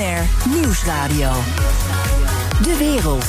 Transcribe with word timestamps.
Nieuwsradio. 0.00 1.32
De 2.62 2.76
wereld. 2.78 3.24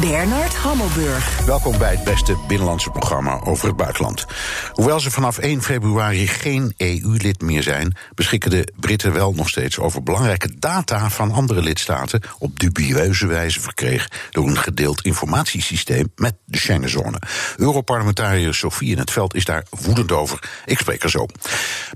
Bernard 0.00 0.54
Hammelburg. 0.54 1.44
Welkom 1.44 1.78
bij 1.78 1.94
het 1.94 2.04
beste 2.04 2.36
binnenlandse 2.48 2.90
programma 2.90 3.40
over 3.44 3.66
het 3.66 3.76
buitenland. 3.76 4.24
Hoewel 4.72 5.00
ze 5.00 5.10
vanaf 5.10 5.38
1 5.38 5.62
februari 5.62 6.26
geen 6.26 6.74
EU-lid 6.76 7.40
meer 7.40 7.62
zijn, 7.62 7.96
beschikken 8.14 8.50
de 8.50 8.72
Britten 8.76 9.12
wel 9.12 9.32
nog 9.32 9.48
steeds 9.48 9.78
over 9.78 10.02
belangrijke 10.02 10.58
data 10.58 11.10
van 11.10 11.32
andere 11.32 11.62
lidstaten 11.62 12.20
op 12.38 12.60
dubieuze 12.60 13.26
wijze 13.26 13.60
verkregen 13.60 14.10
door 14.30 14.48
een 14.48 14.58
gedeeld 14.58 15.04
informatiesysteem 15.04 16.12
met 16.16 16.34
de 16.44 16.58
Schengenzone. 16.58 17.18
Europarlementariër 17.56 18.54
Sofie 18.54 18.90
in 18.90 18.98
het 18.98 19.10
Veld 19.10 19.34
is 19.34 19.44
daar 19.44 19.66
woedend 19.70 20.12
over. 20.12 20.50
Ik 20.64 20.78
spreek 20.78 21.02
er 21.02 21.10
zo. 21.10 21.26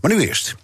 Maar 0.01 0.15
nu 0.15 0.27
eerst. 0.27 0.57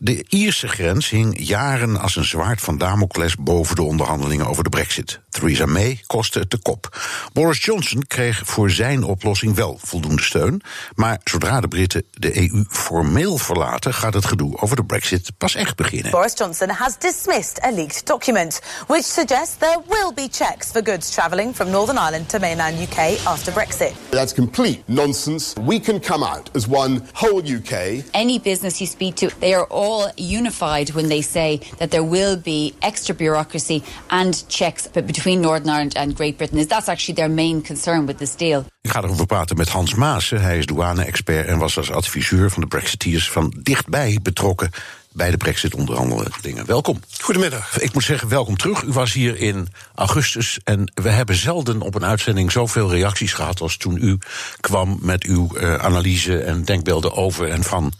De 0.00 0.24
Ierse 0.28 0.68
grens 0.68 1.10
hing 1.10 1.38
jaren 1.38 2.00
als 2.00 2.16
een 2.16 2.24
zwaard 2.24 2.60
van 2.60 2.78
Damocles 2.78 3.36
boven 3.36 3.76
de 3.76 3.82
onderhandelingen 3.82 4.46
over 4.46 4.64
de 4.64 4.70
Brexit. 4.70 5.20
Theresa 5.28 5.66
May 5.66 6.02
kostte 6.06 6.38
het 6.38 6.50
de 6.50 6.58
kop. 6.58 6.98
Boris 7.32 7.64
Johnson 7.64 8.04
kreeg 8.06 8.42
voor 8.44 8.70
zijn 8.70 9.04
oplossing 9.04 9.54
wel 9.54 9.78
voldoende 9.82 10.22
steun. 10.22 10.60
Maar 10.94 11.20
zodra 11.24 11.60
de 11.60 11.68
Britten 11.68 12.04
de 12.12 12.50
EU 12.50 12.64
formeel 12.68 13.38
verlaten, 13.38 13.94
gaat 13.94 14.14
het 14.14 14.26
gedoe 14.26 14.60
over 14.60 14.76
de 14.76 14.84
Brexit 14.84 15.30
pas 15.38 15.54
echt 15.54 15.76
beginnen. 15.76 16.10
Boris 16.10 16.32
Johnson 16.36 16.68
has 16.68 16.98
dismissed 16.98 17.64
a 17.64 17.70
leaked 17.70 18.06
document, 18.06 18.60
which 18.86 19.04
suggests 19.04 19.56
there 19.58 19.80
will 19.88 20.12
be 20.14 20.28
checks 20.30 20.70
for 20.70 20.82
goods 20.84 21.10
travelling 21.10 21.54
from 21.54 21.70
Northern 21.70 21.98
Ireland 21.98 22.28
to 22.28 22.38
mainland 22.38 22.80
UK 22.80 23.26
after 23.26 23.52
Brexit. 23.52 23.92
That's 24.08 24.34
complete 24.34 24.82
nonsense. 24.84 25.54
We 25.66 25.80
can 25.80 26.00
come 26.00 26.24
out 26.24 26.50
as 26.54 26.66
one 26.68 27.02
whole 27.12 27.42
UK. 27.56 28.04
Any 28.10 28.38
business 28.38 28.78
you 28.78 28.86
speak 28.86 29.14
to, 29.14 29.26
they 29.38 29.54
are 29.54 29.66
all 29.70 29.87
unified 30.16 30.90
when 30.90 31.08
they 31.08 31.22
say 31.22 31.60
that 31.78 31.90
there 31.90 32.04
will 32.04 32.36
be 32.36 32.72
extra 32.78 33.14
bureaucracy 33.14 33.82
and 34.06 34.44
checks 34.48 34.88
between 34.92 35.40
Northern 35.40 35.68
Ireland 35.68 35.96
and 35.96 36.16
Great 36.16 36.36
Britain. 36.36 36.58
Is 36.58 36.66
that's 36.66 36.88
actually 36.88 37.14
their 37.14 37.28
main 37.28 37.62
concern 37.62 38.06
with 38.06 38.18
this 38.18 38.36
deal? 38.36 38.64
Ik 38.80 38.90
ga 38.90 39.02
erover 39.02 39.26
praten 39.26 39.56
met 39.56 39.68
Hans 39.68 39.94
Maassen. 39.94 40.40
Hij 40.40 40.58
is 40.58 40.66
douane-expert 40.66 41.46
en 41.46 41.58
was 41.58 41.76
als 41.76 41.90
adviseur 41.90 42.50
van 42.50 42.62
de 42.62 42.68
Brexiteers 42.68 43.30
van 43.30 43.54
dichtbij 43.62 44.18
betrokken 44.22 44.70
bij 45.18 45.30
de 45.30 45.36
Brexit-onderhandelingen. 45.36 46.66
Welkom. 46.66 47.00
Goedemiddag. 47.20 47.80
Ik 47.80 47.92
moet 47.94 48.04
zeggen, 48.04 48.28
welkom 48.28 48.56
terug. 48.56 48.82
U 48.82 48.92
was 48.92 49.12
hier 49.12 49.36
in 49.36 49.68
augustus 49.94 50.58
en 50.64 50.92
we 50.94 51.08
hebben 51.08 51.36
zelden 51.36 51.80
op 51.80 51.94
een 51.94 52.04
uitzending 52.04 52.52
zoveel 52.52 52.90
reacties 52.90 53.32
gehad 53.32 53.60
als 53.60 53.76
toen 53.76 53.96
u 54.00 54.18
kwam 54.60 54.98
met 55.00 55.24
uw 55.24 55.48
uh, 55.54 55.74
analyse 55.74 56.38
en 56.38 56.64
denkbeelden 56.64 57.16
over 57.16 57.48
en 57.50 57.64
van 57.64 57.92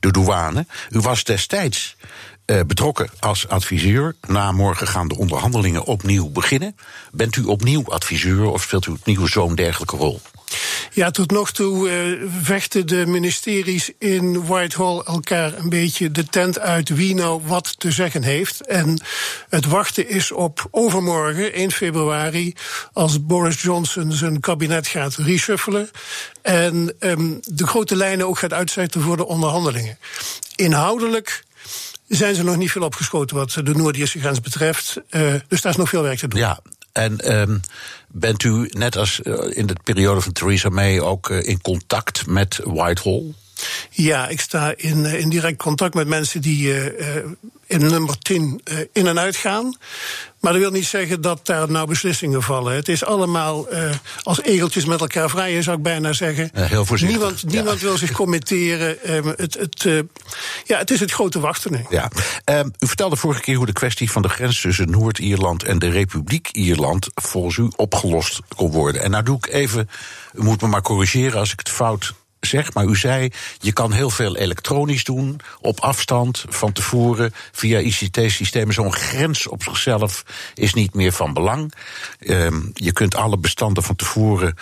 de 0.00 0.10
douane. 0.10 0.66
U 0.90 1.00
was 1.00 1.24
destijds 1.24 1.96
uh, 2.46 2.60
betrokken 2.66 3.10
als 3.18 3.48
adviseur. 3.48 4.14
Na 4.28 4.52
morgen 4.52 4.88
gaan 4.88 5.08
de 5.08 5.16
onderhandelingen 5.16 5.84
opnieuw 5.84 6.30
beginnen. 6.30 6.76
Bent 7.10 7.36
u 7.36 7.44
opnieuw 7.44 7.84
adviseur 7.84 8.44
of 8.44 8.62
speelt 8.62 8.86
u 8.86 8.90
opnieuw 8.90 9.26
zo'n 9.26 9.54
dergelijke 9.54 9.96
rol? 9.96 10.20
Ja, 10.92 11.10
tot 11.10 11.30
nog 11.30 11.52
toe 11.52 11.90
uh, 11.90 12.28
vechten 12.42 12.86
de 12.86 13.06
ministeries 13.06 13.90
in 13.98 14.46
Whitehall 14.46 15.02
elkaar 15.06 15.58
een 15.58 15.68
beetje 15.68 16.10
de 16.10 16.24
tent 16.24 16.58
uit 16.58 16.88
wie 16.88 17.14
nou 17.14 17.40
wat 17.44 17.78
te 17.78 17.90
zeggen 17.90 18.22
heeft. 18.22 18.66
En 18.66 19.00
het 19.48 19.66
wachten 19.66 20.08
is 20.08 20.32
op 20.32 20.68
overmorgen, 20.70 21.52
1 21.52 21.70
februari, 21.70 22.54
als 22.92 23.26
Boris 23.26 23.62
Johnson 23.62 24.12
zijn 24.12 24.40
kabinet 24.40 24.86
gaat 24.86 25.14
reshuffelen. 25.14 25.90
En 26.42 26.94
um, 26.98 27.40
de 27.44 27.66
grote 27.66 27.96
lijnen 27.96 28.26
ook 28.26 28.38
gaat 28.38 28.52
uitzetten 28.52 29.00
voor 29.00 29.16
de 29.16 29.26
onderhandelingen. 29.26 29.98
Inhoudelijk 30.54 31.44
zijn 32.08 32.34
ze 32.34 32.44
nog 32.44 32.56
niet 32.56 32.70
veel 32.70 32.82
opgeschoten 32.82 33.36
wat 33.36 33.50
de 33.50 33.74
Noord-Ierse 33.74 34.18
grens 34.18 34.40
betreft. 34.40 34.96
Uh, 35.10 35.34
dus 35.48 35.60
daar 35.60 35.72
is 35.72 35.78
nog 35.78 35.88
veel 35.88 36.02
werk 36.02 36.18
te 36.18 36.28
doen. 36.28 36.40
Ja. 36.40 36.60
En 36.92 37.38
um, 37.40 37.60
bent 38.08 38.42
u, 38.42 38.68
net 38.72 38.96
als 38.96 39.20
uh, 39.22 39.38
in 39.50 39.66
de 39.66 39.76
periode 39.84 40.20
van 40.20 40.32
Theresa 40.32 40.68
May, 40.68 41.00
ook 41.00 41.28
uh, 41.28 41.42
in 41.42 41.60
contact 41.60 42.26
met 42.26 42.60
Whitehall? 42.64 43.34
Ja, 43.90 44.28
ik 44.28 44.40
sta 44.40 44.74
in, 44.76 45.04
in 45.04 45.28
direct 45.28 45.58
contact 45.58 45.94
met 45.94 46.06
mensen 46.06 46.40
die 46.40 46.74
in 47.66 47.80
nummer 47.80 48.18
10 48.18 48.60
in 48.92 49.06
en 49.06 49.18
uit 49.18 49.36
gaan. 49.36 49.76
Maar 50.42 50.52
dat 50.52 50.60
wil 50.60 50.70
niet 50.70 50.86
zeggen 50.86 51.20
dat 51.20 51.46
daar 51.46 51.70
nou 51.70 51.86
beslissingen 51.86 52.42
vallen. 52.42 52.74
Het 52.74 52.88
is 52.88 53.04
allemaal 53.04 53.72
uh, 53.72 53.90
als 54.22 54.42
egeltjes 54.42 54.84
met 54.84 55.00
elkaar 55.00 55.30
vrijen, 55.30 55.62
zou 55.62 55.76
ik 55.76 55.82
bijna 55.82 56.12
zeggen. 56.12 56.50
Ja, 56.54 56.64
heel 56.64 56.86
voorzichtig. 56.86 57.18
Niemand, 57.18 57.44
niemand 57.52 57.80
wil 57.80 57.96
zich 57.96 58.12
committeren. 58.12 59.14
Um, 59.14 59.26
het, 59.36 59.54
het, 59.54 59.84
uh, 59.84 60.00
ja, 60.64 60.78
het 60.78 60.90
is 60.90 61.00
het 61.00 61.12
grote 61.12 61.40
wachten. 61.40 61.86
Ja. 61.90 62.10
Um, 62.44 62.72
u 62.78 62.86
vertelde 62.86 63.16
vorige 63.16 63.40
keer 63.40 63.56
hoe 63.56 63.66
de 63.66 63.72
kwestie 63.72 64.10
van 64.10 64.22
de 64.22 64.28
grens 64.28 64.60
tussen 64.60 64.90
Noord-Ierland 64.90 65.62
en 65.62 65.78
de 65.78 65.90
Republiek 65.90 66.48
Ierland 66.52 67.10
volgens 67.14 67.56
u 67.56 67.70
opgelost 67.76 68.40
kon 68.56 68.70
worden. 68.70 69.02
En 69.02 69.10
nou 69.10 69.24
doe 69.24 69.36
ik 69.36 69.46
even, 69.46 69.88
u 70.34 70.42
moet 70.42 70.60
me 70.60 70.68
maar 70.68 70.82
corrigeren 70.82 71.38
als 71.38 71.52
ik 71.52 71.58
het 71.58 71.70
fout 71.70 72.14
zeg, 72.46 72.74
maar 72.74 72.84
u 72.84 72.96
zei, 72.96 73.30
je 73.58 73.72
kan 73.72 73.92
heel 73.92 74.10
veel 74.10 74.36
elektronisch 74.36 75.04
doen, 75.04 75.40
op 75.60 75.80
afstand, 75.80 76.44
van 76.48 76.72
tevoren, 76.72 77.34
via 77.52 77.78
ICT-systemen. 77.78 78.74
Zo'n 78.74 78.92
grens 78.92 79.46
op 79.46 79.62
zichzelf 79.62 80.24
is 80.54 80.74
niet 80.74 80.94
meer 80.94 81.12
van 81.12 81.32
belang. 81.32 81.72
Um, 82.20 82.70
je 82.74 82.92
kunt 82.92 83.14
alle 83.14 83.38
bestanden 83.38 83.82
van 83.82 83.96
tevoren 83.96 84.54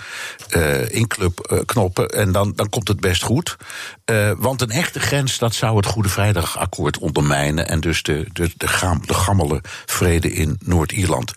uh, 0.56 0.94
inknoppen 0.94 2.08
en 2.08 2.32
dan, 2.32 2.52
dan 2.56 2.68
komt 2.68 2.88
het 2.88 3.00
best 3.00 3.22
goed. 3.22 3.56
Uh, 4.10 4.32
want 4.38 4.60
een 4.60 4.70
echte 4.70 5.00
grens, 5.00 5.38
dat 5.38 5.54
zou 5.54 5.76
het 5.76 5.86
Goede 5.86 6.08
Vrijdagakkoord 6.08 6.98
ondermijnen 6.98 7.68
en 7.68 7.80
dus 7.80 8.02
de, 8.02 8.26
de, 8.32 8.50
de, 8.56 8.68
gam, 8.68 9.06
de 9.06 9.14
gammele 9.14 9.62
vrede 9.86 10.32
in 10.32 10.58
Noord-Ierland. 10.64 11.32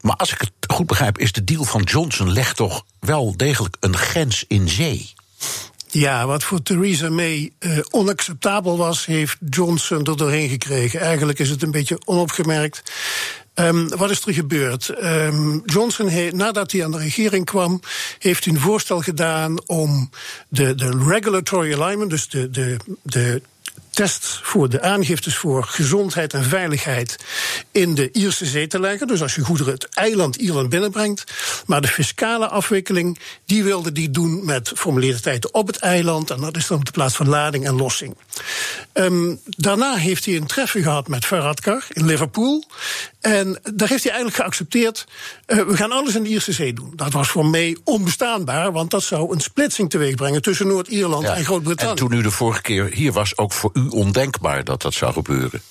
Maar 0.00 0.16
als 0.16 0.32
ik 0.32 0.40
het 0.40 0.72
goed 0.72 0.86
begrijp, 0.86 1.18
is 1.18 1.32
de 1.32 1.44
deal 1.44 1.64
van 1.64 1.82
Johnson 1.82 2.32
legt 2.32 2.56
toch 2.56 2.84
wel 3.00 3.36
degelijk 3.36 3.76
een 3.80 3.96
grens 3.96 4.44
in 4.48 4.68
zee. 4.68 5.16
Ja, 5.90 6.26
wat 6.26 6.44
voor 6.44 6.62
Theresa 6.62 7.10
May 7.10 7.52
uh, 7.60 7.78
onacceptabel 7.90 8.76
was, 8.76 9.06
heeft 9.06 9.36
Johnson 9.50 10.04
er 10.04 10.16
doorheen 10.16 10.48
gekregen. 10.48 11.00
Eigenlijk 11.00 11.38
is 11.38 11.50
het 11.50 11.62
een 11.62 11.70
beetje 11.70 11.98
onopgemerkt. 12.04 12.82
Um, 13.54 13.88
wat 13.88 14.10
is 14.10 14.26
er 14.26 14.32
gebeurd? 14.32 15.04
Um, 15.04 15.62
Johnson, 15.64 16.08
he, 16.08 16.30
nadat 16.30 16.72
hij 16.72 16.84
aan 16.84 16.90
de 16.90 16.98
regering 16.98 17.44
kwam, 17.44 17.80
heeft 18.18 18.46
een 18.46 18.60
voorstel 18.60 19.00
gedaan 19.00 19.66
om 19.66 20.10
de, 20.48 20.74
de 20.74 21.04
regulatory 21.06 21.80
alignment, 21.80 22.10
dus 22.10 22.28
de, 22.28 22.50
de, 22.50 22.76
de 23.02 23.42
test 23.98 24.40
voor 24.42 24.68
de 24.68 24.82
aangiftes 24.82 25.36
voor 25.36 25.64
gezondheid 25.64 26.34
en 26.34 26.44
veiligheid 26.44 27.16
in 27.72 27.94
de 27.94 28.12
Ierse 28.12 28.46
zee 28.46 28.66
te 28.66 28.80
leggen. 28.80 29.06
Dus 29.06 29.22
als 29.22 29.34
je 29.34 29.40
goederen 29.44 29.72
het 29.72 29.88
eiland 29.88 30.36
Ierland 30.36 30.68
binnenbrengt. 30.68 31.24
Maar 31.66 31.80
de 31.80 31.88
fiscale 31.88 32.48
afwikkeling, 32.48 33.18
die 33.46 33.64
wilde 33.64 33.92
die 33.92 34.10
doen 34.10 34.44
met 34.44 34.72
formulariteiten 34.74 35.54
op 35.54 35.66
het 35.66 35.76
eiland. 35.76 36.30
En 36.30 36.40
dat 36.40 36.56
is 36.56 36.66
dan 36.66 36.78
op 36.78 36.84
de 36.84 36.90
plaats 36.90 37.16
van 37.16 37.28
lading 37.28 37.66
en 37.66 37.74
lossing. 37.74 38.16
Um, 38.92 39.40
daarna 39.44 39.94
heeft 39.94 40.24
hij 40.24 40.36
een 40.36 40.46
treffen 40.46 40.82
gehad 40.82 41.08
met 41.08 41.24
Varadkar 41.24 41.84
in 41.88 42.06
Liverpool. 42.06 42.64
En 43.20 43.60
daar 43.74 43.88
heeft 43.88 44.02
hij 44.02 44.12
eigenlijk 44.12 44.42
geaccepteerd. 44.42 45.06
Uh, 45.46 45.62
we 45.62 45.76
gaan 45.76 45.92
alles 45.92 46.14
in 46.14 46.22
de 46.22 46.28
Ierse 46.28 46.52
Zee 46.52 46.72
doen. 46.72 46.92
Dat 46.96 47.12
was 47.12 47.28
voor 47.28 47.46
mij 47.46 47.76
onbestaanbaar, 47.84 48.72
want 48.72 48.90
dat 48.90 49.02
zou 49.02 49.34
een 49.34 49.40
splitsing 49.40 49.90
teweeg 49.90 50.14
brengen 50.14 50.42
tussen 50.42 50.66
Noord-Ierland 50.66 51.22
ja, 51.22 51.34
en 51.34 51.44
Groot-Brittannië. 51.44 51.90
En 51.90 51.96
toen 51.96 52.12
u 52.12 52.22
de 52.22 52.30
vorige 52.30 52.62
keer 52.62 52.90
hier 52.92 53.12
was, 53.12 53.36
ook 53.36 53.52
voor 53.52 53.70
u 53.72 53.87
ondenkbaar 53.90 54.64
dat 54.64 54.82
dat 54.82 54.94
zou 54.94 55.12
gebeuren. 55.12 55.62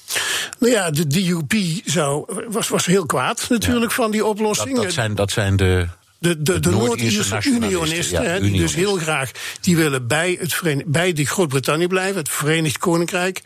Nou 0.60 0.74
ja, 0.74 0.92
de 0.92 1.08
DUP 1.08 1.54
zou, 1.86 2.26
was, 2.50 2.68
was 2.68 2.86
heel 2.86 3.06
kwaad 3.06 3.46
natuurlijk 3.50 3.92
ja. 3.92 3.96
van 3.96 4.12
die 4.12 4.26
oplossing. 4.26 4.76
Dat, 4.76 4.84
dat, 4.84 4.94
zijn, 4.94 5.16
dat 5.16 5.32
zijn 5.32 5.56
de 5.56 5.88
de, 6.20 6.42
de, 6.42 6.60
de 6.60 6.70
Noord-Ierse 6.70 7.40
unionisten, 7.44 8.24
ja, 8.24 8.40
die 8.40 8.58
dus 8.58 8.76
heel 8.76 8.96
graag 8.96 9.32
die 9.62 9.76
willen 9.76 10.08
bij, 10.08 10.38
het 10.40 10.84
bij 10.86 11.14
die 11.14 11.26
Groot-Brittannië 11.26 11.88
blijven, 11.88 12.18
het 12.18 12.30
Verenigd 12.30 12.78
Koninkrijk. 12.78 13.42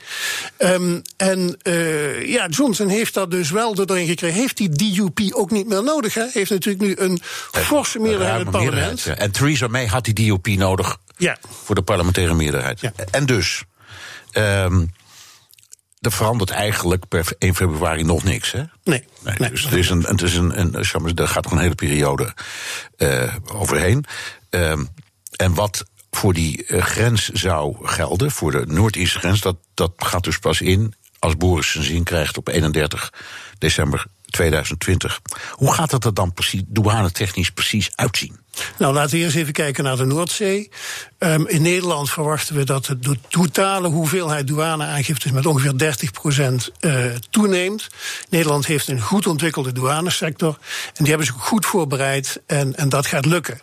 Um, 0.57 1.01
en 1.17 1.57
uh, 1.63 2.27
ja, 2.27 2.47
Johnson 2.47 2.87
heeft 2.87 3.13
dat 3.13 3.31
dus 3.31 3.49
wel 3.49 3.75
erin 3.85 4.07
gekregen. 4.07 4.39
Heeft 4.39 4.57
die 4.57 4.69
DUP 4.69 5.33
ook 5.33 5.51
niet 5.51 5.67
meer 5.67 5.83
nodig? 5.83 6.13
Hè? 6.13 6.25
Heeft 6.31 6.49
natuurlijk 6.49 6.83
nu 6.83 6.95
een 7.05 7.19
forse 7.51 7.99
meerderheid 7.99 8.39
in 8.39 8.45
het 8.45 8.55
parlement. 8.55 9.01
Ja. 9.01 9.15
En 9.15 9.31
Theresa 9.31 9.67
May 9.67 9.85
had 9.85 10.05
die 10.05 10.13
DUP 10.13 10.47
nodig 10.47 10.97
ja. 11.17 11.37
voor 11.63 11.75
de 11.75 11.81
parlementaire 11.81 12.33
meerderheid. 12.33 12.81
En 13.11 13.25
dus. 13.25 13.63
Um, 14.33 14.93
er 16.01 16.11
verandert 16.11 16.49
eigenlijk 16.49 17.07
per 17.07 17.33
1 17.37 17.55
februari 17.55 18.03
nog 18.03 18.23
niks, 18.23 18.51
hè? 18.51 18.63
Nee. 18.83 19.05
nee, 19.23 19.35
nee 19.37 19.49
dus 19.49 19.63
het 19.63 19.73
is 19.73 19.89
een, 19.89 20.03
het 20.03 20.21
is 20.21 20.35
een, 20.35 20.59
een, 20.59 20.75
er 21.15 21.27
gaat 21.27 21.43
nog 21.43 21.51
een 21.51 21.59
hele 21.59 21.75
periode 21.75 22.33
uh, 22.97 23.35
overheen. 23.53 24.05
Uh, 24.49 24.71
en 25.35 25.53
wat 25.53 25.85
voor 26.11 26.33
die 26.33 26.67
uh, 26.67 26.83
grens 26.83 27.29
zou 27.29 27.87
gelden, 27.87 28.31
voor 28.31 28.51
de 28.51 28.65
Noord-Ierse 28.67 29.19
grens, 29.19 29.41
dat, 29.41 29.57
dat 29.73 29.91
gaat 29.97 30.23
dus 30.23 30.39
pas 30.39 30.61
in 30.61 30.93
als 31.19 31.37
Boris 31.37 31.71
zijn 31.71 31.83
zin 31.83 32.03
krijgt 32.03 32.37
op 32.37 32.47
31 32.47 33.13
december 33.57 34.05
2020. 34.25 35.21
Hoe 35.51 35.73
gaat 35.73 35.89
dat 35.89 36.05
er 36.05 36.13
dan 36.13 36.33
precies, 36.33 36.61
douane 36.67 37.11
technisch 37.11 37.51
precies 37.51 37.89
uitzien? 37.95 38.39
Nou, 38.77 38.93
laten 38.93 39.17
we 39.17 39.23
eerst 39.23 39.35
even 39.35 39.53
kijken 39.53 39.83
naar 39.83 39.97
de 39.97 40.05
Noordzee. 40.05 40.69
Um, 41.19 41.47
in 41.47 41.61
Nederland 41.61 42.09
verwachten 42.09 42.55
we 42.55 42.63
dat 42.63 42.95
de 42.99 43.17
totale 43.27 43.87
hoeveelheid 43.87 44.47
douaneaangiftes 44.47 45.31
met 45.31 45.45
ongeveer 45.45 45.95
30% 46.51 46.53
uh, 46.79 47.05
toeneemt. 47.29 47.87
Nederland 48.29 48.65
heeft 48.65 48.87
een 48.87 49.01
goed 49.01 49.27
ontwikkelde 49.27 49.71
douanesector. 49.71 50.57
En 50.85 51.03
die 51.03 51.07
hebben 51.07 51.25
zich 51.25 51.35
goed 51.35 51.65
voorbereid. 51.65 52.41
En, 52.45 52.75
en 52.75 52.89
dat 52.89 53.05
gaat 53.05 53.25
lukken. 53.25 53.59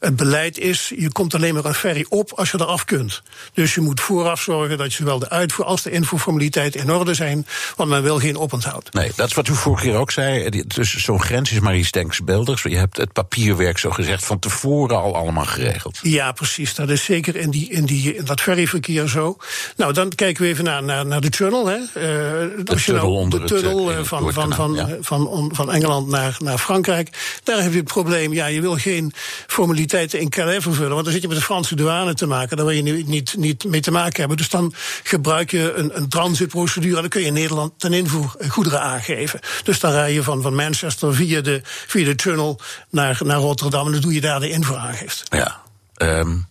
Het 0.00 0.16
beleid 0.16 0.58
is: 0.58 0.92
je 0.96 1.12
komt 1.12 1.34
alleen 1.34 1.54
maar 1.54 1.64
een 1.64 1.74
ferry 1.74 2.06
op 2.08 2.32
als 2.32 2.50
je 2.50 2.60
eraf 2.60 2.84
kunt. 2.84 3.22
Dus 3.54 3.74
je 3.74 3.80
moet 3.80 4.00
vooraf 4.00 4.40
zorgen 4.40 4.78
dat 4.78 4.92
zowel 4.92 5.18
de 5.18 5.30
uitvoer 5.30 5.64
als 5.64 5.82
de 5.82 5.90
invoerformaliteiten 5.90 6.80
in 6.80 6.92
orde 6.92 7.14
zijn. 7.14 7.46
Want 7.76 7.90
men 7.90 8.02
wil 8.02 8.18
geen 8.18 8.38
oponthoud. 8.38 8.92
Nee, 8.92 9.12
dat 9.16 9.28
is 9.28 9.34
wat 9.34 9.48
u 9.48 9.54
vorige 9.54 9.84
keer 9.84 9.96
ook 9.96 10.10
zei. 10.10 10.62
Dus 10.66 10.94
zo'n 10.94 11.22
grens 11.22 11.52
is 11.52 11.60
maar 11.60 11.76
iets 11.76 11.90
denkbeeldigs. 11.90 12.62
Je 12.62 12.76
hebt 12.76 12.96
het 12.96 13.12
papierwerk 13.12 13.78
zo 13.78 13.90
gezegd 13.90 14.24
van 14.32 14.40
tevoren 14.40 14.96
al 14.96 15.16
allemaal 15.16 15.44
geregeld. 15.44 15.98
Ja, 16.02 16.32
precies. 16.32 16.74
Dat 16.74 16.88
is 16.88 17.04
zeker 17.04 17.36
in, 17.36 17.50
die, 17.50 17.70
in, 17.70 17.84
die, 17.84 18.14
in 18.14 18.24
dat 18.24 18.40
ferryverkeer 18.40 19.08
zo. 19.08 19.36
Nou, 19.76 19.92
dan 19.92 20.08
kijken 20.08 20.42
we 20.42 20.48
even 20.48 20.64
naar, 20.64 20.82
naar, 20.82 21.06
naar 21.06 21.20
de 21.20 21.28
tunnel. 21.28 21.66
Hè. 21.66 21.76
Uh, 21.76 21.84
de 21.94 22.80
tunnel, 22.84 23.12
nou, 23.12 23.28
de 23.28 23.44
tunnel 23.44 23.88
het, 23.88 23.98
uh, 23.98 24.04
van, 24.04 24.32
van, 24.32 24.54
van, 24.54 24.74
ja. 24.74 24.88
van, 25.00 25.28
van, 25.28 25.50
van, 25.54 25.72
Engeland 25.72 26.08
naar, 26.08 26.36
naar 26.38 26.58
Frankrijk. 26.58 27.40
Daar 27.44 27.62
heb 27.62 27.72
je 27.72 27.78
het 27.78 27.86
probleem, 27.86 28.32
ja, 28.32 28.46
je 28.46 28.60
wil 28.60 28.76
geen 28.76 29.12
formaliteiten 29.46 30.20
in 30.20 30.28
Calais 30.28 30.62
vervullen. 30.62 30.92
Want 30.92 31.04
dan 31.04 31.12
zit 31.12 31.22
je 31.22 31.28
met 31.28 31.36
de 31.36 31.42
Franse 31.42 31.74
douane 31.74 32.14
te 32.14 32.26
maken. 32.26 32.56
Daar 32.56 32.66
wil 32.66 32.74
je 32.74 32.82
niet, 32.82 33.08
niet, 33.08 33.34
niet 33.36 33.64
mee 33.64 33.80
te 33.80 33.90
maken 33.90 34.18
hebben. 34.18 34.36
Dus 34.36 34.48
dan 34.48 34.74
gebruik 35.02 35.50
je 35.50 35.72
een, 35.74 35.96
een 35.96 36.08
transitprocedure. 36.08 37.00
Dan 37.00 37.08
kun 37.08 37.20
je 37.20 37.26
in 37.26 37.32
Nederland 37.32 37.72
ten 37.76 37.92
invoer 37.92 38.34
goederen 38.48 38.80
aangeven. 38.80 39.40
Dus 39.64 39.80
dan 39.80 39.92
rij 39.92 40.12
je 40.12 40.22
van, 40.22 40.42
van 40.42 40.54
Manchester 40.54 41.14
via 41.14 41.40
de, 41.40 41.60
via 41.64 42.04
de 42.04 42.14
tunnel 42.14 42.60
naar, 42.90 43.20
naar 43.24 43.38
Rotterdam. 43.38 43.86
En 43.86 43.92
dan 43.92 44.00
doe 44.00 44.14
je 44.14 44.20
daar 44.22 44.40
de 44.40 44.50
invoeraangifte. 44.50 45.36
Ja. 45.36 45.60
Um, 45.96 46.46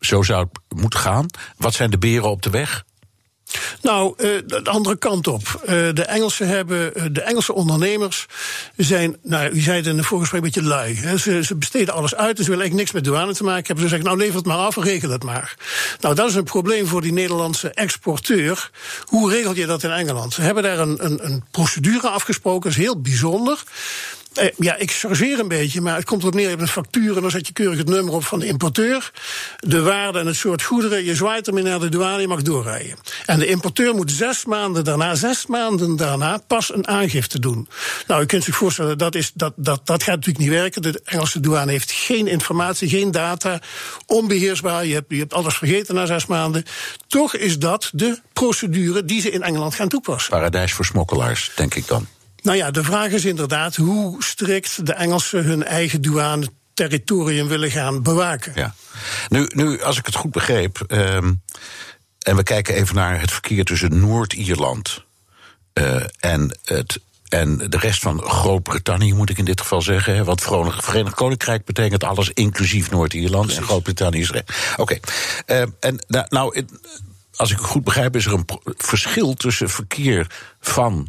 zo 0.00 0.22
zou 0.22 0.46
het 0.68 0.78
moeten 0.80 1.00
gaan. 1.00 1.26
Wat 1.56 1.74
zijn 1.74 1.90
de 1.90 1.98
beren 1.98 2.30
op 2.30 2.42
de 2.42 2.50
weg? 2.50 2.84
Nou, 3.82 4.14
uh, 4.16 4.30
de 4.46 4.70
andere 4.70 4.96
kant 4.96 5.26
op. 5.26 5.60
Uh, 5.62 5.68
de 5.68 6.04
Engelsen 6.04 6.48
hebben, 6.48 6.92
uh, 6.96 7.04
de 7.10 7.20
Engelse 7.20 7.52
ondernemers 7.52 8.26
zijn, 8.76 9.16
nou, 9.22 9.50
u 9.50 9.60
zei 9.60 9.76
het 9.76 9.86
in 9.86 9.96
de 9.96 10.02
voorgesprek, 10.02 10.40
een 10.40 10.46
beetje 10.46 10.68
lui. 10.68 11.18
Ze, 11.18 11.44
ze, 11.44 11.54
besteden 11.54 11.94
alles 11.94 12.14
uit, 12.14 12.36
dus 12.36 12.44
ze 12.44 12.50
willen 12.50 12.66
eigenlijk 12.66 12.74
niks 12.74 12.92
met 12.92 13.04
douane 13.04 13.34
te 13.34 13.44
maken 13.44 13.66
hebben. 13.66 13.84
Ze 13.84 13.88
zeggen, 13.90 14.06
nou, 14.06 14.18
lever 14.18 14.36
het 14.36 14.46
maar 14.46 14.56
af 14.56 14.76
en 14.76 14.82
regel 14.82 15.10
het 15.10 15.22
maar. 15.22 15.56
Nou, 16.00 16.14
dat 16.14 16.28
is 16.28 16.34
een 16.34 16.44
probleem 16.44 16.86
voor 16.86 17.00
die 17.00 17.12
Nederlandse 17.12 17.70
exporteur. 17.70 18.70
Hoe 19.04 19.30
regel 19.30 19.54
je 19.54 19.66
dat 19.66 19.82
in 19.82 19.90
Engeland? 19.90 20.32
Ze 20.32 20.42
hebben 20.42 20.62
daar 20.62 20.78
een, 20.78 21.04
een, 21.04 21.24
een 21.24 21.44
procedure 21.50 22.08
afgesproken, 22.08 22.70
dat 22.70 22.78
is 22.78 22.84
heel 22.84 23.00
bijzonder. 23.00 23.62
Eh, 24.36 24.48
ja, 24.56 24.76
ik 24.76 24.90
chargeer 24.90 25.38
een 25.38 25.48
beetje, 25.48 25.80
maar 25.80 25.96
het 25.96 26.04
komt 26.04 26.22
erop 26.22 26.34
neer. 26.34 26.42
Je 26.42 26.48
hebt 26.48 26.60
een 26.60 26.68
factuur 26.68 27.16
en 27.16 27.22
dan 27.22 27.30
zet 27.30 27.46
je 27.46 27.52
keurig 27.52 27.78
het 27.78 27.88
nummer 27.88 28.14
op 28.14 28.24
van 28.24 28.38
de 28.38 28.46
importeur. 28.46 29.10
De 29.58 29.82
waarde 29.82 30.18
en 30.18 30.26
het 30.26 30.36
soort 30.36 30.62
goederen. 30.62 31.04
Je 31.04 31.14
zwaait 31.14 31.46
ermee 31.46 31.62
naar 31.62 31.80
de 31.80 31.88
douane, 31.88 32.20
je 32.20 32.28
mag 32.28 32.42
doorrijden. 32.42 32.96
En 33.26 33.38
de 33.38 33.46
importeur 33.46 33.94
moet 33.94 34.10
zes 34.10 34.44
maanden 34.44 34.84
daarna, 34.84 35.14
zes 35.14 35.46
maanden 35.46 35.96
daarna, 35.96 36.38
pas 36.46 36.74
een 36.74 36.88
aangifte 36.88 37.38
doen. 37.38 37.68
Nou, 38.06 38.22
u 38.22 38.26
kunt 38.26 38.44
zich 38.44 38.56
voorstellen, 38.56 38.98
dat, 38.98 39.14
is, 39.14 39.32
dat, 39.34 39.52
dat, 39.56 39.80
dat 39.86 40.02
gaat 40.02 40.14
natuurlijk 40.14 40.44
niet 40.44 40.54
werken. 40.54 40.82
De 40.82 41.00
Engelse 41.04 41.40
douane 41.40 41.70
heeft 41.70 41.90
geen 41.90 42.26
informatie, 42.26 42.88
geen 42.88 43.10
data. 43.10 43.60
Onbeheersbaar, 44.06 44.86
je 44.86 44.94
hebt, 44.94 45.06
je 45.08 45.18
hebt 45.18 45.34
alles 45.34 45.56
vergeten 45.56 45.94
na 45.94 46.06
zes 46.06 46.26
maanden. 46.26 46.64
Toch 47.08 47.36
is 47.36 47.58
dat 47.58 47.90
de 47.92 48.18
procedure 48.32 49.04
die 49.04 49.20
ze 49.20 49.30
in 49.30 49.42
Engeland 49.42 49.74
gaan 49.74 49.88
toepassen. 49.88 50.30
Paradijs 50.30 50.72
voor 50.72 50.84
smokkelaars, 50.84 51.52
denk 51.54 51.74
ik 51.74 51.86
dan. 51.86 52.06
Nou 52.46 52.58
ja, 52.58 52.70
de 52.70 52.84
vraag 52.84 53.10
is 53.10 53.24
inderdaad 53.24 53.76
hoe 53.76 54.24
strikt 54.24 54.86
de 54.86 54.92
Engelsen 54.92 55.44
hun 55.44 55.64
eigen 55.64 56.02
douane 56.02 56.48
territorium 56.74 57.48
willen 57.48 57.70
gaan 57.70 58.02
bewaken. 58.02 58.52
Ja. 58.54 58.74
Nu, 59.28 59.50
nu 59.54 59.82
als 59.82 59.98
ik 59.98 60.06
het 60.06 60.14
goed 60.14 60.30
begreep, 60.30 60.84
um, 60.88 61.42
en 62.18 62.36
we 62.36 62.42
kijken 62.42 62.74
even 62.74 62.94
naar 62.94 63.20
het 63.20 63.30
verkeer 63.30 63.64
tussen 63.64 64.00
Noord-Ierland 64.00 65.04
uh, 65.74 66.04
en 66.18 66.58
het 66.64 67.00
en 67.28 67.58
de 67.58 67.78
rest 67.78 68.02
van 68.02 68.22
Groot-Brittannië, 68.22 69.14
moet 69.14 69.30
ik 69.30 69.38
in 69.38 69.44
dit 69.44 69.60
geval 69.60 69.82
zeggen. 69.82 70.24
Want 70.24 70.42
Verenigd 70.42 71.14
Koninkrijk 71.14 71.64
betekent 71.64 72.04
alles 72.04 72.30
inclusief 72.30 72.90
Noord-Ierland. 72.90 73.56
En 73.56 73.62
Groot-Brittannië 73.62 74.20
is. 74.20 74.30
Oké. 74.30 74.42
Okay. 74.76 75.00
Uh, 75.46 75.66
en 75.80 76.04
nou, 76.08 76.26
nou, 76.28 76.66
als 77.36 77.50
ik 77.50 77.56
het 77.56 77.66
goed 77.66 77.84
begrijp, 77.84 78.16
is 78.16 78.26
er 78.26 78.32
een 78.32 78.46
verschil 78.76 79.34
tussen 79.34 79.70
verkeer 79.70 80.26
van 80.60 81.08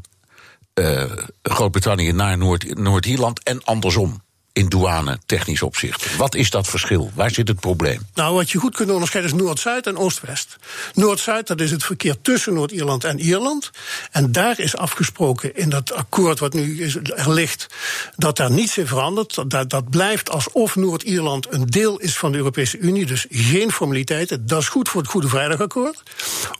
Groot-Brittannië 1.41 2.11
naar 2.11 2.37
Noord-Ierland 2.73 3.43
en 3.43 3.63
andersom 3.63 4.21
in 4.57 4.69
douane 4.69 5.19
technisch 5.25 5.61
opzicht. 5.61 6.15
Wat 6.15 6.35
is 6.35 6.49
dat 6.49 6.67
verschil? 6.67 7.11
Waar 7.13 7.31
zit 7.31 7.47
het 7.47 7.59
probleem? 7.59 8.07
Nou, 8.13 8.35
wat 8.35 8.49
je 8.49 8.57
goed 8.57 8.75
kunt 8.75 8.91
onderscheiden 8.91 9.33
is 9.33 9.39
Noord-Zuid 9.39 9.87
en 9.87 9.97
Oost-West. 9.97 10.57
Noord-Zuid, 10.93 11.47
dat 11.47 11.59
is 11.59 11.71
het 11.71 11.83
verkeer 11.83 12.15
tussen 12.21 12.53
Noord-Ierland 12.53 13.03
en 13.03 13.19
Ierland. 13.19 13.71
En 14.11 14.31
daar 14.31 14.59
is 14.59 14.77
afgesproken 14.77 15.55
in 15.55 15.69
dat 15.69 15.93
akkoord 15.93 16.39
wat 16.39 16.53
nu 16.53 16.83
is, 16.83 16.95
er 16.95 17.31
ligt, 17.31 17.67
dat 18.15 18.37
daar 18.37 18.51
niets 18.51 18.77
in 18.77 18.87
verandert. 18.87 19.49
Dat, 19.51 19.69
dat 19.69 19.89
blijft 19.89 20.29
alsof 20.29 20.75
Noord-Ierland 20.75 21.53
een 21.53 21.65
deel 21.65 21.99
is 21.99 22.17
van 22.17 22.31
de 22.31 22.37
Europese 22.37 22.77
Unie, 22.77 23.05
dus 23.05 23.25
geen 23.29 23.71
formaliteiten. 23.71 24.47
Dat 24.47 24.61
is 24.61 24.67
goed 24.67 24.89
voor 24.89 25.01
het 25.01 25.09
Goede 25.09 25.27
Vrijdagakkoord. 25.27 26.03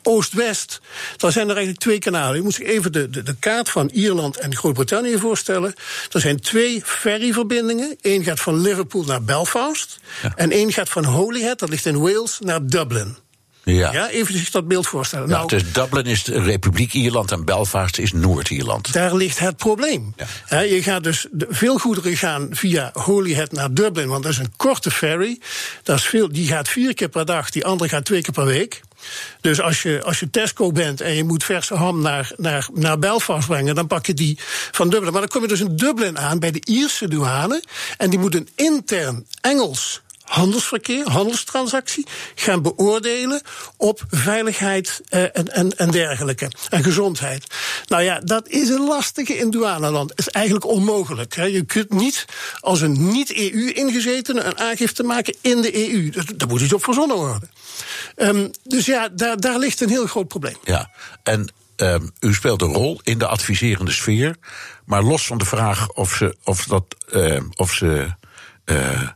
Oost-West, 0.03 0.81
daar 1.17 1.31
zijn 1.31 1.49
er 1.49 1.55
eigenlijk 1.55 1.83
twee 1.83 1.99
kanalen. 1.99 2.35
Je 2.35 2.41
moet 2.41 2.53
zich 2.53 2.67
even 2.67 2.91
de, 2.91 3.09
de, 3.09 3.23
de 3.23 3.35
kaart 3.39 3.69
van 3.69 3.89
Ierland 3.93 4.37
en 4.37 4.55
Groot-Brittannië 4.55 5.17
voorstellen. 5.17 5.73
Er 6.11 6.21
zijn 6.21 6.39
twee 6.39 6.81
ferryverbindingen 6.85 7.86
Eén 8.01 8.23
gaat 8.23 8.39
van 8.39 8.61
Liverpool 8.61 9.03
naar 9.03 9.23
Belfast. 9.23 9.99
En 10.35 10.51
één 10.51 10.73
gaat 10.73 10.89
van 10.89 11.05
Holyhead, 11.05 11.59
dat 11.59 11.69
ligt 11.69 11.85
in 11.85 11.99
Wales, 11.99 12.39
naar 12.39 12.65
Dublin. 12.65 13.17
Ja. 13.73 13.91
ja, 13.91 14.09
even 14.09 14.37
zich 14.37 14.51
dat 14.51 14.67
beeld 14.67 14.87
voorstellen. 14.87 15.29
nou, 15.29 15.47
dus 15.47 15.71
Dublin 15.71 16.05
is 16.05 16.23
de 16.23 16.41
Republiek 16.41 16.93
Ierland 16.93 17.31
en 17.31 17.45
Belfast 17.45 17.97
is 17.97 18.11
Noord-Ierland. 18.11 18.93
Daar 18.93 19.15
ligt 19.15 19.39
het 19.39 19.57
probleem. 19.57 20.13
Ja. 20.49 20.59
je 20.59 20.83
gaat 20.83 21.03
dus, 21.03 21.27
veel 21.31 21.77
goederen 21.77 22.17
gaan 22.17 22.47
via 22.51 22.89
Holyhead 22.93 23.51
naar 23.51 23.73
Dublin, 23.73 24.07
want 24.07 24.23
dat 24.23 24.31
is 24.31 24.37
een 24.37 24.53
korte 24.55 24.91
ferry. 24.91 25.39
Dat 25.83 25.97
is 25.97 26.05
veel, 26.05 26.31
die 26.31 26.47
gaat 26.47 26.69
vier 26.69 26.93
keer 26.93 27.09
per 27.09 27.25
dag, 27.25 27.49
die 27.49 27.65
andere 27.65 27.89
gaat 27.89 28.05
twee 28.05 28.21
keer 28.21 28.33
per 28.33 28.45
week. 28.45 28.81
Dus 29.41 29.61
als 29.61 29.81
je, 29.81 30.03
als 30.03 30.19
je 30.19 30.29
Tesco 30.29 30.71
bent 30.71 31.01
en 31.01 31.13
je 31.13 31.23
moet 31.23 31.43
verse 31.43 31.75
ham 31.75 32.01
naar, 32.01 32.31
naar, 32.37 32.67
naar 32.73 32.99
Belfast 32.99 33.47
brengen, 33.47 33.75
dan 33.75 33.87
pak 33.87 34.05
je 34.05 34.13
die 34.13 34.37
van 34.71 34.89
Dublin. 34.89 35.11
Maar 35.11 35.21
dan 35.21 35.29
kom 35.29 35.41
je 35.41 35.47
dus 35.47 35.59
in 35.59 35.75
Dublin 35.75 36.17
aan 36.19 36.39
bij 36.39 36.51
de 36.51 36.61
Ierse 36.65 37.07
douane. 37.07 37.63
En 37.97 38.09
die 38.09 38.19
moet 38.19 38.35
een 38.35 38.49
intern 38.55 39.25
Engels 39.41 40.01
handelsverkeer, 40.27 41.09
handelstransactie 41.09 42.05
gaan 42.35 42.61
beoordelen 42.61 43.41
op 43.77 44.03
veiligheid 44.09 45.01
eh, 45.09 45.21
en, 45.21 45.53
en, 45.53 45.77
en 45.77 45.91
dergelijke. 45.91 46.51
En 46.69 46.83
gezondheid. 46.83 47.45
Nou 47.87 48.03
ja, 48.03 48.19
dat 48.19 48.47
is 48.47 48.69
een 48.69 48.87
lastige 48.87 49.37
in 49.37 49.49
douaneland. 49.49 50.09
Het 50.09 50.19
is 50.19 50.29
eigenlijk 50.29 50.65
onmogelijk. 50.65 51.35
Hè. 51.35 51.43
Je 51.43 51.63
kunt 51.63 51.89
niet 51.89 52.25
als 52.59 52.81
een 52.81 53.09
niet-EU-ingezetene 53.09 54.41
een 54.41 54.57
aangifte 54.57 55.03
maken 55.03 55.35
in 55.41 55.61
de 55.61 55.91
EU. 55.91 56.09
Daar 56.35 56.47
moet 56.47 56.61
iets 56.61 56.73
op 56.73 56.83
verzonnen 56.83 57.17
worden. 57.17 57.49
Um, 58.15 58.51
dus 58.63 58.85
ja, 58.85 59.09
daar, 59.09 59.39
daar 59.39 59.59
ligt 59.59 59.81
een 59.81 59.89
heel 59.89 60.07
groot 60.07 60.27
probleem. 60.27 60.57
Ja, 60.63 60.91
en 61.23 61.51
um, 61.75 62.11
u 62.19 62.33
speelt 62.33 62.61
een 62.61 62.73
rol 62.73 62.99
in 63.03 63.17
de 63.17 63.27
adviserende 63.27 63.91
sfeer. 63.91 64.35
Maar 64.85 65.03
los 65.03 65.25
van 65.25 65.37
de 65.37 65.45
vraag 65.45 65.89
of 65.89 66.13
ze, 66.13 66.35
of 66.43 66.63
dat, 66.63 66.95
uh, 67.13 67.41
of 67.55 67.73
ze 67.73 68.07
uh, 68.71 69.09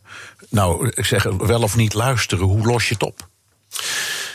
nou, 0.50 0.91
ik 0.96 1.05
zeg 1.05 1.24
wel 1.24 1.62
of 1.62 1.75
niet 1.75 1.93
luisteren, 1.93 2.46
hoe 2.46 2.65
los 2.65 2.88
je 2.88 2.93
het 2.93 3.03
op? 3.03 3.27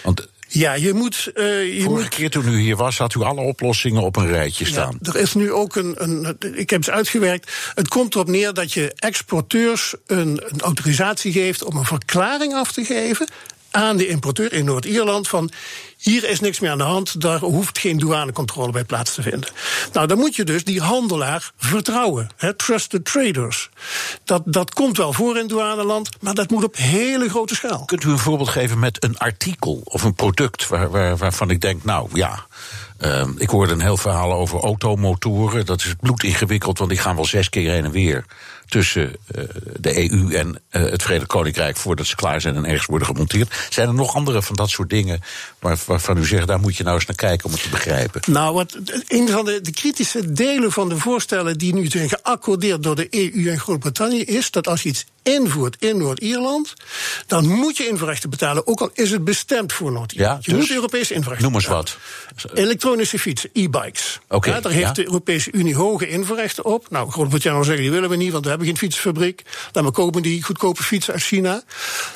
Want 0.02 0.28
ja, 0.48 0.72
je 0.72 0.92
moet. 0.92 1.30
Uh, 1.34 1.74
je 1.74 1.82
Vorige 1.82 2.02
moet... 2.02 2.08
keer 2.08 2.30
toen 2.30 2.48
u 2.48 2.60
hier 2.60 2.76
was, 2.76 2.98
had 2.98 3.14
u 3.14 3.20
alle 3.20 3.40
oplossingen 3.40 4.02
op 4.02 4.16
een 4.16 4.26
rijtje 4.26 4.66
staan. 4.66 4.98
Ja, 5.00 5.12
er 5.12 5.20
is 5.20 5.34
nu 5.34 5.52
ook 5.52 5.76
een, 5.76 5.94
een. 5.98 6.36
Ik 6.54 6.70
heb 6.70 6.84
ze 6.84 6.92
uitgewerkt. 6.92 7.52
Het 7.74 7.88
komt 7.88 8.14
erop 8.14 8.28
neer 8.28 8.54
dat 8.54 8.72
je 8.72 8.92
exporteurs 8.96 9.94
een, 10.06 10.42
een 10.48 10.60
autorisatie 10.60 11.32
geeft 11.32 11.64
om 11.64 11.76
een 11.76 11.84
verklaring 11.84 12.54
af 12.54 12.72
te 12.72 12.84
geven 12.84 13.28
aan 13.70 13.96
de 13.96 14.06
importeur 14.06 14.52
in 14.52 14.64
Noord-Ierland 14.64 15.28
van 15.28 15.50
hier 16.10 16.28
is 16.28 16.40
niks 16.40 16.60
meer 16.60 16.70
aan 16.70 16.78
de 16.78 16.84
hand, 16.84 17.20
daar 17.20 17.38
hoeft 17.38 17.78
geen 17.78 17.98
douanecontrole 17.98 18.72
bij 18.72 18.84
plaats 18.84 19.14
te 19.14 19.22
vinden. 19.22 19.50
Nou, 19.92 20.06
dan 20.06 20.18
moet 20.18 20.36
je 20.36 20.44
dus 20.44 20.64
die 20.64 20.80
handelaar 20.80 21.52
vertrouwen. 21.56 22.28
He, 22.36 22.54
trusted 22.54 23.04
traders. 23.04 23.70
Dat, 24.24 24.42
dat 24.44 24.74
komt 24.74 24.96
wel 24.96 25.12
voor 25.12 25.38
in 25.38 25.46
douaneland, 25.46 26.08
maar 26.20 26.34
dat 26.34 26.50
moet 26.50 26.64
op 26.64 26.76
hele 26.76 27.28
grote 27.28 27.54
schaal. 27.54 27.84
Kunt 27.84 28.04
u 28.04 28.10
een 28.10 28.18
voorbeeld 28.18 28.48
geven 28.48 28.78
met 28.78 29.04
een 29.04 29.18
artikel 29.18 29.80
of 29.84 30.02
een 30.02 30.14
product 30.14 30.68
waar, 30.68 30.90
waar, 30.90 31.16
waarvan 31.16 31.50
ik 31.50 31.60
denk, 31.60 31.84
nou 31.84 32.08
ja. 32.12 32.46
Uh, 33.00 33.28
ik 33.36 33.48
hoorde 33.48 33.72
een 33.72 33.80
heel 33.80 33.96
verhaal 33.96 34.32
over 34.32 34.60
automotoren. 34.60 35.66
Dat 35.66 35.80
is 35.80 35.94
bloed 36.00 36.22
ingewikkeld, 36.22 36.78
want 36.78 36.90
die 36.90 36.98
gaan 36.98 37.14
wel 37.14 37.24
zes 37.24 37.48
keer 37.48 37.70
heen 37.70 37.84
en 37.84 37.90
weer 37.90 38.24
tussen 38.68 39.16
uh, 39.36 39.44
de 39.80 40.10
EU 40.10 40.34
en 40.34 40.48
uh, 40.48 40.90
het 40.90 41.02
Verenigd 41.02 41.26
Koninkrijk 41.26 41.76
voordat 41.76 42.06
ze 42.06 42.16
klaar 42.16 42.40
zijn 42.40 42.56
en 42.56 42.64
ergens 42.64 42.86
worden 42.86 43.08
gemonteerd. 43.08 43.66
Zijn 43.70 43.88
er 43.88 43.94
nog 43.94 44.14
andere 44.14 44.42
van 44.42 44.56
dat 44.56 44.70
soort 44.70 44.90
dingen 44.90 45.20
waar, 45.58 45.78
waarvan 45.86 46.18
u 46.18 46.26
zegt, 46.26 46.46
daar 46.46 46.60
moet 46.60 46.76
je 46.76 46.82
nou 46.82 46.96
eens 46.96 47.06
naar 47.06 47.16
kijken 47.16 47.46
om 47.46 47.52
het 47.52 47.62
te 47.62 47.68
begrijpen? 47.68 48.20
Nou, 48.26 48.54
wat, 48.54 48.78
een 49.08 49.28
van 49.28 49.44
de, 49.44 49.60
de 49.60 49.72
kritische 49.72 50.32
delen 50.32 50.72
van 50.72 50.88
de 50.88 50.96
voorstellen 50.96 51.58
die 51.58 51.74
nu 51.74 51.86
zijn 51.86 52.08
geaccordeerd 52.08 52.82
door 52.82 52.96
de 52.96 53.06
EU 53.10 53.50
en 53.50 53.58
Groot-Brittannië 53.58 54.22
is 54.22 54.50
dat 54.50 54.68
als 54.68 54.82
je 54.82 54.88
iets 54.88 55.04
invoert 55.22 55.76
in 55.78 55.98
Noord-Ierland, 55.98 56.74
dan 57.26 57.46
moet 57.46 57.76
je 57.76 57.88
invoerrechten 57.88 58.30
betalen, 58.30 58.66
ook 58.66 58.80
al 58.80 58.90
is 58.94 59.10
het 59.10 59.24
bestemd 59.24 59.72
voor 59.72 59.92
Noord-Ierland. 59.92 60.44
Ja, 60.44 60.52
je 60.52 60.58
dus? 60.58 60.68
moet 60.68 60.76
Europese 60.76 61.14
invoerrechten 61.14 61.50
Noem 61.50 61.60
eens 61.60 61.66
wat. 61.66 61.96
Elektronische 62.54 63.18
fietsen, 63.18 63.50
e-bikes. 63.52 64.20
Oké, 64.28 64.50
ja, 64.50 64.60
daar 64.60 64.72
heeft 64.72 64.94
de 64.94 65.04
Europese 65.04 65.52
Unie 65.52 65.74
hoge 65.74 66.08
invoerrechten 66.08 66.64
op. 66.64 66.90
Nou, 66.90 67.10
Groot-Brittannië 67.10 67.64
zeggen, 67.64 67.82
die 67.82 67.92
willen 67.92 68.10
we 68.10 68.16
niet, 68.16 68.32
want 68.32 68.44
we 68.44 68.50
hebben 68.56 68.66
geen 68.66 68.76
fietsenfabriek. 68.78 69.42
Dan 69.72 69.84
we 69.84 69.90
kopen 69.90 70.22
die 70.22 70.42
goedkope 70.42 70.82
fietsen 70.82 71.12
uit 71.12 71.22
China. 71.22 71.62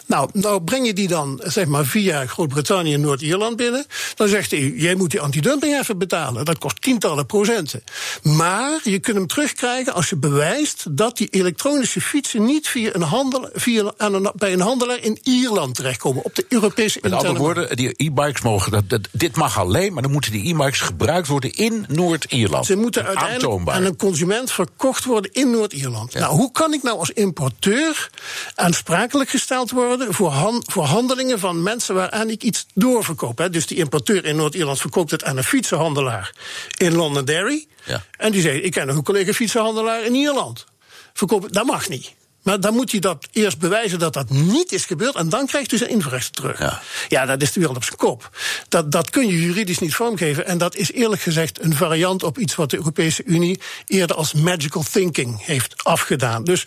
Nou, 0.07 0.29
nou 0.33 0.63
breng 0.63 0.87
je 0.87 0.93
die 0.93 1.09
dan, 1.09 1.41
zeg 1.45 1.67
maar, 1.67 1.85
via 1.85 2.27
Groot-Brittannië 2.27 2.95
en 2.95 3.01
Noord-Ierland 3.01 3.57
binnen. 3.57 3.87
Dan 4.15 4.29
zegt 4.29 4.51
de 4.51 4.61
EU, 4.61 4.73
jij 4.77 4.95
moet 4.95 5.11
die 5.11 5.21
antidumping 5.21 5.79
even 5.81 5.99
betalen. 5.99 6.45
Dat 6.45 6.59
kost 6.59 6.83
tientallen 6.83 7.27
procenten. 7.27 7.83
Maar 8.23 8.81
je 8.83 8.99
kunt 8.99 9.17
hem 9.17 9.27
terugkrijgen 9.27 9.93
als 9.95 10.09
je 10.09 10.17
bewijst 10.17 10.85
dat 10.91 11.17
die 11.17 11.29
elektronische 11.31 12.01
fietsen 12.01 12.45
niet 12.45 12.69
via 12.69 12.91
een 12.95 13.03
handel, 13.03 13.49
via, 13.53 13.93
een, 13.97 14.31
bij 14.35 14.53
een 14.53 14.61
handelaar 14.61 15.03
in 15.03 15.19
Ierland 15.23 15.75
terechtkomen. 15.75 16.25
Op 16.25 16.35
de 16.35 16.47
Europese 16.49 16.99
Met 17.03 17.13
andere 17.13 17.35
woorden, 17.39 17.77
die 17.77 17.95
e-bikes 17.97 18.41
mogen. 18.43 18.73
Dat, 18.73 18.89
dat- 18.89 19.09
dit 19.13 19.37
mag 19.37 19.59
alleen, 19.59 19.93
maar 19.93 20.03
dan 20.03 20.13
moeten 20.13 20.33
die 20.33 20.55
e-bikes 20.55 20.81
gebruikt 20.81 21.29
worden 21.29 21.53
in 21.53 21.85
Noord-Ierland. 21.89 22.67
Ze 22.67 22.77
moeten 22.77 23.05
uiteindelijk 23.05 23.45
Aantoonbaar. 23.45 23.75
aan 23.75 23.85
een 23.85 23.97
consument 23.97 24.53
verkocht 24.53 25.05
worden 25.05 25.33
in 25.33 25.51
Noord-Ierland. 25.51 26.15
Nou, 26.15 26.30
hoe 26.31 26.51
kan 26.53 26.73
ik 26.73 26.83
nou 26.83 26.99
als 26.99 27.11
importeur 27.11 28.11
aansprakelijk 28.55 29.31
gesteld 29.31 29.71
worden 29.71 30.15
voor, 30.15 30.31
han- 30.31 30.63
voor 30.67 30.85
handelingen 30.85 31.39
van 31.39 31.63
mensen 31.63 31.95
waaraan 31.95 32.31
ik 32.31 32.43
iets 32.43 32.67
doorverkoop? 32.75 33.39
Hè? 33.39 33.51
Dus 33.51 33.67
die 33.67 33.77
importeur 33.79 34.25
in 34.25 34.37
Noord-Ierland 34.37 34.81
verkoopt 34.81 35.11
het 35.11 35.25
aan 35.25 35.37
een 35.37 35.45
fietsenhandelaar 35.45 36.33
in 36.77 36.93
Londonderry. 36.95 37.67
Ja. 37.85 38.05
En 38.17 38.33
die 38.33 38.41
zegt: 38.41 38.65
Ik 38.65 38.71
ken 38.71 38.87
nog 38.87 38.97
een 38.97 39.03
collega 39.03 39.33
fietsenhandelaar 39.33 40.05
in 40.05 40.15
Ierland. 40.15 40.65
Verkoop, 41.13 41.53
dat 41.53 41.67
mag 41.67 41.89
niet. 41.89 42.13
Maar 42.43 42.61
dan 42.61 42.75
moet 42.75 42.91
hij 42.91 43.01
dat 43.01 43.29
eerst 43.33 43.59
bewijzen 43.59 43.99
dat 43.99 44.13
dat 44.13 44.31
niet 44.31 44.73
is 44.73 44.85
gebeurd. 44.85 45.15
En 45.15 45.29
dan 45.29 45.47
krijgt 45.47 45.71
hij 45.71 45.79
zijn 45.79 45.91
invoerrechten 45.91 46.33
terug. 46.33 46.59
Ja. 46.59 46.83
Ja, 47.09 47.27
dat 47.27 47.43
is 47.43 47.53
de 47.53 47.61
wereld 47.61 47.77
op 47.77 47.85
zijn 47.85 47.97
kop. 47.97 48.31
Dat, 48.69 48.93
dat 48.93 49.11
kun 49.11 49.27
je 49.27 49.41
juridisch 49.41 49.79
niet 49.79 49.95
vormgeven. 49.95 50.47
En 50.47 50.59
dat 50.59 50.77
is 50.77 50.93
eerlijk 50.93 51.23
gezegd 51.23 51.63
een 51.63 51.75
variant 51.75 52.23
op 52.23 52.39
iets 52.39 52.55
wat 52.55 52.71
de 52.71 52.77
Europese 52.77 53.23
Unie 53.25 53.61
eerder 53.87 54.17
als 54.17 54.33
magical 54.33 54.85
thinking 54.93 55.45
heeft 55.45 55.85
afgedaan. 55.85 56.45
Dus 56.45 56.67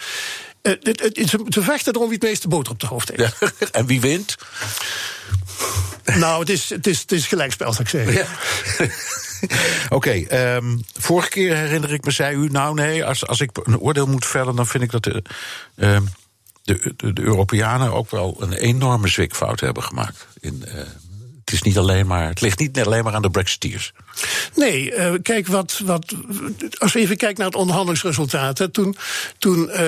eh, 0.62 0.74
het, 0.82 1.00
het, 1.00 1.18
het, 1.18 1.30
ze 1.30 1.62
vechten 1.62 1.96
erom 1.96 2.10
wie 2.10 2.18
het 2.18 2.28
meeste 2.28 2.48
boter 2.48 2.72
op 2.72 2.80
de 2.80 2.88
hoofd 2.88 3.12
heeft. 3.16 3.36
Ja. 3.40 3.52
En 3.72 3.86
wie 3.86 4.02
wint? 4.02 4.36
Nou, 6.04 6.40
het 6.40 6.50
is, 6.50 6.70
het, 6.70 6.88
is, 6.88 7.00
het 7.00 7.12
is 7.12 7.28
gelijkspel, 7.28 7.74
zou 7.74 7.84
ik 7.84 7.90
zeggen. 7.90 8.14
Ja. 8.14 8.28
Oké, 9.90 10.12
ehm, 10.12 10.78
vorige 10.94 11.30
keer 11.30 11.56
herinner 11.56 11.94
ik 11.94 12.06
me, 12.06 12.12
zei 12.12 12.36
u, 12.36 12.48
nou 12.48 12.74
nee, 12.74 13.06
als, 13.06 13.28
als 13.28 13.42
ik 13.42 13.50
een 13.64 13.80
oordeel 13.80 14.08
moet 14.08 14.26
vellen, 14.26 14.56
dan 14.56 14.68
vind 14.68 14.84
ik 14.84 14.92
dat 14.92 15.04
de, 15.04 15.24
ehm, 15.76 16.04
de, 16.64 16.94
de, 16.98 17.14
de 17.14 17.22
Europeanen 17.22 17.94
ook 17.94 18.12
wel 18.12 18.36
een 18.40 18.54
enorme 18.54 19.08
zwikfout 19.08 19.60
hebben 19.60 19.84
gemaakt. 19.84 20.28
In, 20.40 20.66
eh, 20.66 20.82
het, 21.46 21.54
is 21.54 21.62
niet 21.62 21.78
alleen 21.78 22.08
maar, 22.08 22.28
het 22.28 22.42
ligt 22.42 22.60
niet 22.60 22.80
alleen 22.80 23.04
maar 23.04 23.14
aan 23.14 23.22
de 23.22 23.30
Brexiteers. 23.30 23.94
Nee, 24.56 24.94
eh, 24.94 25.14
kijk, 25.22 25.48
wat, 25.48 25.82
wat, 25.84 26.14
als 26.78 26.94
we 26.94 27.00
even 27.00 27.18
kijken 27.18 27.38
naar 27.38 27.48
het 27.48 27.56
onderhandelingsresultaat. 27.56 28.74
Toen 28.74 28.96
toen 29.38 29.70
eh, 29.70 29.86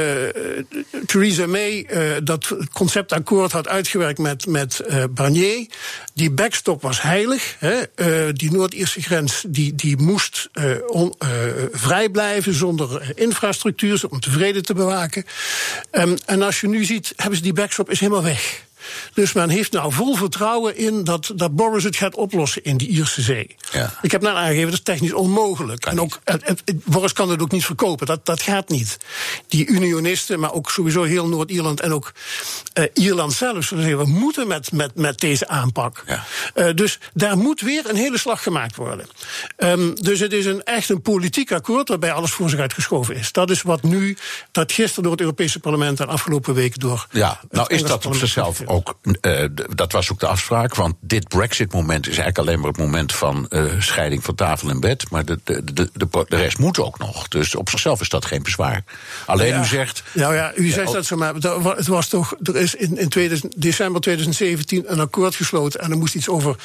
Theresa 1.06 1.48
May 1.48 1.84
eh, 1.84 2.02
dat 2.24 2.56
conceptakkoord 2.74 3.52
had 3.52 3.68
uitgewerkt 3.68 4.20
met, 4.20 4.46
met 4.46 4.82
Barnier. 5.10 5.68
Die 6.14 6.32
backstop 6.32 6.82
was 6.82 7.02
heilig. 7.02 7.56
Hè, 7.60 7.82
die 8.34 8.52
Noord-Ierse 8.52 9.02
grens 9.02 9.44
die, 9.48 9.76
die 9.76 9.98
moest 9.98 10.50
on- 10.88 11.14
vrij 11.72 12.10
blijven 12.10 12.54
zonder 12.54 13.12
infrastructuur, 13.16 14.04
om 14.10 14.20
tevreden 14.20 14.64
te 14.64 14.74
bewaken. 14.74 15.26
Ehm, 15.92 16.16
en 16.26 16.42
als 16.42 16.62
je 16.62 16.68
nu 16.68 16.84
ziet, 16.84 17.14
hebben 17.16 17.38
ze 17.38 17.44
die 17.44 17.54
backstop 17.54 17.90
is 17.90 18.00
helemaal 18.00 18.24
weg. 18.24 18.64
Dus 19.13 19.34
men 19.34 19.50
heeft 19.50 19.72
nou 19.72 19.94
vol 19.94 20.15
vertrouwen 20.15 20.77
in 20.77 21.04
dat, 21.04 21.32
dat 21.36 21.56
Boris 21.56 21.84
het 21.84 21.96
gaat 21.96 22.15
oplossen 22.15 22.63
in 22.63 22.77
die 22.77 22.88
Ierse 22.88 23.22
zee. 23.22 23.56
Ja. 23.72 23.94
Ik 24.01 24.12
heb 24.12 24.22
net 24.22 24.34
aangegeven, 24.34 24.65
dat 24.65 24.74
is 24.74 24.84
technisch 24.84 25.13
onmogelijk. 25.13 25.86
en 25.86 26.01
ook, 26.01 26.20
het, 26.24 26.62
Boris 26.84 27.13
kan 27.13 27.30
het 27.30 27.42
ook 27.42 27.51
niet 27.51 27.65
verkopen, 27.65 28.08
dat, 28.08 28.25
dat 28.25 28.42
gaat 28.42 28.70
niet. 28.70 28.98
Die 29.48 29.68
unionisten, 29.68 30.39
maar 30.39 30.54
ook 30.54 30.72
sowieso 30.72 31.04
heel 31.04 31.27
Noord-Ierland 31.27 31.80
en 31.80 31.94
ook 31.94 32.12
eh, 32.74 32.84
Ierland 32.94 33.34
zelf 33.34 33.65
zullen 33.65 33.84
zeggen, 33.84 34.04
we 34.04 34.10
moeten 34.12 34.48
met, 34.48 34.72
met, 34.72 34.96
met 34.96 35.20
deze 35.20 35.48
aanpak. 35.48 36.04
Ja. 36.08 36.24
Eh, 36.54 36.74
dus 36.74 37.00
daar 37.13 37.38
moet 37.38 37.62
weer 37.62 37.89
een 37.89 37.96
hele 37.96 38.18
slag 38.18 38.44
gemaakt 38.44 38.75
worden. 38.75 39.08
Ehm, 39.58 39.94
dus 39.94 40.20
het 40.20 40.34
is 40.34 40.46
een, 40.46 40.63
echt 40.63 40.89
een 40.89 41.01
politiek 41.01 41.51
akkoord 41.51 41.89
waarbij 41.89 42.12
alles 42.12 42.32
voor 42.32 42.50
zich 42.50 42.60
uitgeschoven 42.60 43.15
is. 43.15 43.32
Dat 43.32 43.50
is 43.50 43.62
wat 43.62 43.84
nu, 43.84 44.18
dat 44.51 44.72
gisteren 44.72 45.04
door 45.04 45.12
het 45.12 45.22
Europese 45.22 45.60
parlement 45.60 46.00
en 46.00 46.08
afgelopen 46.08 46.54
week 46.54 46.80
door. 46.80 47.08
Ja, 47.12 47.39
nou 47.50 47.74
is 47.74 47.84
dat 47.84 48.06
op 48.06 48.15
zichzelf. 48.15 48.62
Ook. 48.75 48.98
eh, 49.22 49.46
dat 49.75 49.91
was 49.91 50.12
ook 50.12 50.20
de 50.20 50.27
afspraak. 50.27 50.75
Want 50.75 50.96
dit 51.00 51.27
Brexit-moment 51.27 52.01
is 52.08 52.17
eigenlijk 52.17 52.38
alleen 52.38 52.60
maar 52.60 52.70
het 52.70 52.77
moment 52.79 53.13
van 53.13 53.48
eh, 53.48 53.63
scheiding 53.79 54.24
van 54.24 54.36
tafel 54.36 54.70
en 54.70 54.79
bed. 54.79 55.10
Maar 55.10 55.25
de, 55.25 55.39
de, 55.44 55.63
de, 55.74 55.89
de, 55.94 56.25
de 56.27 56.36
rest 56.36 56.58
moet 56.58 56.79
ook 56.79 57.00
nog. 57.00 57.27
Dus 57.27 57.55
op 57.55 57.70
zichzelf 57.70 58.01
is 58.01 58.10
dat 58.10 58.25
geen 58.25 58.44
bezwaar. 58.44 58.84
Alleen 59.25 59.48
Ja. 59.53 59.62
u 59.62 59.65
zegt. 59.65 60.03
Nou 60.13 60.36
ja, 60.36 60.51
u 60.55 60.70
zegt 60.70 60.88
oh. 60.88 60.94
dat 60.94 61.05
zo 61.05 61.15
maar. 61.15 61.34
Het 61.75 61.88
was 61.88 62.08
toch. 62.08 62.36
Er 62.44 62.55
is 62.55 62.75
in, 62.75 62.98
in 62.98 63.10
2000 63.10 63.53
december 63.62 64.01
2017 64.01 64.84
een 64.91 65.00
akkoord 65.00 65.36
gesloten. 65.36 65.79
En 65.79 65.91
er 65.91 65.98
moest 65.98 66.15
iets 66.15 66.29
over 66.29 66.55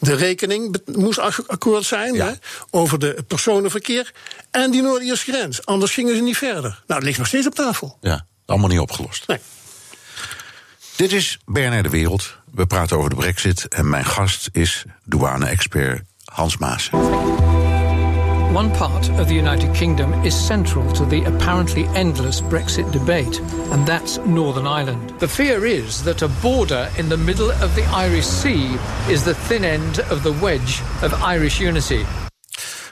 de 0.00 0.14
rekening. 0.14 0.76
moest 0.94 1.18
ak- 1.18 1.44
akkoord 1.46 1.84
zijn. 1.84 2.14
Ja. 2.14 2.26
Hè, 2.26 2.32
over 2.70 2.98
de 2.98 3.24
personenverkeer. 3.26 4.12
En 4.50 4.70
die 4.70 4.82
Noord-Ierse 4.82 5.32
grens. 5.32 5.66
Anders 5.66 5.92
gingen 5.92 6.16
ze 6.16 6.22
niet 6.22 6.36
verder. 6.36 6.62
Nou, 6.62 6.80
het 6.86 7.02
ligt 7.02 7.18
nog 7.18 7.26
steeds 7.26 7.46
op 7.46 7.54
tafel. 7.54 7.98
Ja, 8.00 8.26
allemaal 8.46 8.68
niet 8.68 8.78
opgelost. 8.78 9.26
Nee. 9.26 9.38
Dit 10.98 11.12
is 11.12 11.38
BNR 11.44 11.82
De 11.82 11.88
Wereld. 11.88 12.36
We 12.54 12.66
praten 12.66 12.96
over 12.96 13.10
de 13.10 13.16
brexit. 13.16 13.68
En 13.68 13.88
mijn 13.88 14.04
gast 14.04 14.48
is 14.52 14.84
douane-expert 15.04 16.02
Hans 16.24 16.56
Maas. 16.56 16.90
One 18.54 18.68
part 18.78 19.08
of 19.08 19.26
the 19.26 19.34
United 19.34 19.70
Kingdom 19.70 20.22
is 20.22 20.46
central 20.46 20.92
to 20.92 21.06
the 21.06 21.24
apparently 21.26 21.88
endless 21.92 22.42
Brexit 22.48 22.92
debate, 22.92 23.40
and 23.70 23.86
that's 23.86 24.18
Northern 24.24 24.78
Ireland. 24.78 25.18
The 25.18 25.28
fear 25.28 25.66
is 25.66 26.02
that 26.02 26.22
a 26.22 26.28
border 26.40 26.88
in 26.96 27.08
the 27.08 27.18
middle 27.18 27.50
of 27.50 27.74
the 27.74 28.04
Irish 28.06 28.26
Sea 28.26 28.68
is 29.08 29.22
the 29.22 29.34
thin 29.46 29.64
end 29.64 29.98
of 30.10 30.22
the 30.22 30.38
wedge 30.40 30.80
of 31.02 31.32
Irish 31.34 31.60
unity. 31.60 32.04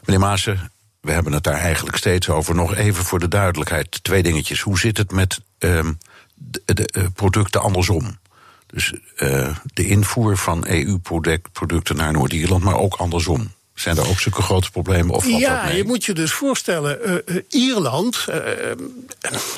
Meneer 0.05 0.21
Maassen, 0.21 0.71
we 1.01 1.13
hebben 1.13 1.33
het 1.33 1.43
daar 1.43 1.61
eigenlijk 1.61 1.97
steeds 1.97 2.29
over. 2.29 2.55
Nog 2.55 2.75
even 2.75 3.05
voor 3.05 3.19
de 3.19 3.29
duidelijkheid, 3.29 4.05
twee 4.05 4.23
dingetjes. 4.23 4.61
Hoe 4.61 4.79
zit 4.79 4.97
het 4.97 5.13
met 5.13 5.41
ehm, 5.59 5.93
de, 6.37 6.75
de, 6.75 6.87
eh, 6.87 7.05
producten 7.15 7.61
andersom? 7.61 8.19
Dus 8.67 8.93
eh, 9.17 9.57
de 9.75 9.87
invoer 9.87 10.37
van 10.37 10.65
EU-producten 10.69 11.97
naar 11.97 12.13
Noord-Ierland, 12.13 12.65
maar 12.65 12.79
ook 12.79 12.95
andersom. 12.95 13.55
Zijn 13.75 13.97
er 13.97 14.09
ook 14.09 14.21
zulke 14.21 14.43
grote 14.43 14.71
problemen? 14.71 15.15
Of 15.15 15.27
Ja, 15.27 15.69
je 15.69 15.85
moet 15.85 16.05
je 16.05 16.13
dus 16.13 16.33
voorstellen, 16.33 17.27
eh, 17.27 17.37
Ierland. 17.49 18.27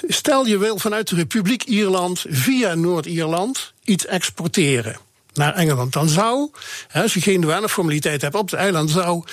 stel 0.09 0.47
je 0.47 0.59
wil 0.59 0.79
vanuit 0.79 1.09
de 1.09 1.15
Republiek 1.15 1.63
Ierland 1.63 2.25
via 2.29 2.75
Noord-Ierland 2.75 3.73
iets 3.85 4.07
exporteren 4.07 4.97
naar 5.35 5.55
Engeland. 5.55 5.93
Dan 5.93 6.09
zou, 6.09 6.51
hè, 6.89 7.03
als 7.03 7.15
je 7.15 7.21
geen 7.21 7.41
douaneformaliteit 7.41 8.23
hebt 8.23 8.35
op 8.35 8.51
het 8.51 8.61
eiland, 8.61 8.91
zou 8.91 9.25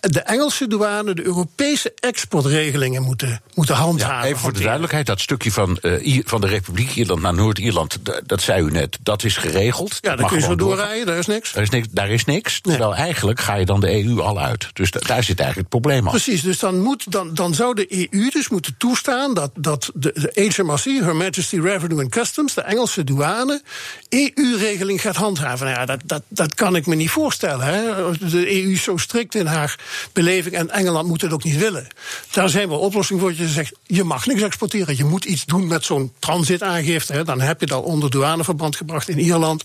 de 0.00 0.20
Engelse 0.20 0.66
douane 0.66 1.14
de 1.14 1.24
Europese 1.24 1.92
exportregelingen 1.94 3.02
moeten, 3.02 3.40
moeten 3.54 3.74
handhaven. 3.74 4.16
Ja, 4.16 4.24
even 4.24 4.38
voor 4.38 4.52
de 4.52 4.60
duidelijkheid, 4.60 5.06
dat 5.06 5.20
stukje 5.20 5.52
van, 5.52 5.78
eh, 5.78 6.20
van 6.24 6.40
de 6.40 6.46
Republiek 6.46 6.94
Ierland 6.94 7.20
naar 7.20 7.34
Noord-Ierland, 7.34 7.98
dat 8.26 8.42
zei 8.42 8.62
u 8.62 8.70
net, 8.70 8.98
dat 9.02 9.24
is 9.24 9.36
geregeld. 9.36 9.98
Ja, 10.00 10.14
mag 10.14 10.28
kun 10.28 10.38
je 10.38 10.44
zo 10.44 10.54
doorrijden, 10.54 11.06
daar 11.06 11.18
is 11.18 11.26
niks. 11.26 11.52
Daar 11.52 11.62
is 11.62 11.70
niks. 11.70 11.86
Daar 11.90 12.10
is 12.10 12.24
niks 12.24 12.60
terwijl 12.60 12.94
eigenlijk 12.94 13.40
ga 13.40 13.54
je 13.54 13.66
dan 13.66 13.80
de 13.80 14.04
EU 14.04 14.20
al 14.20 14.40
uit. 14.40 14.68
Dus 14.72 14.90
da- 14.90 14.98
daar 14.98 15.24
zit 15.24 15.40
eigenlijk 15.40 15.72
het 15.72 15.80
probleem 15.80 16.04
al. 16.04 16.10
Precies, 16.10 16.42
dus 16.42 16.58
dan, 16.58 16.80
moet, 16.80 17.12
dan, 17.12 17.34
dan 17.34 17.54
zou 17.54 17.74
de 17.74 18.08
EU 18.12 18.30
dus 18.30 18.48
moeten 18.48 18.74
toestaan 18.78 19.34
dat, 19.34 19.50
dat 19.54 19.90
de, 19.94 20.30
de 20.32 20.52
HMRC, 20.56 20.84
Her 20.84 21.16
Majesty 21.16 21.58
Revenue 21.60 22.00
and 22.00 22.10
Customs, 22.10 22.54
de 22.54 22.60
Engelse 22.60 23.04
douane, 23.04 23.62
EU-regeling 24.08 25.00
gaat 25.00 25.16
handhaven. 25.16 25.66
Nou 25.66 25.78
ja, 25.78 25.86
dat, 25.86 26.00
dat, 26.04 26.22
dat 26.28 26.54
kan 26.54 26.76
ik 26.76 26.86
me 26.86 26.94
niet 26.94 27.10
voorstellen. 27.10 27.66
Hè. 27.66 28.10
De 28.30 28.62
EU 28.62 28.72
is 28.72 28.82
zo 28.82 28.96
strikt 28.96 29.34
in 29.34 29.46
haar 29.46 29.78
beleving 30.12 30.54
en 30.54 30.70
Engeland 30.70 31.08
moet 31.08 31.20
het 31.20 31.32
ook 31.32 31.44
niet 31.44 31.56
willen. 31.56 31.86
Daar 32.30 32.48
zijn 32.48 32.68
wel 32.68 32.78
oplossingen 32.78 33.22
voor. 33.22 33.34
Je 33.34 33.48
zegt, 33.48 33.72
je 33.86 34.04
mag 34.04 34.26
niks 34.26 34.42
exporteren. 34.42 34.96
Je 34.96 35.04
moet 35.04 35.24
iets 35.24 35.44
doen 35.44 35.66
met 35.66 35.84
zo'n 35.84 36.12
transitaangifte. 36.18 37.12
Hè. 37.12 37.24
Dan 37.24 37.40
heb 37.40 37.60
je 37.60 37.66
dat 37.66 37.84
onder 37.84 38.10
douaneverband 38.10 38.76
gebracht 38.76 39.08
in 39.08 39.18
Ierland. 39.18 39.62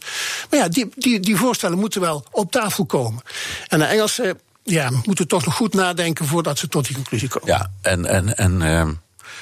Maar 0.50 0.60
ja, 0.60 0.68
die, 0.68 0.90
die, 0.96 1.20
die 1.20 1.36
voorstellen 1.36 1.80
moeten 1.80 2.02
wel 2.02 2.26
op 2.32 2.52
tafel 2.52 2.86
komen. 2.86 3.22
En 3.68 3.80
de 3.80 3.86
Engelsen 3.86 4.40
ja, 4.64 4.92
moeten 5.04 5.28
toch 5.28 5.46
nog 5.46 5.56
goed 5.56 5.74
nadenken 5.74 6.26
voordat 6.26 6.60
ze 6.60 6.68
tot 6.68 6.86
die 6.86 6.96
conclusie 6.96 7.28
komen. 7.28 7.48
Ja, 7.48 7.72
en, 7.82 8.06
en, 8.06 8.36
en 8.38 8.62
ehm, 8.62 8.94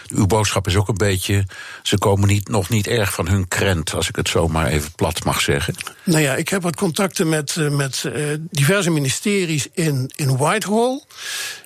uw 0.07 0.25
boodschap 0.25 0.67
is 0.67 0.75
ook 0.75 0.87
een 0.87 0.97
beetje. 0.97 1.45
Ze 1.83 1.97
komen 1.97 2.27
niet, 2.27 2.47
nog 2.47 2.69
niet 2.69 2.87
erg 2.87 3.13
van 3.13 3.27
hun 3.27 3.47
krent, 3.47 3.93
als 3.93 4.09
ik 4.09 4.15
het 4.15 4.29
zo 4.29 4.47
maar 4.47 4.67
even 4.67 4.91
plat 4.91 5.23
mag 5.23 5.41
zeggen. 5.41 5.75
Nou 6.03 6.21
ja, 6.21 6.35
ik 6.35 6.49
heb 6.49 6.61
wat 6.61 6.75
contacten 6.75 7.29
met, 7.29 7.55
eh, 7.57 7.69
met 7.69 8.03
eh, 8.03 8.23
diverse 8.51 8.89
ministeries 8.89 9.67
in, 9.73 10.11
in 10.15 10.37
Whitehall. 10.37 11.01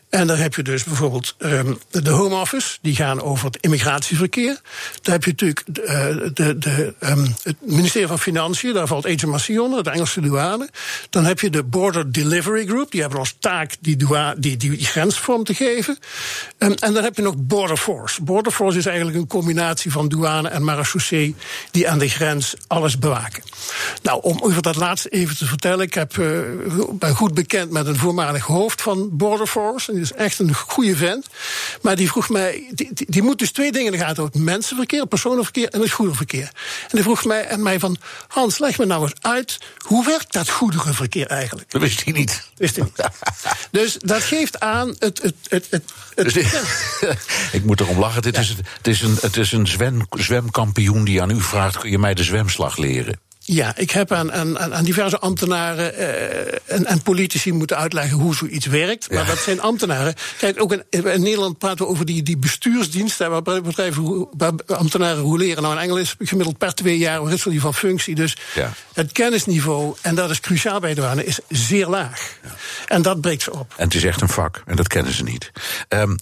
En 0.10 0.28
daar 0.28 0.38
heb 0.38 0.56
je 0.56 0.64
dus 0.64 0.84
bijvoorbeeld 0.84 1.36
um, 1.38 1.80
de 1.90 2.10
Home 2.10 2.36
Office, 2.36 2.78
die 2.82 2.96
gaan 2.96 3.22
over 3.22 3.46
het 3.46 3.58
immigratieverkeer. 3.62 4.62
Daar 5.02 5.14
heb 5.14 5.24
je 5.24 5.30
natuurlijk 5.30 5.64
eh, 5.68 6.06
de, 6.34 6.58
de, 6.58 6.94
um, 7.00 7.36
het 7.44 7.56
ministerie 7.60 8.08
van 8.08 8.20
Financiën, 8.20 8.74
daar 8.74 8.88
valt 8.88 9.22
HMRC 9.22 9.60
onder, 9.60 9.84
de 9.84 9.90
Engelse 9.90 10.22
douane. 10.22 10.70
Dan 11.10 11.26
heb 11.26 11.40
je 11.40 11.50
de 11.50 11.64
Border 11.64 12.12
Delivery 12.12 12.66
Group, 12.66 12.92
die 12.92 13.02
hebben 13.02 13.20
als 13.20 13.36
taak 13.40 13.76
die, 13.80 13.96
douane, 13.96 14.40
die, 14.40 14.58
die, 14.58 14.86
grens 14.86 15.20
vorm 15.20 15.44
te 15.44 15.54
geven. 15.54 15.98
Um, 16.58 16.74
en 16.74 16.94
dan 16.94 17.04
heb 17.04 17.16
je 17.16 17.22
nog 17.22 17.36
Border 17.38 17.78
Force. 17.78 18.24
Border 18.24 18.52
Force 18.52 18.78
is 18.78 18.86
eigenlijk 18.86 19.18
een 19.18 19.28
combinatie 19.28 19.92
van 19.92 20.08
douane 20.08 20.50
en 20.50 20.64
marechaussee 20.64 21.36
die 21.72 21.90
aan 21.90 22.00
de 22.00 22.10
grens 22.10 22.56
alles 22.68 23.00
bewaken. 23.00 23.44
Nou, 24.02 24.20
om 24.22 24.40
over 24.42 24.62
dat 24.62 24.76
laatste 24.76 25.10
even 25.10 25.38
te 25.38 25.46
vertellen, 25.46 25.86
ik 25.86 25.94
heb, 25.94 26.18
uh, 26.18 26.40
ben 26.92 27.16
goed 27.16 27.34
bekend 27.34 27.72
met 27.72 27.88
een 27.88 27.98
voormalig 27.98 28.44
hoofd 28.44 28.82
van 28.82 29.10
Border 29.12 29.48
Force. 29.48 29.96
Is 30.02 30.14
echt 30.14 30.40
een 30.40 30.54
goede 30.54 30.96
vent. 30.96 31.28
Maar 31.82 31.96
die 31.96 32.10
vroeg 32.10 32.30
mij, 32.30 32.68
die, 32.72 32.90
die, 32.94 33.06
die 33.10 33.22
moet 33.22 33.40
dus 33.40 33.52
twee 33.52 33.72
dingen 33.72 33.94
in 33.94 34.00
de 34.00 34.06
gaten 34.06 34.16
houden: 34.18 34.44
mensenverkeer, 34.44 35.06
personenverkeer 35.08 35.70
en 35.70 35.82
het 35.82 35.92
goederenverkeer. 35.92 36.52
En 36.82 36.90
die 36.92 37.02
vroeg 37.04 37.26
mij 37.26 37.46
en 37.46 37.64
mij 37.64 37.80
van: 37.80 37.98
Hans, 38.28 38.60
leg 38.60 38.78
me 38.78 38.86
nou 38.86 39.02
eens 39.04 39.14
uit, 39.22 39.58
hoe 39.78 40.06
werkt 40.06 40.34
dat 40.34 40.50
goederenverkeer 40.50 41.28
eigenlijk? 41.28 41.72
Dat 41.72 41.82
wist 41.82 42.04
hij 42.04 42.14
niet. 42.14 42.44
Wist 42.56 42.76
hij 42.76 42.86
niet. 42.86 43.08
dus 43.72 43.98
dat 44.00 44.22
geeft 44.22 44.60
aan 44.60 44.88
het. 45.00 45.22
het, 45.22 45.34
het, 45.50 45.68
het, 45.70 45.84
het 46.16 46.34
Dus 46.34 46.36
ik 47.58 47.64
moet 47.64 47.80
erom 47.80 48.00
lachen. 48.00 48.22
Dit 48.22 48.36
Ja. 48.36 48.42
is, 48.42 48.50
het 48.78 48.88
is 48.88 49.02
een, 49.02 49.18
het 49.22 49.38
is 49.38 49.52
een 49.52 49.68
zwem, 49.68 50.02
zwemkampioen 50.10 51.04
die 51.04 51.22
aan 51.22 51.30
u 51.30 51.42
vraagt: 51.42 51.78
kun 51.78 51.90
je 51.90 52.00
mij 52.00 52.14
de 52.14 52.24
zwemslag 52.24 52.78
leren? 52.78 53.20
Ja, 53.50 53.74
ik 53.78 53.92
heb 53.92 54.12
aan, 54.12 54.34
aan, 54.34 54.74
aan 54.74 54.84
diverse 54.84 55.20
ambtenaren 55.20 55.94
eh, 55.96 56.60
en, 56.76 56.86
en 56.86 57.02
politici 57.02 57.52
moeten 57.52 57.78
uitleggen 57.78 58.18
hoe 58.18 58.36
zoiets 58.36 58.66
werkt. 58.66 59.10
Maar 59.12 59.20
Ja. 59.20 59.26
dat 59.26 59.38
zijn 59.38 59.62
ambtenaren. 59.62 60.14
Kijk, 60.38 60.62
ook 60.62 60.74
in, 60.74 60.84
in 60.90 61.22
Nederland 61.22 61.58
praten 61.58 61.86
we 61.86 61.92
over 61.92 62.06
die, 62.06 62.24
die 62.24 62.38
bestuursdiensten. 62.38 63.30
Waar 63.30 63.42
bedrijven, 63.62 64.04
hoe- 64.04 64.28
waar 64.38 64.52
ambtenaren 64.66 65.22
roleren. 65.24 65.62
Nou, 65.64 65.76
in 65.76 65.82
Engeland 65.82 66.16
is 66.20 66.28
gemiddeld 66.30 66.58
per 66.58 66.74
twee 66.74 66.98
jaar 66.98 67.26
wissel 67.26 67.52
die 67.52 67.62
van 67.62 67.74
functie. 67.74 68.16
Dus 68.16 68.38
Ja. 68.56 68.74
het 68.94 69.12
kennisniveau, 69.12 69.96
en 70.02 70.16
dat 70.16 70.30
is 70.30 70.40
cruciaal 70.40 70.80
bij 70.80 70.94
de 70.94 71.02
douane, 71.02 71.26
is 71.26 71.40
zeer 71.50 71.88
laag. 71.88 72.38
En 72.88 73.02
dat 73.02 73.22
breekt 73.22 73.42
ze 73.44 73.54
op. 73.54 73.74
En 73.78 73.84
het 73.86 73.94
is 73.96 74.04
echt 74.04 74.22
een 74.22 74.30
vak, 74.30 74.62
en 74.66 74.76
dat 74.76 74.88
kennen 74.88 75.14
ze 75.14 75.24
niet. 75.24 75.52
Ehm, 75.88 76.16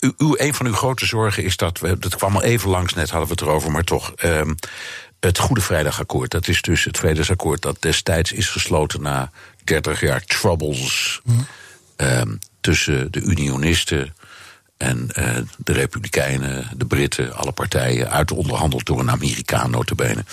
u, 0.00 0.12
uw, 0.16 0.34
een 0.38 0.54
van 0.54 0.66
uw 0.66 0.74
grote 0.74 1.06
zorgen 1.06 1.44
is 1.44 1.56
dat, 1.56 1.78
we, 1.78 1.98
dat 1.98 2.16
kwam 2.16 2.34
al 2.34 2.42
even 2.42 2.70
langs, 2.70 2.94
net 2.94 3.10
hadden 3.10 3.28
we 3.28 3.34
het 3.34 3.42
erover, 3.42 3.70
maar 3.70 3.84
toch. 3.84 4.12
ehm, 4.16 4.54
het 5.26 5.38
Goede 5.38 5.60
Vrijdagakkoord, 5.60 6.30
dat 6.30 6.48
is 6.48 6.62
dus 6.62 6.84
het 6.84 6.98
vredesakkoord 6.98 7.62
dat 7.62 7.76
destijds 7.80 8.32
is 8.32 8.48
gesloten 8.48 9.02
na 9.02 9.30
30 9.64 10.00
jaar 10.00 10.24
troubles 10.24 11.20
ehm, 11.96 12.34
tussen 12.60 13.12
de 13.12 13.20
Unionisten 13.20 14.14
en 14.76 15.08
eh, 15.12 15.36
de 15.56 15.72
Republikeinen, 15.72 16.70
de 16.76 16.84
Britten, 16.84 17.36
alle 17.36 17.52
partijen, 17.52 18.10
uitonderhandeld 18.10 18.86
door 18.86 19.00
een 19.00 19.10
Amerikaan 19.10 19.70
notabene. 19.70 20.24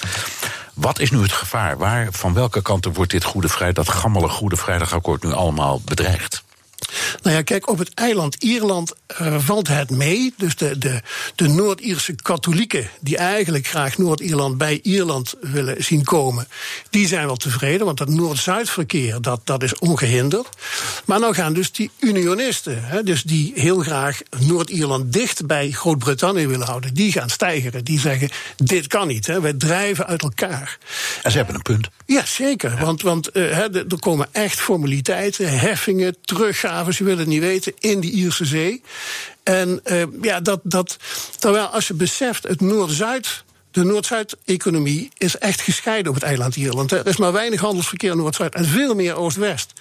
Wat 0.73 0.99
is 0.99 1.11
nu 1.11 1.21
het 1.21 1.31
gevaar? 1.31 1.77
Waar, 1.77 2.07
van 2.11 2.33
welke 2.33 2.61
kanten 2.61 2.93
wordt 2.93 3.11
dit 3.11 3.23
Goede 3.23 3.49
Vrijdag, 3.49 3.85
dat 3.85 3.95
gammele 3.95 4.29
Goede 4.29 4.57
Vrijdagakkoord 4.57 5.23
nu 5.23 5.31
allemaal 5.31 5.81
bedreigd? 5.85 6.43
Nou 7.21 7.35
ja, 7.35 7.41
kijk, 7.41 7.69
op 7.69 7.77
het 7.77 7.93
eiland 7.93 8.35
Ierland 8.43 8.93
eh, 9.07 9.39
valt 9.39 9.67
het 9.67 9.89
mee. 9.89 10.33
Dus 10.37 10.55
de, 10.55 10.77
de, 10.77 11.01
de 11.35 11.47
Noord-Ierse 11.47 12.15
katholieken, 12.15 12.89
die 12.99 13.17
eigenlijk 13.17 13.67
graag 13.67 13.97
Noord-Ierland 13.97 14.57
bij 14.57 14.79
Ierland 14.83 15.33
willen 15.41 15.83
zien 15.83 16.03
komen, 16.03 16.47
die 16.89 17.07
zijn 17.07 17.25
wel 17.25 17.35
tevreden, 17.35 17.85
want 17.85 17.97
dat 17.97 18.09
Noord-Zuid-verkeer, 18.09 19.21
dat, 19.21 19.41
dat 19.43 19.63
is 19.63 19.75
ongehinderd. 19.79 20.47
Maar 21.05 21.19
nou 21.19 21.33
gaan 21.33 21.53
dus 21.53 21.71
die 21.71 21.91
unionisten, 21.99 22.83
hè, 22.83 23.03
dus 23.03 23.23
die 23.23 23.51
heel 23.55 23.79
graag 23.79 24.21
Noord-Ierland 24.39 25.13
dicht 25.13 25.45
bij 25.45 25.71
Groot-Brittannië 25.71 26.47
willen 26.47 26.67
houden, 26.67 26.93
die 26.93 27.11
gaan 27.11 27.29
stijgeren. 27.29 27.83
Die 27.83 27.99
zeggen, 27.99 28.29
dit 28.55 28.87
kan 28.87 29.07
niet, 29.07 29.27
hè, 29.27 29.41
wij 29.41 29.53
drijven 29.53 30.07
uit 30.07 30.21
elkaar. 30.21 30.77
En 31.23 31.31
ze 31.31 31.37
hebben 31.37 31.55
een 31.55 31.61
punt. 31.61 31.89
Ja, 32.05 32.25
zeker. 32.25 32.77
Want, 32.79 33.01
want 33.01 33.31
eh, 33.31 33.43
hè, 33.51 33.75
er 33.75 33.99
komen 33.99 34.27
echt 34.31 34.59
formaliteiten, 34.59 35.59
heffingen, 35.59 36.15
ze 36.93 37.03
willen 37.03 37.19
het 37.19 37.27
niet 37.27 37.39
weten, 37.39 37.73
in 37.79 37.99
die 37.99 38.11
Ierse 38.11 38.45
Zee. 38.45 38.81
En 39.43 39.79
eh, 39.83 40.03
ja, 40.21 40.39
dat, 40.39 40.59
dat, 40.63 40.97
terwijl 41.39 41.65
als 41.65 41.87
je 41.87 41.93
beseft, 41.93 42.43
het 42.43 42.61
Noord-Zuid. 42.61 43.43
De 43.73 43.83
Noord-Zuid-economie 43.83 45.11
is 45.17 45.37
echt 45.37 45.61
gescheiden 45.61 46.07
op 46.09 46.15
het 46.15 46.23
eiland 46.23 46.55
Ierland. 46.55 46.91
Er 46.91 47.07
is 47.07 47.17
maar 47.17 47.31
weinig 47.31 47.59
handelsverkeer 47.59 48.15
Noord-Zuid 48.15 48.53
en 48.55 48.65
veel 48.65 48.95
meer 48.95 49.15
Oost-West. 49.15 49.73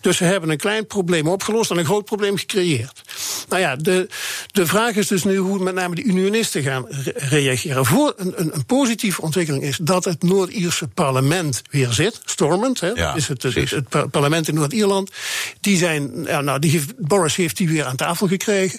Dus 0.00 0.16
ze 0.16 0.24
hebben 0.24 0.50
een 0.50 0.56
klein 0.56 0.86
probleem 0.86 1.28
opgelost 1.28 1.70
en 1.70 1.78
een 1.78 1.84
groot 1.84 2.04
probleem 2.04 2.36
gecreëerd. 2.36 3.02
Nou 3.48 3.60
ja, 3.62 3.76
de, 3.76 4.08
de 4.52 4.66
vraag 4.66 4.94
is 4.94 5.06
dus 5.06 5.24
nu 5.24 5.36
hoe 5.36 5.58
met 5.58 5.74
name 5.74 5.94
de 5.94 6.02
unionisten 6.02 6.62
gaan 6.62 6.86
re- 6.88 7.12
reageren. 7.14 7.86
Voor 7.86 8.14
een, 8.16 8.32
een, 8.36 8.54
een 8.54 8.64
positieve 8.64 9.22
ontwikkeling 9.22 9.62
is 9.64 9.78
dat 9.82 10.04
het 10.04 10.22
Noord-Ierse 10.22 10.88
parlement 10.88 11.62
weer 11.70 11.92
zit. 11.92 12.20
Stormend, 12.24 12.80
hè, 12.80 12.88
Ja, 12.88 13.14
is 13.14 13.28
het, 13.28 13.42
het, 13.42 13.54
het 13.70 13.88
par- 13.88 14.08
parlement 14.08 14.48
in 14.48 14.54
Noord-Ierland. 14.54 15.10
Die 15.60 15.76
zijn, 15.76 16.10
ja, 16.26 16.40
nou, 16.40 16.58
die 16.58 16.70
heeft, 16.70 16.96
Boris 16.96 17.36
heeft 17.36 17.56
die 17.56 17.68
weer 17.68 17.84
aan 17.84 17.96
tafel 17.96 18.26
gekregen. 18.26 18.78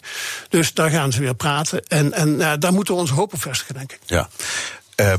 Dus 0.49 0.73
daar 0.73 0.89
gaan 0.89 1.11
ze 1.11 1.19
weer 1.19 1.35
praten. 1.35 1.85
En, 1.87 2.13
en 2.13 2.35
nou, 2.35 2.57
daar 2.57 2.73
moeten 2.73 2.93
we 2.93 2.99
onze 2.99 3.13
hoop 3.13 3.33
op 3.33 3.41
vestigen, 3.41 3.73
denk 3.75 3.91
ik. 3.91 3.99
Ja. 4.05 4.29
Eh, 5.01 5.13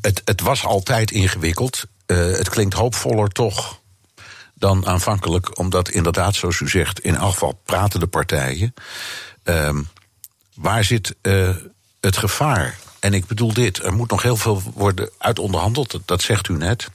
het, 0.00 0.22
het 0.24 0.40
was 0.40 0.64
altijd 0.64 1.10
ingewikkeld. 1.10 1.84
Eh, 2.06 2.16
het 2.16 2.48
klinkt 2.48 2.74
hoopvoller 2.74 3.28
toch 3.28 3.80
dan 4.54 4.86
aanvankelijk, 4.86 5.58
omdat 5.58 5.88
inderdaad, 5.88 6.34
zoals 6.34 6.60
u 6.60 6.68
zegt, 6.68 7.00
in 7.00 7.14
geval 7.20 7.60
praten 7.64 8.00
de 8.00 8.06
partijen. 8.06 8.74
Ehm, 9.42 9.82
waar 10.54 10.84
zit 10.84 11.14
eh, 11.20 11.56
het 12.00 12.16
gevaar? 12.16 12.78
En 13.00 13.14
ik 13.14 13.26
bedoel 13.26 13.52
dit, 13.52 13.82
er 13.82 13.92
moet 13.92 14.10
nog 14.10 14.22
heel 14.22 14.36
veel 14.36 14.62
worden 14.74 15.10
uitonderhandeld, 15.18 16.00
dat, 16.04 16.22
zegt 16.22 16.48
u 16.48 16.56
net. 16.56 16.88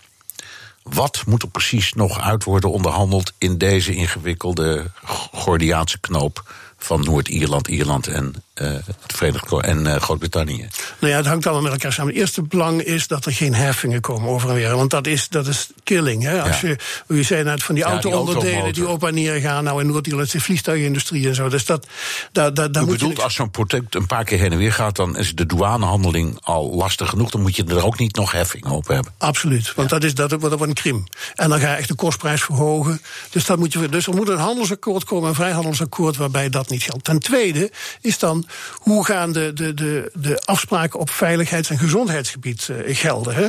Wat 0.82 1.24
moet 1.26 1.44
er 1.44 1.50
precies 1.50 1.94
nog 1.94 2.20
uit 2.20 2.44
worden 2.44 2.72
onderhandeld 2.72 3.34
in 3.38 3.58
deze 3.58 3.96
ingewikkelde 3.96 4.92
Gordiaanse 5.32 6.00
knoop 6.00 6.54
van 6.78 7.04
Noord-Ierland, 7.04 7.68
Ierland 7.68 8.08
en 8.08 8.44
het 8.54 8.84
Verenigd 9.14 9.52
en 9.52 9.88
eh, 9.88 10.02
Groot-Brittannië? 10.02 10.68
Nou 11.00 11.12
ja, 11.12 11.18
het 11.18 11.26
hangt 11.28 11.46
allemaal 11.46 11.64
met 11.64 11.72
elkaar 11.72 11.94
samen. 11.94 12.12
Het 12.12 12.22
eerste 12.22 12.42
belang 12.42 12.82
is 12.82 13.08
dat 13.08 13.26
er 13.26 13.32
geen 13.34 13.54
heffingen 13.56 14.02
komen 14.02 14.30
over 14.30 14.50
en 14.50 14.56
weer. 14.56 14.76
Want 14.76 14.90
dat 14.90 15.08
is, 15.08 15.30
dat 15.30 15.48
is 15.48 15.68
killing. 15.84 16.24
Hè? 16.24 16.42
Als 16.42 16.62
Ja. 16.62 16.68
je, 16.68 16.78
je 17.16 17.24
zei 17.24 17.44
net 17.44 17.64
van 17.64 17.76
die 17.76 17.84
Ja, 17.84 17.90
auto-onderdelen 17.90 18.74
die 18.74 18.88
op 18.88 19.04
en 19.04 19.14
neer 19.14 19.40
gaan. 19.42 19.64
Nou, 19.64 19.82
in 19.82 19.88
Noord-Ierland 19.88 20.26
is 20.28 20.32
de 20.34 20.40
vliegtuigindustrie 20.42 21.28
en 21.28 21.36
zo. 21.36 21.50
Dus 21.50 21.66
dat, 21.66 21.86
U 21.86 22.42
moet 22.42 22.56
je 22.58 22.72
bedoelt, 22.72 23.02
niks- 23.02 23.22
als 23.22 23.34
zo'n 23.34 23.52
product 23.52 23.96
een 23.96 24.06
paar 24.08 24.24
keer 24.24 24.40
heen 24.40 24.52
en 24.52 24.58
weer 24.58 24.74
gaat, 24.74 24.96
dan 24.96 25.18
is 25.18 25.36
de 25.36 25.46
douanehandeling 25.46 26.38
al 26.42 26.76
lastig 26.76 27.10
genoeg. 27.10 27.30
Dan 27.32 27.42
moet 27.42 27.56
je 27.56 27.64
er 27.66 27.86
ook 27.86 28.00
niet 28.00 28.16
nog 28.16 28.32
heffing 28.32 28.66
op 28.66 28.88
hebben. 28.88 29.14
Absoluut, 29.18 29.74
want 29.74 29.90
dat, 29.90 30.04
is, 30.04 30.14
dat, 30.16 30.30
wordt- 30.30 30.50
dat 30.50 30.58
wordt 30.58 30.68
een 30.78 30.84
krim. 30.84 31.04
En 31.36 31.50
dan 31.50 31.60
ga 31.60 31.70
je 31.70 31.76
echt 31.78 31.88
de 31.88 31.96
kostprijs 31.96 32.44
verhogen. 32.44 33.02
Dus, 33.30 33.46
dat 33.46 33.58
moet 33.60 33.74
je, 33.74 33.90
dus 33.90 34.08
er 34.08 34.16
moet 34.16 34.28
een 34.30 34.38
handelsakkoord 34.38 35.04
komen, 35.04 35.30
een 35.30 35.36
vrijhandelsakkoord, 35.36 36.18
waarbij 36.18 36.50
dat 36.50 36.70
niet 36.70 36.84
geldt. 36.84 37.04
Ten 37.04 37.20
tweede 37.20 37.72
is 38.02 38.20
dan, 38.20 38.43
hoe 38.74 39.06
gaan 39.06 39.32
de, 39.32 39.54
de, 39.54 39.74
de, 39.74 40.12
de 40.14 40.42
afspraken 40.46 41.00
op 41.00 41.10
veiligheids- 41.10 41.70
en 41.70 41.78
gezondheidsgebied 41.78 42.70
eh, 42.70 42.96
gelden? 42.96 43.36
Hè? 43.36 43.48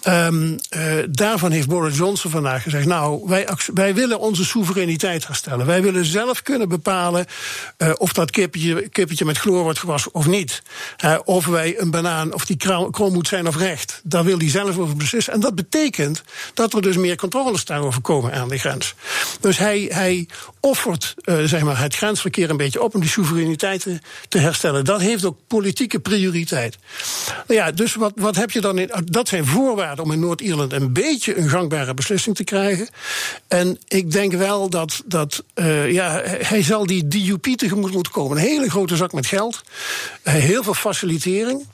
Ehm, 0.00 0.56
eh, 0.68 0.82
daarvan 1.10 1.50
heeft 1.50 1.68
Boris 1.68 1.96
Johnson 1.96 2.30
vandaag 2.30 2.62
gezegd, 2.62 2.86
nou, 2.86 3.22
wij, 3.26 3.48
wij 3.74 3.94
willen 3.94 4.18
onze 4.18 4.44
soevereiniteit 4.44 5.26
herstellen. 5.26 5.66
Wij 5.66 5.82
willen 5.82 6.04
zelf 6.04 6.42
kunnen 6.42 6.68
bepalen 6.68 7.26
eh, 7.76 7.92
of 7.96 8.12
dat 8.12 8.30
kippetje, 8.30 8.88
kippetje 8.88 9.24
met 9.24 9.38
chloor 9.38 9.62
wordt 9.62 9.78
gewassen 9.78 10.14
of 10.14 10.26
niet. 10.26 10.62
Of 11.24 11.46
wij 11.46 11.80
een 11.80 11.90
banaan, 11.90 12.34
of 12.34 12.44
die 12.46 12.56
krom 12.90 13.12
moet 13.12 13.28
zijn 13.28 13.46
of 13.46 13.56
recht. 13.56 14.00
Daar 14.04 14.24
wil 14.24 14.38
hij 14.38 14.50
zelf 14.50 14.78
over 14.78 14.96
beslissen. 14.96 15.32
En 15.32 15.40
dat 15.40 15.54
betekent 15.54 16.22
dat 16.54 16.74
er 16.74 16.82
dus 16.82 16.96
meer 16.96 17.16
controles 17.16 17.64
daarover 17.64 18.00
komen 18.00 18.32
aan 18.32 18.48
de 18.48 18.58
grens. 18.58 18.94
Dus 19.40 19.58
hij, 19.58 19.90
hij 19.92 20.28
offert 20.60 21.14
zeg 21.44 21.62
maar 21.62 21.80
het 21.80 21.96
grensverkeer 21.96 22.50
een 22.50 22.56
beetje 22.56 22.82
op 22.82 22.94
om 22.94 23.00
die 23.00 23.10
soevereiniteit 23.10 23.82
te, 23.82 24.00
te 24.30 24.38
herstellen. 24.38 24.84
Dat 24.84 25.00
heeft 25.00 25.24
ook 25.24 25.38
politieke 25.46 25.98
prioriteit. 26.00 26.78
Nou 27.46 27.60
ja, 27.60 27.70
dus 27.70 27.94
wat, 27.94 28.12
wat 28.16 28.36
heb 28.36 28.50
je 28.50 28.60
dan 28.60 28.78
in. 28.78 28.90
Dat 29.04 29.28
zijn 29.28 29.46
voorwaarden 29.46 30.04
om 30.04 30.12
in 30.12 30.20
Noord-Ierland 30.20 30.72
een 30.72 30.92
beetje 30.92 31.36
een 31.36 31.48
gangbare 31.48 31.94
beslissing 31.94 32.36
te 32.36 32.44
krijgen. 32.44 32.88
En 33.48 33.78
ik 33.88 34.10
denk 34.12 34.32
wel 34.32 34.68
dat, 34.70 35.02
dat 35.06 35.44
eh, 35.54 35.92
ja, 35.92 36.22
hij 36.24 36.62
zal 36.62 36.86
die 36.86 37.08
DUP 37.08 37.42
tegemoet 37.56 37.92
moeten 37.92 38.12
komen. 38.12 38.36
Een 38.36 38.42
hele 38.42 38.70
grote 38.70 38.96
zak 38.96 39.12
met 39.12 39.26
geld. 39.26 39.62
eh, 40.22 40.34
heel 40.34 40.62
veel 40.62 40.74
facilitering. 40.74 41.66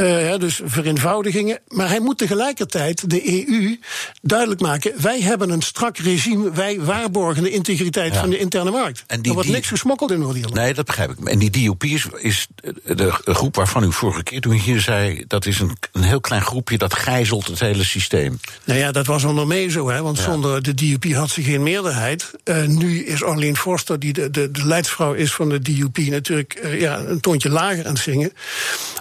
Uh, 0.00 0.36
dus 0.38 0.60
vereenvoudigingen. 0.64 1.58
Maar 1.68 1.88
hij 1.88 2.00
moet 2.00 2.18
tegelijkertijd 2.18 3.10
de 3.10 3.48
EU 3.48 3.78
duidelijk 4.22 4.60
maken: 4.60 4.92
wij 5.02 5.20
hebben 5.20 5.50
een 5.50 5.62
strak 5.62 5.96
regime, 5.96 6.52
wij 6.52 6.80
waarborgen 6.80 7.42
de 7.42 7.50
integriteit 7.50 8.16
van 8.16 8.30
de 8.30 8.38
interne 8.38 8.70
markt. 8.70 9.04
En 9.06 9.20
die, 9.20 9.28
er 9.28 9.34
wordt 9.34 9.50
niks 9.50 9.68
gesmokkeld 9.68 10.10
in 10.10 10.18
Noord-Ierland. 10.18 10.54
Nee, 10.54 10.74
dat 10.74 10.86
begrijp 10.86 11.10
ik. 11.10 11.28
En 11.28 11.38
die 11.38 11.50
DOP 11.50 11.84
is, 11.84 12.06
is 12.16 12.46
de 12.84 13.10
groep 13.10 13.56
waarvan 13.56 13.84
u 13.84 13.92
vorige 13.92 14.22
keer 14.22 14.40
toen 14.40 14.52
hier 14.52 14.80
zei: 14.80 15.24
dat 15.26 15.46
is 15.46 15.60
een, 15.60 15.76
een 15.92 16.02
heel 16.02 16.20
klein 16.20 16.42
groepje 16.42 16.78
dat 16.78 16.94
gijzelt 16.94 17.46
het 17.46 17.60
hele 17.60 17.84
systeem. 17.84 18.40
Nou 18.64 18.78
ja, 18.78 18.92
dat 18.92 19.06
was 19.06 19.24
onder 19.24 19.46
mee 19.46 19.68
zo, 19.68 19.88
hè, 19.88 20.02
want 20.02 20.18
zonder 20.18 20.62
de 20.62 20.74
DUP 20.74 21.12
had 21.12 21.30
ze 21.30 21.42
geen 21.42 21.62
meerderheid. 21.62 22.30
Uh, 22.44 22.64
nu 22.66 23.04
is 23.04 23.22
Arlene 23.22 23.56
Forster, 23.56 23.98
die 23.98 24.12
de, 24.12 24.30
de, 24.30 24.50
de 24.50 24.66
leidsvrouw 24.66 25.12
is 25.12 25.32
van 25.32 25.48
de 25.48 25.60
DUP, 25.60 25.96
natuurlijk 25.96 26.60
uh, 26.64 26.80
ja, 26.80 26.98
een 26.98 27.20
toontje 27.20 27.50
lager 27.50 27.86
aan 27.86 27.92
het 27.92 28.02
zingen. 28.02 28.32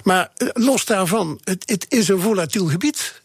Maar 0.04 0.30
los 0.54 0.86
daarvan, 0.88 1.40
het, 1.44 1.64
het, 1.66 1.86
is 1.90 2.08
een 2.08 2.20
volatiel 2.20 2.66
gebied. 2.66 3.22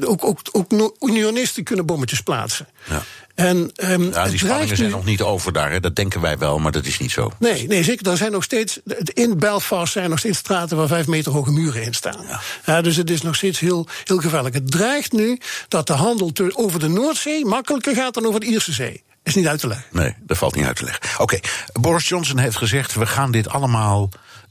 ook, 0.00 0.24
ook, 0.24 0.40
ook 0.52 0.96
unionisten 1.00 1.64
kunnen 1.64 1.86
bommetjes 1.86 2.20
plaatsen. 2.20 2.68
Ja. 2.88 3.02
En, 3.36 3.70
um, 3.76 4.12
ja, 4.12 4.28
die 4.28 4.38
spanningen 4.38 4.76
zijn 4.76 4.90
nog 4.90 5.04
niet 5.04 5.22
over 5.22 5.52
daar, 5.52 5.70
hè. 5.70 5.80
dat 5.80 5.96
denken 5.96 6.20
wij 6.20 6.38
wel, 6.38 6.58
maar 6.58 6.72
dat 6.72 6.84
is 6.84 6.98
niet 6.98 7.10
zo. 7.10 7.32
Nee, 7.38 7.66
nee 7.66 7.82
zeker. 7.82 8.10
Er 8.10 8.16
zijn 8.16 8.32
nog 8.32 8.44
steeds, 8.44 8.80
in 9.04 9.38
Belfast 9.38 9.92
zijn 9.92 10.10
nog 10.10 10.18
steeds 10.18 10.38
straten 10.38 10.76
waar 10.76 10.88
vijf 10.88 11.06
meter 11.06 11.32
hoge 11.32 11.50
muren 11.50 11.82
in 11.82 11.94
staan. 11.94 12.24
Ja. 12.28 12.40
ja 12.66 12.80
dus 12.80 12.96
het 12.96 13.10
is 13.10 13.22
nog 13.22 13.36
steeds 13.36 13.58
heel, 13.58 13.88
heel 14.04 14.18
gevaarlijk. 14.18 14.54
Het 14.54 14.70
dreigt 14.70 15.12
nu 15.12 15.38
dat 15.68 15.86
de 15.86 15.92
handel 15.92 16.32
over 16.52 16.80
de 16.80 16.88
Noordzee 16.88 17.44
makkelijker 17.44 17.94
gaat 17.94 18.14
dan 18.14 18.26
over 18.26 18.40
de 18.40 18.46
Ierse 18.46 18.72
Zee. 18.72 19.02
Is 19.22 19.34
niet 19.34 19.46
uit 19.46 19.60
te 19.60 19.66
leggen. 19.66 19.86
Nee, 19.90 20.14
dat 20.20 20.36
valt 20.36 20.54
niet 20.54 20.64
uit 20.64 20.76
te 20.76 20.84
leggen. 20.84 21.20
Oké, 21.22 21.38
Boris 21.72 22.08
Johnson 22.08 22.38
heeft 22.38 22.56
gezegd: 22.56 22.94
we 22.94 23.06
gaan 23.06 23.30
dit 23.30 23.48
allemaal 23.48 24.08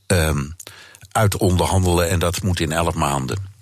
um, 0.07 0.55
uit 1.15 1.37
onderhandelen 1.37 2.09
en 2.09 2.19
dat 2.19 2.43
moet 2.43 2.59
in 2.59 2.71
elf 2.71 2.93
maanden. 2.93 3.53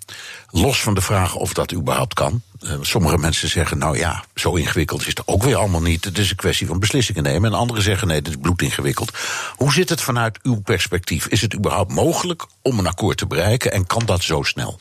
Los 0.50 0.82
van 0.82 0.94
de 0.94 1.02
vraag 1.02 1.36
of 1.36 1.54
dat 1.54 1.74
überhaupt 1.74 2.14
kan. 2.14 2.42
Uh, 2.62 2.72
sommige 2.82 3.18
mensen 3.18 3.50
zeggen, 3.50 3.78
nou 3.78 3.98
ja, 3.98 4.24
zo 4.36 4.54
ingewikkeld 4.54 5.02
is 5.02 5.08
het 5.08 5.22
ook 5.26 5.44
weer 5.44 5.56
allemaal 5.56 5.82
niet. 5.82 6.06
Het 6.06 6.18
is 6.18 6.30
een 6.30 6.36
kwestie 6.36 6.68
van 6.68 6.80
beslissingen 6.80 7.24
nemen. 7.24 7.52
En 7.52 7.58
anderen 7.58 7.84
zeggen, 7.84 8.08
nee, 8.08 8.18
het 8.18 8.28
is 8.28 8.36
bloedingewikkeld. 8.42 9.12
Hoe 9.56 9.74
zit 9.74 9.90
het 9.90 10.02
vanuit 10.02 10.40
uw 10.44 10.62
perspectief? 10.62 11.28
Is 11.28 11.42
het 11.42 11.56
überhaupt 11.56 11.92
mogelijk 11.92 12.46
om 12.62 12.80
een 12.80 12.88
akkoord 12.88 13.18
te 13.18 13.26
bereiken 13.26 13.72
en 13.72 13.88
kan 13.88 14.06
dat 14.06 14.24
zo 14.24 14.44
snel? 14.44 14.80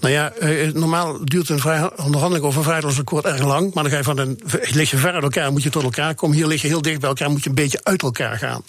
Nou 0.00 0.12
ja, 0.12 0.32
eh, 0.32 0.72
normaal 0.72 1.24
duurt 1.24 1.48
een 1.48 1.90
onderhandeling 1.96 2.44
over 2.44 2.58
een 2.58 2.64
vrijheidsakkoord 2.64 3.24
erg 3.24 3.44
lang. 3.44 3.74
Maar 3.74 3.82
dan 3.82 3.92
ga 3.92 3.98
je 3.98 4.04
van 4.04 4.18
een. 4.18 4.40
lig 4.70 4.90
je 4.90 4.96
ver 4.96 5.12
uit 5.12 5.22
elkaar, 5.22 5.52
moet 5.52 5.62
je 5.62 5.70
tot 5.70 5.82
elkaar 5.82 6.14
komen. 6.14 6.36
Hier 6.36 6.46
lig 6.46 6.62
je 6.62 6.68
heel 6.68 6.82
dicht 6.82 7.00
bij 7.00 7.08
elkaar, 7.08 7.30
moet 7.30 7.42
je 7.42 7.48
een 7.48 7.54
beetje 7.54 7.80
uit 7.82 8.02
elkaar 8.02 8.38
gaan. 8.38 8.64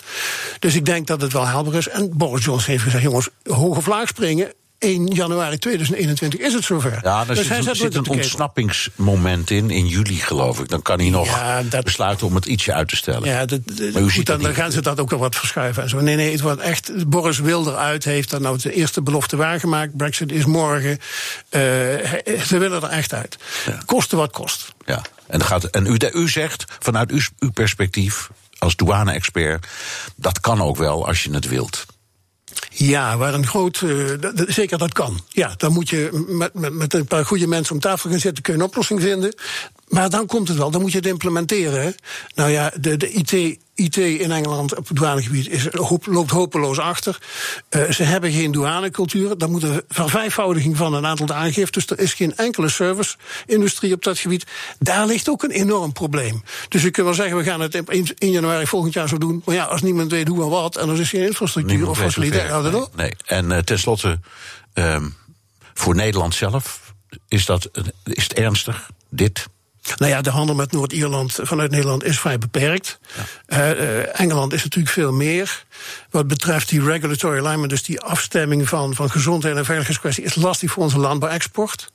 Dus 0.60 0.76
ik 0.76 0.86
denk 0.86 1.08
dat 1.08 1.22
het 1.22 1.34
wel 1.34 1.46
haalbaar 1.46 1.74
is. 1.74 1.88
En 1.88 2.18
Boris 2.18 2.46
Johnson 2.46 2.72
heeft 2.72 2.84
gezegd: 2.84 3.04
jongens, 3.04 3.30
hoog 3.44 3.78
of 3.78 4.08
springen. 4.08 4.52
1 4.82 5.08
januari 5.08 5.58
2021 5.58 6.40
is 6.40 6.54
het 6.54 6.64
zover. 6.64 7.00
Ja, 7.04 7.20
er 7.20 7.28
dus 7.28 7.38
zit, 7.38 7.66
hij 7.66 7.76
zit 7.76 7.96
een 7.96 8.08
ontsnappingsmoment 8.08 9.50
in, 9.50 9.70
in 9.70 9.88
juli 9.88 10.16
geloof 10.16 10.60
ik. 10.60 10.70
Dan 10.70 10.82
kan 10.82 11.00
hij 11.00 11.10
nog 11.10 11.26
ja, 11.26 11.64
dat, 11.64 11.84
besluiten 11.84 12.28
om 12.28 12.36
het 12.36 12.46
ietsje 12.46 12.74
uit 12.74 12.88
te 12.88 12.96
stellen. 12.96 13.30
Ja, 13.30 13.46
dat, 13.46 13.60
maar 13.94 14.12
ziet 14.12 14.26
dan, 14.26 14.42
dan 14.42 14.54
gaan 14.54 14.72
ze 14.72 14.82
dat 14.82 15.00
ook 15.00 15.10
wel 15.10 15.20
wat 15.20 15.36
verschuiven. 15.36 15.84
En 15.84 15.90
zo. 15.90 16.00
Nee, 16.00 16.16
nee, 16.16 16.32
het 16.32 16.42
wordt 16.42 16.62
echt. 16.62 17.10
Boris 17.10 17.40
wil 17.40 17.68
eruit, 17.68 18.04
heeft 18.04 18.30
dan 18.30 18.42
nou 18.42 18.58
de 18.58 18.74
eerste 18.74 19.02
belofte 19.02 19.36
waargemaakt. 19.36 19.98
Brexit 19.98 20.32
is 20.32 20.46
morgen. 20.46 20.92
Uh, 20.92 21.00
ze 21.52 22.58
willen 22.58 22.84
er 22.84 22.90
echt 22.90 23.14
uit. 23.14 23.38
Ja. 23.66 23.82
Kosten 23.86 24.18
wat 24.18 24.32
kost. 24.32 24.74
Ja, 24.86 25.02
en, 25.28 25.42
gaat, 25.44 25.64
en 25.64 25.86
u, 25.86 25.98
u 26.14 26.30
zegt 26.30 26.66
vanuit 26.80 27.12
uw, 27.12 27.22
uw 27.40 27.52
perspectief 27.52 28.30
als 28.58 28.76
douane-expert, 28.76 29.68
dat 30.16 30.40
kan 30.40 30.62
ook 30.62 30.78
wel 30.78 31.08
als 31.08 31.24
je 31.24 31.34
het 31.34 31.48
wilt. 31.48 31.86
Ja, 32.74 33.18
waar 33.18 33.34
een 33.34 33.48
groot. 33.48 33.82
Uh, 33.82 34.14
zeker 34.48 34.78
dat 34.78 34.94
kan. 34.94 35.20
Ja, 35.30 35.54
dan 35.58 35.74
moet 35.74 35.90
je 35.90 36.26
met, 36.28 36.54
met, 36.54 36.74
met 36.74 36.94
een 36.94 37.06
paar 37.06 37.26
goede 37.26 37.48
mensen 37.48 37.76
om 37.76 37.82
tafel 37.82 38.10
gaan 38.10 38.20
zitten, 38.20 38.44
kun 38.44 38.54
je 38.54 38.60
een 38.60 38.66
oplossing 38.66 39.02
vinden. 39.02 39.36
Maar 39.92 40.10
dan 40.10 40.26
komt 40.26 40.48
het 40.48 40.58
wel, 40.58 40.72
dan 40.72 40.82
moet 40.82 40.92
je 40.92 40.98
het 40.98 41.08
implementeren. 41.08 41.96
Nou 42.36 42.50
ja, 42.50 42.72
de, 42.80 42.98
de 42.98 43.12
IT 43.12 43.60
IT 43.82 43.98
in 43.98 44.32
Engeland 44.32 44.76
op 44.78 44.88
het 44.88 44.98
douanegebied 44.98 45.48
is, 45.48 45.68
loopt 46.06 46.32
hopeloos 46.32 46.80
achter. 46.80 47.18
Uh, 47.70 47.90
ze 47.90 48.04
hebben 48.04 48.32
geen 48.32 48.52
douanecultuur. 48.52 49.38
Dan 49.38 49.52
moet 49.52 49.64
een 49.64 49.82
vervijfvoudiging 49.88 50.78
van 50.78 50.94
een 50.94 51.06
aantal 51.06 51.36
aangiftes. 51.36 51.88
Er 51.88 52.00
is 52.00 52.14
geen 52.14 52.36
enkele 52.36 52.70
service-industrie 52.70 53.94
op 53.94 54.04
dat 54.04 54.20
gebied. 54.20 54.46
Daar 54.80 55.06
ligt 55.06 55.30
ook 55.30 55.44
een 55.44 55.52
enorm 55.52 55.92
probleem. 55.92 56.44
Dus 56.70 56.82
je 56.82 56.92
kunt 56.92 57.06
wel 57.06 57.16
zeggen, 57.16 57.38
we 57.38 57.44
gaan 57.44 57.62
het 57.62 57.84
in 58.18 58.32
januari 58.32 58.68
volgend 58.68 58.94
jaar 58.94 59.08
zo 59.08 59.18
doen. 59.18 59.42
Maar 59.46 59.56
ja, 59.56 59.64
als 59.64 59.82
niemand 59.82 60.12
weet 60.12 60.28
hoe 60.28 60.44
en 60.44 60.50
wat, 60.50 60.76
en 60.76 60.90
er 60.90 61.00
is 61.00 61.10
geen 61.10 61.26
infrastructuur 61.26 61.76
niemand 61.76 61.98
of 61.98 62.04
faciliteit. 62.04 62.62
Nee, 62.62 62.86
nee. 62.96 63.14
En 63.26 63.52
uh, 63.52 63.58
tenslotte, 63.58 64.20
um, 64.74 65.16
voor 65.74 65.96
Nederland 65.96 66.36
zelf, 66.36 66.94
is, 67.28 67.46
dat, 67.46 67.70
is 68.04 68.24
het 68.24 68.34
ernstig, 68.34 68.90
dit? 69.10 69.48
Nou 69.98 70.12
ja, 70.12 70.22
de 70.22 70.30
handel 70.30 70.56
met 70.56 70.72
Noord-Ierland 70.72 71.40
vanuit 71.42 71.72
Nederland 71.72 72.04
is 72.04 72.20
vrij 72.20 72.38
beperkt. 72.38 73.00
Ja. 73.48 73.76
Uh, 73.76 74.20
Engeland 74.20 74.54
is 74.54 74.64
natuurlijk 74.64 74.94
veel 74.94 75.12
meer. 75.12 75.66
Wat 76.10 76.28
betreft 76.28 76.70
die 76.70 76.84
regulatory 76.84 77.40
alignment, 77.40 77.70
dus 77.70 77.84
die 77.84 78.02
afstemming 78.02 78.70
van, 78.70 78.96
van 78.96 79.12
gezondheid 79.12 79.56
en 79.56 79.66
veiligheidskwestie, 79.66 80.24
is 80.24 80.36
lastig 80.36 80.72
voor 80.72 80.84
onze 80.84 80.98
landbouwexport. 80.98 81.92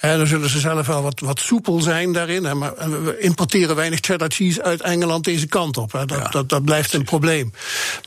Uh, 0.00 0.16
dan 0.16 0.26
zullen 0.26 0.50
ze 0.50 0.60
zelf 0.60 0.86
wel 0.86 1.02
wat, 1.02 1.20
wat 1.20 1.40
soepel 1.40 1.80
zijn 1.80 2.12
daarin. 2.12 2.44
Hè, 2.44 2.54
maar 2.54 2.74
we 3.04 3.18
importeren 3.18 3.76
weinig 3.76 3.98
cheddar 4.00 4.30
cheese 4.30 4.62
uit 4.62 4.80
Engeland 4.80 5.24
deze 5.24 5.46
kant 5.46 5.76
op. 5.76 5.92
Hè. 5.92 6.06
Dat, 6.06 6.18
ja. 6.18 6.28
dat, 6.28 6.48
dat, 6.48 6.64
blijft 6.64 6.92
een 6.92 7.04
probleem. 7.04 7.52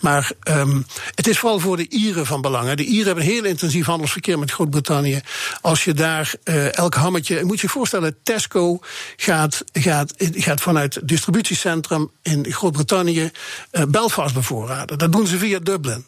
Maar 0.01 0.31
um, 0.43 0.85
het 1.15 1.27
is 1.27 1.39
vooral 1.39 1.59
voor 1.59 1.77
de 1.77 1.89
Ieren 1.89 2.25
van 2.25 2.41
belang. 2.41 2.67
Hè. 2.67 2.75
De 2.75 2.83
Ieren 2.83 3.05
hebben 3.05 3.23
heel 3.23 3.43
intensief 3.43 3.85
handelsverkeer 3.85 4.39
met 4.39 4.51
Groot-Brittannië. 4.51 5.21
Als 5.61 5.83
je 5.83 5.93
daar 5.93 6.33
uh, 6.43 6.77
elk 6.77 6.93
hammetje. 6.93 7.43
Moet 7.43 7.59
je 7.59 7.67
je 7.67 7.73
voorstellen, 7.73 8.15
Tesco 8.23 8.79
gaat, 9.21 9.63
gaat, 9.73 10.13
gaat 10.17 10.61
vanuit 10.61 10.95
het 10.95 11.07
distributiecentrum 11.07 12.11
in 12.21 12.45
Groot-Brittannië 12.51 13.31
uh, 13.71 13.83
Belfast 13.83 14.33
bevoorraden. 14.33 14.97
Dat 14.97 15.11
doen 15.11 15.27
ze 15.27 15.37
via 15.37 15.59
Dublin. 15.59 16.05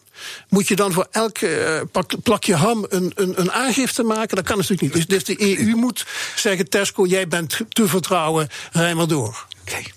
Moet 0.50 0.68
je 0.68 0.76
dan 0.76 0.92
voor 0.92 1.08
elk 1.12 1.42
uh, 1.42 1.82
plakje 2.24 2.56
ham 2.56 2.86
een, 2.90 3.12
een, 3.16 3.40
een, 3.40 3.52
aangifte 3.52 4.04
maken? 4.04 4.36
Dat 4.36 4.46
kan 4.46 4.58
natuurlijk 4.58 4.82
niet. 4.82 4.94
Dus, 4.94 5.06
dus 5.06 5.24
de 5.24 5.60
EU 5.60 5.76
moet 5.76 6.06
zeggen: 6.36 6.70
Tesco, 6.70 7.06
jij 7.06 7.28
bent 7.28 7.60
te 7.70 7.88
vertrouwen, 7.88 8.48
rij 8.72 8.96
maar 8.96 9.08
door. 9.08 9.46
Oké. 9.62 9.72
Okay. 9.72 9.92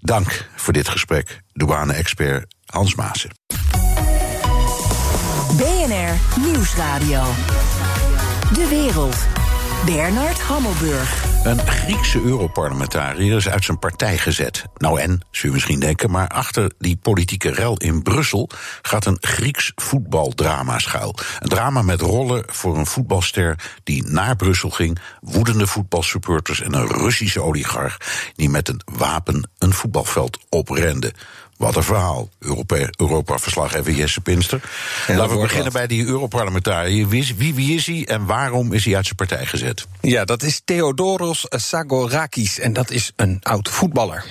Dank 0.00 0.48
voor 0.56 0.72
dit 0.72 0.88
gesprek, 0.88 1.40
douane-expert 1.52 2.54
Hans 2.66 2.94
Maassen. 2.94 3.30
BNR 5.56 6.40
Nieuwsradio. 6.40 7.24
De 8.52 8.66
wereld. 8.68 9.35
Bernard 9.86 10.40
Hammelburg. 10.40 11.24
Een 11.44 11.58
Griekse 11.58 12.22
Europarlementariër 12.22 13.36
is 13.36 13.48
uit 13.48 13.64
zijn 13.64 13.78
partij 13.78 14.18
gezet. 14.18 14.64
Nou 14.76 15.00
en, 15.00 15.20
zul 15.30 15.48
je 15.48 15.54
misschien 15.54 15.80
denken, 15.80 16.10
maar 16.10 16.28
achter 16.28 16.72
die 16.78 16.96
politieke 16.96 17.50
rel 17.50 17.76
in 17.76 18.02
Brussel 18.02 18.50
gaat 18.82 19.06
een 19.06 19.18
Grieks 19.20 19.72
voetbaldrama 19.74 20.78
schuil. 20.78 21.14
Een 21.38 21.48
drama 21.48 21.82
met 21.82 22.00
rollen 22.00 22.44
voor 22.46 22.78
een 22.78 22.86
voetbalster 22.86 23.58
die 23.84 24.06
naar 24.06 24.36
Brussel 24.36 24.70
ging, 24.70 24.98
woedende 25.20 25.66
voetbalsupporters 25.66 26.60
en 26.60 26.74
een 26.74 26.86
Russische 26.86 27.42
oligarch 27.42 27.96
die 28.34 28.48
met 28.48 28.68
een 28.68 28.80
wapen 28.84 29.50
een 29.58 29.72
voetbalveld 29.72 30.38
oprende. 30.48 31.12
Wat 31.56 31.76
een 31.76 31.82
verhaal. 31.82 32.28
Europa-verslaggever 32.96 33.92
Jesse 33.92 34.20
Pinster. 34.20 34.60
Laten 35.06 35.34
we 35.34 35.42
beginnen 35.42 35.72
bij 35.72 35.86
die 35.86 36.06
Europarlementariër. 36.06 37.08
Wie, 37.08 37.34
wie, 37.36 37.54
wie 37.54 37.74
is 37.74 37.86
hij 37.86 38.06
en 38.06 38.26
waarom 38.26 38.72
is 38.72 38.84
hij 38.84 38.96
uit 38.96 39.04
zijn 39.04 39.16
partij 39.16 39.46
gezet? 39.46 39.86
Ja, 40.00 40.24
dat 40.24 40.42
is 40.42 40.60
Theodoros 40.64 41.46
Sagorakis. 41.48 42.58
En 42.58 42.72
dat 42.72 42.90
is 42.90 43.12
een 43.16 43.38
oud 43.42 43.68
voetballer. 43.68 44.24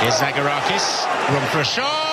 Here's 0.00 0.18
Sagorakis. 0.18 0.82
Room 1.28 1.46
for 1.46 1.60
a 1.60 1.64
shot. 1.64 2.11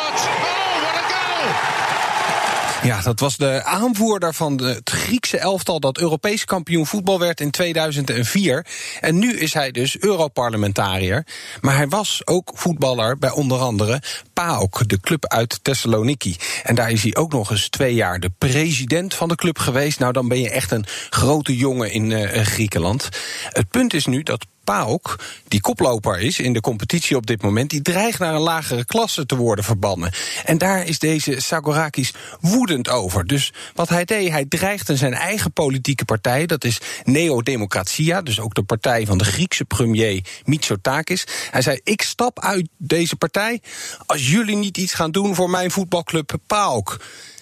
Ja, 2.89 3.01
dat 3.01 3.19
was 3.19 3.37
de 3.37 3.63
aanvoerder 3.63 4.33
van 4.33 4.61
het 4.61 4.89
Griekse 4.89 5.37
elftal 5.37 5.79
dat 5.79 5.97
Europees 5.97 6.45
kampioen 6.45 6.85
voetbal 6.85 7.19
werd 7.19 7.41
in 7.41 7.51
2004. 7.51 8.65
En 8.99 9.19
nu 9.19 9.37
is 9.37 9.53
hij 9.53 9.71
dus 9.71 9.99
Europarlementariër. 9.99 11.25
Maar 11.61 11.75
hij 11.75 11.87
was 11.87 12.21
ook 12.25 12.51
voetballer 12.53 13.17
bij 13.17 13.31
onder 13.31 13.59
andere 13.59 14.01
PAOK, 14.33 14.87
de 14.87 14.99
club 14.99 15.27
uit 15.27 15.59
Thessaloniki. 15.61 16.35
En 16.63 16.75
daar 16.75 16.91
is 16.91 17.03
hij 17.03 17.15
ook 17.15 17.31
nog 17.31 17.51
eens 17.51 17.69
twee 17.69 17.93
jaar 17.93 18.19
de 18.19 18.31
president 18.37 19.13
van 19.13 19.27
de 19.27 19.35
club 19.35 19.59
geweest. 19.59 19.99
Nou, 19.99 20.13
dan 20.13 20.27
ben 20.27 20.39
je 20.39 20.49
echt 20.49 20.71
een 20.71 20.85
grote 21.09 21.57
jongen 21.57 21.91
in 21.91 22.09
uh, 22.09 22.29
Griekenland. 22.29 23.09
Het 23.49 23.69
punt 23.69 23.93
is 23.93 24.05
nu 24.05 24.23
dat 24.23 24.45
PAOK, 24.63 25.19
die 25.47 25.61
koploper 25.61 26.19
is 26.19 26.39
in 26.39 26.53
de 26.53 26.61
competitie 26.61 27.15
op 27.15 27.25
dit 27.25 27.41
moment, 27.41 27.69
die 27.69 27.81
dreigt 27.81 28.19
naar 28.19 28.33
een 28.33 28.41
lagere 28.41 28.85
klasse 28.85 29.25
te 29.25 29.35
worden 29.35 29.63
verbannen. 29.63 30.11
En 30.45 30.57
daar 30.57 30.85
is 30.85 30.99
deze 30.99 31.41
Sagorakis 31.41 32.13
woedend 32.39 32.89
over. 32.89 33.27
Dus 33.27 33.53
wat 33.73 33.89
hij 33.89 34.05
deed, 34.05 34.29
hij 34.29 34.45
dreigde 34.45 34.95
zijn 34.95 35.13
eigen 35.13 35.51
politieke 35.51 36.05
partij, 36.05 36.45
dat 36.45 36.63
is 36.63 36.81
Neo-Democratia, 37.03 38.21
dus 38.21 38.39
ook 38.39 38.53
de 38.53 38.63
partij 38.63 39.05
van 39.05 39.17
de 39.17 39.25
Griekse 39.25 39.65
premier 39.65 40.25
Mitsotakis. 40.43 41.27
Hij 41.51 41.61
zei: 41.61 41.79
Ik 41.83 42.01
stap 42.01 42.39
uit 42.39 42.67
deze 42.77 43.15
partij 43.15 43.61
als 44.05 44.29
jullie 44.29 44.55
niet 44.55 44.77
iets 44.77 44.93
gaan 44.93 45.11
doen 45.11 45.35
voor 45.35 45.49
mijn 45.49 45.71
voetbalclub 45.71 46.37
PAOK. 46.47 46.97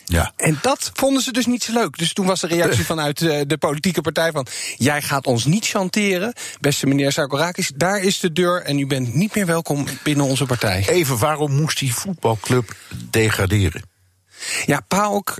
Ja. 0.09 0.31
En 0.35 0.59
dat 0.61 0.91
vonden 0.93 1.23
ze 1.23 1.31
dus 1.31 1.45
niet 1.45 1.63
zo 1.63 1.73
leuk. 1.73 1.97
Dus 1.97 2.13
toen 2.13 2.25
was 2.25 2.41
de 2.41 2.47
reactie 2.47 2.85
vanuit 2.85 3.19
de, 3.19 3.43
de 3.47 3.57
politieke 3.57 4.01
partij 4.01 4.31
van... 4.31 4.47
jij 4.77 5.01
gaat 5.01 5.27
ons 5.27 5.45
niet 5.45 5.67
chanteren, 5.67 6.33
beste 6.59 6.87
meneer 6.87 7.11
Sarkorakis. 7.11 7.71
Daar 7.75 7.99
is 7.99 8.19
de 8.19 8.31
deur 8.31 8.61
en 8.61 8.79
u 8.79 8.87
bent 8.87 9.13
niet 9.13 9.35
meer 9.35 9.45
welkom 9.45 9.85
binnen 10.03 10.25
onze 10.25 10.45
partij. 10.45 10.85
Even, 10.87 11.17
waarom 11.17 11.51
moest 11.51 11.79
die 11.79 11.93
voetbalclub 11.93 12.75
degraderen? 13.09 13.81
Ja, 14.65 14.79
PAOK 14.87 15.37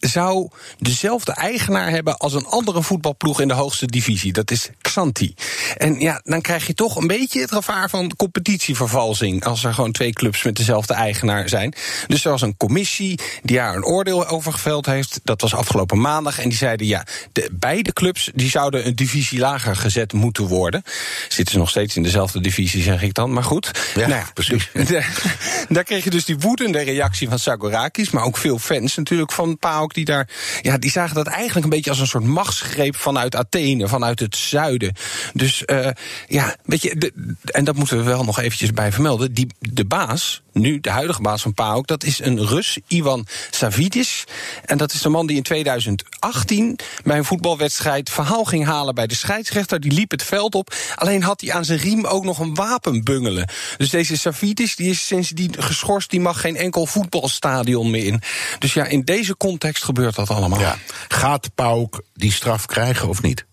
zou 0.00 0.48
dezelfde 0.78 1.32
eigenaar 1.32 1.90
hebben 1.90 2.16
als 2.16 2.34
een 2.34 2.46
andere 2.46 2.82
voetbalploeg 2.82 3.40
in 3.40 3.48
de 3.48 3.54
hoogste 3.54 3.86
divisie. 3.86 4.32
Dat 4.32 4.50
is 4.50 4.70
Xanti. 4.80 5.34
En 5.76 6.00
ja, 6.00 6.20
dan 6.24 6.40
krijg 6.40 6.66
je 6.66 6.74
toch 6.74 6.96
een 6.96 7.06
beetje 7.06 7.40
het 7.40 7.52
gevaar 7.52 7.90
van 7.90 8.16
competitievervalsing. 8.16 9.44
Als 9.44 9.64
er 9.64 9.74
gewoon 9.74 9.92
twee 9.92 10.12
clubs 10.12 10.42
met 10.42 10.56
dezelfde 10.56 10.94
eigenaar 10.94 11.48
zijn. 11.48 11.74
Dus 12.06 12.24
er 12.24 12.30
was 12.30 12.42
een 12.42 12.56
commissie 12.56 13.20
die 13.42 13.56
daar 13.56 13.76
een 13.76 13.84
oordeel 13.84 14.26
over 14.26 14.52
geveld 14.52 14.86
heeft. 14.86 15.20
Dat 15.24 15.40
was 15.40 15.54
afgelopen 15.54 16.00
maandag. 16.00 16.38
En 16.38 16.48
die 16.48 16.58
zeiden 16.58 16.86
ja, 16.86 17.06
de, 17.32 17.50
beide 17.52 17.92
clubs 17.92 18.30
die 18.34 18.50
zouden 18.50 18.86
een 18.86 18.96
divisie 18.96 19.38
lager 19.38 19.76
gezet 19.76 20.12
moeten 20.12 20.46
worden. 20.46 20.82
Zitten 21.28 21.52
ze 21.52 21.58
nog 21.58 21.70
steeds 21.70 21.96
in 21.96 22.02
dezelfde 22.02 22.40
divisie, 22.40 22.82
zeg 22.82 23.02
ik 23.02 23.14
dan. 23.14 23.32
Maar 23.32 23.44
goed. 23.44 23.70
Ja, 23.94 24.06
nou 24.06 24.20
ja 24.20 24.30
precies. 24.34 24.70
daar 25.68 25.84
kreeg 25.84 26.04
je 26.04 26.10
dus 26.10 26.24
die 26.24 26.38
woedende 26.38 26.82
reactie 26.82 27.28
van 27.28 27.38
Sagorakis. 27.38 28.10
Maar 28.10 28.24
ook 28.24 28.36
veel 28.36 28.58
fans 28.58 28.96
natuurlijk 28.96 29.32
van 29.32 29.58
PAOK 29.58 29.89
die 29.94 30.04
daar. 30.04 30.28
Ja, 30.62 30.78
die 30.78 30.90
zagen 30.90 31.14
dat 31.14 31.26
eigenlijk 31.26 31.64
een 31.64 31.70
beetje 31.70 31.90
als 31.90 32.00
een 32.00 32.06
soort 32.06 32.24
machtsgreep 32.24 32.96
vanuit 32.96 33.36
Athene, 33.36 33.88
vanuit 33.88 34.20
het 34.20 34.36
zuiden. 34.36 34.94
Dus 35.32 35.62
uh, 35.66 35.88
ja, 36.28 36.56
weet 36.64 36.82
je, 36.82 37.12
en 37.44 37.64
dat 37.64 37.76
moeten 37.76 37.96
we 37.96 38.02
wel 38.02 38.24
nog 38.24 38.38
eventjes 38.38 38.72
bij 38.72 38.92
vermelden. 38.92 39.32
Die, 39.32 39.46
de 39.58 39.84
baas, 39.84 40.42
nu 40.52 40.80
de 40.80 40.90
huidige 40.90 41.22
baas 41.22 41.42
van 41.42 41.54
PAOK, 41.54 41.86
dat 41.86 42.04
is 42.04 42.20
een 42.20 42.46
Rus, 42.46 42.78
Ivan 42.86 43.26
Savidis. 43.50 44.24
En 44.64 44.78
dat 44.78 44.92
is 44.92 45.02
de 45.02 45.08
man 45.08 45.26
die 45.26 45.36
in 45.36 45.42
2018 45.42 46.78
bij 47.04 47.18
een 47.18 47.24
voetbalwedstrijd 47.24 48.10
verhaal 48.10 48.44
ging 48.44 48.64
halen 48.64 48.94
bij 48.94 49.06
de 49.06 49.14
scheidsrechter. 49.14 49.80
Die 49.80 49.92
liep 49.92 50.10
het 50.10 50.22
veld 50.22 50.54
op. 50.54 50.74
Alleen 50.94 51.22
had 51.22 51.40
hij 51.40 51.52
aan 51.52 51.64
zijn 51.64 51.78
riem 51.78 52.04
ook 52.04 52.24
nog 52.24 52.38
een 52.38 52.54
wapen 52.54 53.04
bungelen. 53.04 53.48
Dus 53.76 53.90
deze 53.90 54.18
Savidis 54.18 54.76
die 54.76 54.90
is 54.90 55.06
sindsdien 55.06 55.54
geschorst. 55.58 56.10
Die 56.10 56.20
mag 56.20 56.40
geen 56.40 56.56
enkel 56.56 56.86
voetbalstadion 56.86 57.90
meer 57.90 58.06
in. 58.06 58.22
Dus 58.58 58.74
ja, 58.74 58.84
in 58.84 59.02
deze 59.02 59.36
context 59.36 59.84
gebeurt 59.84 60.14
dat 60.14 60.30
allemaal. 60.30 60.76
Gaat 61.08 61.54
PAOK 61.54 62.02
die 62.14 62.32
straf 62.32 62.66
krijgen 62.66 63.08
of 63.08 63.22
niet? 63.22 63.48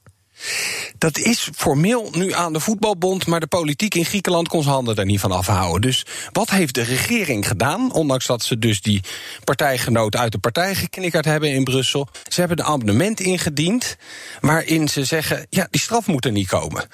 Dat 0.98 1.18
is 1.18 1.50
formeel 1.56 2.10
nu 2.12 2.34
aan 2.34 2.54
de 2.54 2.60
voetbalbond, 2.60 3.26
maar 3.26 3.40
de 3.40 3.48
politiek 3.48 3.96
in 3.96 4.06
Griekenland 4.06 4.48
kon 4.48 4.62
zijn 4.62 4.74
handen 4.74 4.96
daar 4.96 5.06
niet 5.06 5.20
van 5.20 5.32
afhouden. 5.32 5.82
Dus 5.82 6.06
wat 6.32 6.50
heeft 6.50 6.74
de 6.74 6.82
regering 6.82 7.48
gedaan? 7.48 7.94
Ondanks 7.94 8.26
dat 8.26 8.44
ze 8.44 8.60
dus 8.60 8.82
die 8.82 9.04
partijgenoot 9.44 10.16
uit 10.16 10.32
de 10.32 10.38
partij 10.38 10.76
geknikkerd 10.76 11.26
hebben 11.26 11.52
in 11.52 11.64
Brussel. 11.64 12.08
Ze 12.28 12.40
hebben 12.40 12.60
een 12.60 12.66
amendement 12.66 13.20
ingediend 13.20 13.98
waarin 14.40 14.88
ze 14.88 15.04
zeggen: 15.04 15.48
ja, 15.50 15.68
die 15.72 15.82
straf 15.82 16.08
moet 16.08 16.26
er 16.26 16.32
niet 16.32 16.48
komen. 16.48 16.88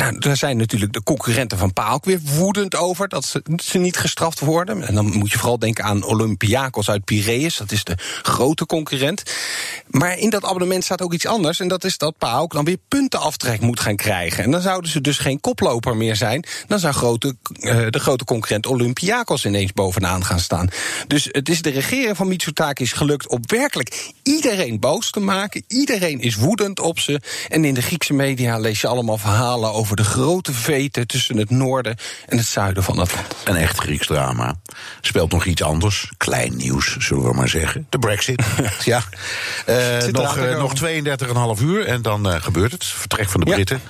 Nou, 0.00 0.18
daar 0.18 0.36
zijn 0.36 0.56
natuurlijk 0.56 0.92
de 0.92 1.02
concurrenten 1.02 1.58
van 1.58 1.72
Pa 1.72 1.92
ook 1.92 2.04
weer 2.04 2.20
woedend 2.20 2.76
over 2.76 3.08
dat 3.08 3.24
ze, 3.56 3.78
niet 3.78 3.96
gestraft 3.96 4.40
worden. 4.40 4.82
En 4.86 4.94
dan 4.94 5.06
moet 5.06 5.32
je 5.32 5.38
vooral 5.38 5.58
denken 5.58 5.84
aan 5.84 6.04
Olympiakos 6.04 6.90
uit 6.90 7.04
Piraeus, 7.04 7.56
dat 7.56 7.72
is 7.72 7.84
de 7.84 7.94
grote 8.22 8.66
concurrent. 8.66 9.22
Maar 9.86 10.18
in 10.18 10.30
dat 10.30 10.44
abonnement 10.44 10.84
staat 10.84 11.02
ook 11.02 11.12
iets 11.12 11.26
anders, 11.26 11.60
en 11.60 11.68
dat 11.68 11.84
is 11.84 11.98
dat 11.98 12.18
Pa 12.18 12.38
ook 12.38 12.52
dan 12.52 12.64
weer 12.64 12.76
puntenaftrek 12.88 13.60
moet 13.60 13.80
gaan 13.80 13.96
krijgen. 13.96 14.44
En 14.44 14.50
dan 14.50 14.60
zouden 14.60 14.90
ze 14.90 15.00
dus 15.00 15.18
geen 15.18 15.40
koploper 15.40 15.96
meer 15.96 16.16
zijn, 16.16 16.44
dan 16.66 16.78
zou 16.78 16.94
grote, 16.94 17.36
uh, 17.60 17.86
de 17.90 18.00
grote 18.00 18.24
concurrent 18.24 18.66
Olympiakos 18.66 19.44
ineens 19.44 19.72
bovenaan 19.72 20.24
gaan 20.24 20.40
staan. 20.40 20.68
Dus 21.06 21.28
het 21.30 21.48
is 21.48 21.62
de 21.62 21.70
regering 21.70 22.16
van 22.16 22.28
Mitsotakis 22.28 22.92
gelukt 22.92 23.28
om 23.28 23.40
werkelijk 23.46 24.12
iedereen 24.22 24.80
boos 24.80 25.10
te 25.10 25.20
maken. 25.20 25.64
Iedereen 25.66 26.20
is 26.20 26.34
woedend 26.34 26.80
op 26.80 26.98
ze. 26.98 27.20
En 27.48 27.64
in 27.64 27.74
de 27.74 27.82
Griekse 27.82 28.12
media 28.12 28.58
lees 28.58 28.80
je 28.80 28.86
allemaal 28.86 29.18
verhalen 29.18 29.72
over 29.72 29.88
de 29.96 30.04
grote 30.04 30.52
veten 30.52 31.06
tussen 31.06 31.36
het 31.36 31.50
noorden 31.50 31.96
en 32.26 32.36
het 32.36 32.46
zuiden 32.46 32.82
van 32.82 32.98
het 32.98 33.14
land. 33.14 33.36
Een 33.44 33.56
echt 33.56 33.78
Grieks 33.78 34.06
drama. 34.06 34.54
Speelt 35.00 35.32
nog 35.32 35.44
iets 35.44 35.62
anders. 35.62 36.12
Klein 36.16 36.56
nieuws, 36.56 36.96
zullen 36.96 37.24
we 37.24 37.34
maar 37.34 37.48
zeggen. 37.48 37.86
De 37.88 37.98
Brexit. 37.98 38.42
ja. 38.84 39.02
Uh, 39.68 40.04
nog, 40.12 40.36
uh, 40.36 40.58
nog 40.58 40.72
32,5 41.58 41.62
uur 41.62 41.86
en 41.86 42.02
dan 42.02 42.26
uh, 42.26 42.42
gebeurt 42.42 42.72
het. 42.72 42.84
Vertrek 42.84 43.28
van 43.28 43.40
de 43.40 43.50
Britten. 43.50 43.80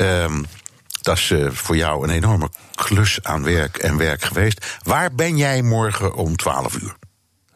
Um, 0.00 0.46
dat 1.02 1.16
is 1.16 1.32
voor 1.48 1.76
jou 1.76 2.04
een 2.04 2.14
enorme 2.14 2.50
klus 2.74 3.18
aan 3.22 3.42
werk 3.42 3.76
en 3.76 3.96
werk 3.96 4.22
geweest. 4.22 4.66
Waar 4.82 5.14
ben 5.14 5.36
jij 5.36 5.62
morgen 5.62 6.14
om 6.14 6.36
12 6.36 6.76
uur? 6.76 6.97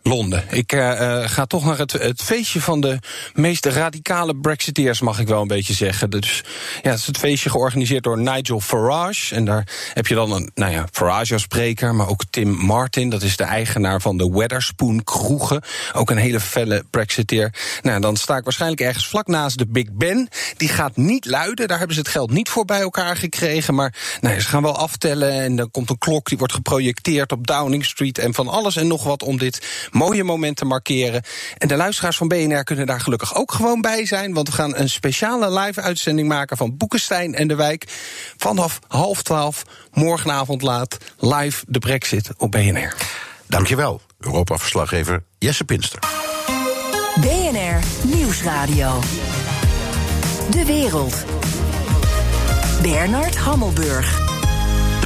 Londen. 0.03 0.45
Ik 0.51 0.73
uh, 0.73 1.21
ga 1.29 1.47
toch 1.47 1.65
naar 1.65 1.79
het, 1.79 1.93
het, 1.93 2.23
feestje 2.23 2.61
van 2.61 2.81
de 2.81 2.99
meest 3.35 3.67
radicale 3.67 4.37
Brexiteers, 4.37 5.01
mag 5.01 5.19
ik 5.19 5.29
wel 5.29 5.43
een 5.43 5.49
beetje 5.49 5.73
zeggen. 5.73 6.11
Dus 6.11 6.45
ja, 6.83 6.91
het 6.91 6.99
is 6.99 7.07
het 7.07 7.19
feestje 7.19 7.51
georganiseerd 7.51 8.03
door 8.03 8.19
Nigel 8.19 8.61
Farage. 8.61 9.35
En 9.35 9.45
daar 9.45 9.67
heb 9.95 10.07
je 10.07 10.15
dan 10.15 10.33
een, 10.33 10.51
nou 10.55 10.73
ja, 10.73 10.87
Farage 10.93 11.33
als 11.33 11.43
spreker, 11.43 11.95
maar 11.95 12.09
ook 12.09 12.23
Tim 12.31 12.49
Martin, 12.49 13.11
dat 13.11 13.23
is 13.23 13.37
de 13.37 13.45
eigenaar 13.45 14.01
van 14.01 14.17
de 14.17 14.31
Weatherspoon 14.31 15.05
kroegen. 15.05 15.63
Ook 15.93 16.11
een 16.11 16.17
hele 16.17 16.41
felle 16.41 16.85
Brexiteer. 16.91 17.55
Nou, 17.83 18.01
dan 18.01 18.17
sta 18.17 18.37
ik 18.37 18.45
waarschijnlijk 18.45 18.81
ergens 18.81 19.09
vlak 19.09 19.27
naast 19.27 19.59
de 19.59 19.67
Big 19.67 19.93
Ben. 19.93 20.29
Die 20.57 20.69
gaat 20.69 20.97
niet 20.97 21.25
luiden, 21.25 21.69
daar 21.69 21.79
hebben 21.79 21.97
ze 21.97 22.03
het 22.03 22.11
geld 22.11 22.31
niet 22.31 22.49
voor 22.49 22.65
bij 22.65 22.81
elkaar 22.81 23.17
gekregen. 23.17 23.75
Maar 23.75 23.95
nou, 24.21 24.41
ze 24.41 24.49
gaan 24.49 24.63
wel 24.63 24.77
aftellen 24.77 25.33
en 25.33 25.57
dan 25.57 25.71
komt 25.71 25.91
een 25.91 25.99
klok 25.99 26.29
die 26.29 26.39
wordt 26.39 26.53
geprojecteerd 26.53 27.33
op 27.33 27.47
Downing 27.47 27.85
Street. 27.85 28.19
En 28.19 28.35
van 28.35 28.49
alles 28.49 28.77
en 28.77 28.87
nog 28.87 29.05
wat 29.05 29.23
om 29.23 29.39
dit 29.39 29.89
mooie 29.93 30.25
momenten 30.25 30.67
markeren. 30.67 31.23
En 31.59 31.69
de 31.69 31.77
luisteraars 31.77 32.17
van 32.17 32.29
BNR 32.29 32.65
kunnen 32.65 32.87
daar 32.87 33.01
gelukkig 33.01 33.35
ook 33.35 33.53
gewoon 33.53 33.81
bij 33.81 34.07
zijn. 34.07 34.33
Want 34.33 34.49
we 34.49 34.55
gaan 34.55 34.77
een 34.77 34.89
speciale 34.89 35.61
live-uitzending 35.61 36.29
maken 36.29 36.57
van 36.57 36.77
Boekenstein 36.77 37.35
en 37.35 37.49
de 37.49 37.55
Wijk. 37.55 37.85
Vanaf 38.37 38.79
half 38.89 39.23
twaalf, 39.23 39.63
morgenavond 39.93 40.63
laat, 40.63 40.99
live 41.19 41.65
de 41.69 41.79
Brexit 41.79 42.31
op 42.39 42.51
BNR. 42.51 42.95
Dankjewel, 43.47 44.01
Europa-verslaggever 44.21 45.23
Jesse 45.39 45.65
Pinster. 45.65 45.99
BNR 47.21 47.79
Nieuwsradio. 48.17 49.01
De 50.51 50.65
wereld. 50.65 51.25
Bernard 52.83 53.37
Hammelburg. 53.37 54.32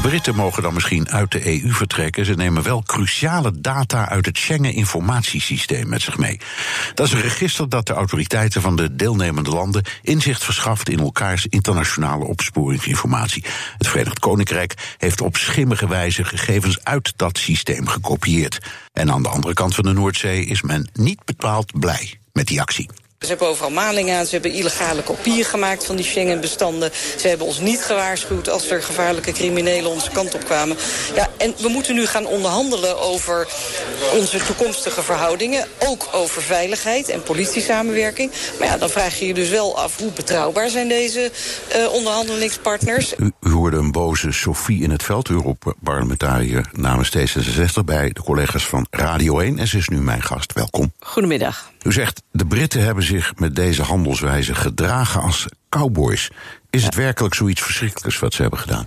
Britten 0.06 0.34
mogen 0.34 0.62
dan 0.62 0.74
misschien 0.74 1.10
uit 1.10 1.30
de 1.30 1.62
EU 1.62 1.72
vertrekken. 1.72 2.24
Ze 2.24 2.34
nemen 2.34 2.62
wel 2.62 2.82
cruciale 2.82 3.60
data 3.60 4.08
uit 4.08 4.26
het 4.26 4.38
Schengen-informatiesysteem 4.38 5.88
met 5.88 6.02
zich 6.02 6.18
mee. 6.18 6.40
Dat 6.94 7.06
is 7.06 7.12
een 7.12 7.20
register 7.20 7.68
dat 7.68 7.86
de 7.86 7.92
autoriteiten 7.92 8.62
van 8.62 8.76
de 8.76 8.96
deelnemende 8.96 9.50
landen 9.50 9.84
inzicht 10.02 10.44
verschaft 10.44 10.88
in 10.88 10.98
elkaars 10.98 11.46
internationale 11.46 12.24
opsporingsinformatie. 12.24 13.44
Het 13.78 13.88
Verenigd 13.88 14.18
Koninkrijk 14.18 14.94
heeft 14.98 15.20
op 15.20 15.36
schimmige 15.36 15.88
wijze 15.88 16.24
gegevens 16.24 16.84
uit 16.84 17.12
dat 17.16 17.38
systeem 17.38 17.86
gekopieerd. 17.86 18.58
En 18.92 19.12
aan 19.12 19.22
de 19.22 19.28
andere 19.28 19.54
kant 19.54 19.74
van 19.74 19.84
de 19.84 19.92
Noordzee 19.92 20.44
is 20.44 20.62
men 20.62 20.88
niet 20.92 21.24
bepaald 21.24 21.80
blij 21.80 22.20
met 22.32 22.46
die 22.46 22.60
actie. 22.60 22.88
Ze 23.26 23.32
hebben 23.32 23.50
overal 23.50 23.70
malingen 23.70 24.18
aan, 24.18 24.26
ze 24.26 24.32
hebben 24.32 24.52
illegale 24.52 25.02
kopieën 25.02 25.44
gemaakt 25.44 25.84
van 25.84 25.96
die 25.96 26.04
Schengen-bestanden. 26.04 26.90
Ze 27.18 27.28
hebben 27.28 27.46
ons 27.46 27.60
niet 27.60 27.82
gewaarschuwd 27.82 28.48
als 28.48 28.70
er 28.70 28.82
gevaarlijke 28.82 29.32
criminelen 29.32 29.90
onze 29.90 30.10
kant 30.10 30.34
op 30.34 30.44
kwamen. 30.44 30.76
Ja, 31.14 31.30
en 31.36 31.54
we 31.58 31.68
moeten 31.68 31.94
nu 31.94 32.06
gaan 32.06 32.26
onderhandelen 32.26 33.00
over 33.00 33.48
onze 34.12 34.38
toekomstige 34.38 35.02
verhoudingen. 35.02 35.66
Ook 35.78 36.08
over 36.12 36.42
veiligheid 36.42 37.08
en 37.08 37.22
politiesamenwerking. 37.22 38.32
Maar 38.58 38.68
ja, 38.68 38.76
dan 38.76 38.90
vraag 38.90 39.18
je 39.18 39.26
je 39.26 39.34
dus 39.34 39.48
wel 39.48 39.78
af 39.78 39.98
hoe 39.98 40.12
betrouwbaar 40.12 40.68
zijn 40.68 40.88
deze 40.88 41.30
uh, 41.76 41.92
onderhandelingspartners. 41.92 43.14
U, 43.16 43.32
u, 43.40 43.50
hoorde 43.50 43.76
een 43.76 43.92
boze 43.92 44.32
Sophie 44.32 44.82
in 44.82 44.90
het 44.90 45.02
veld, 45.02 45.28
Europarlementariër 45.28 46.68
namens 46.72 47.16
D66... 47.16 47.84
bij 47.84 48.10
de 48.12 48.22
collega's 48.22 48.66
van 48.66 48.86
Radio 48.90 49.38
1 49.38 49.58
en 49.58 49.68
ze 49.68 49.76
is 49.76 49.88
nu 49.88 50.00
mijn 50.00 50.22
gast. 50.22 50.52
Welkom. 50.52 50.92
Goedemiddag. 51.00 51.74
U 51.86 51.92
zegt, 51.92 52.22
de 52.30 52.46
Britten 52.46 52.82
hebben 52.82 53.04
zich 53.04 53.32
met 53.36 53.56
deze 53.56 53.82
handelswijze 53.82 54.54
gedragen 54.54 55.20
als 55.20 55.46
cowboys. 55.68 56.30
Is 56.70 56.84
het 56.84 56.94
werkelijk 56.94 57.34
zoiets 57.34 57.62
verschrikkelijks 57.62 58.18
wat 58.18 58.34
ze 58.34 58.42
hebben 58.42 58.60
gedaan? 58.60 58.86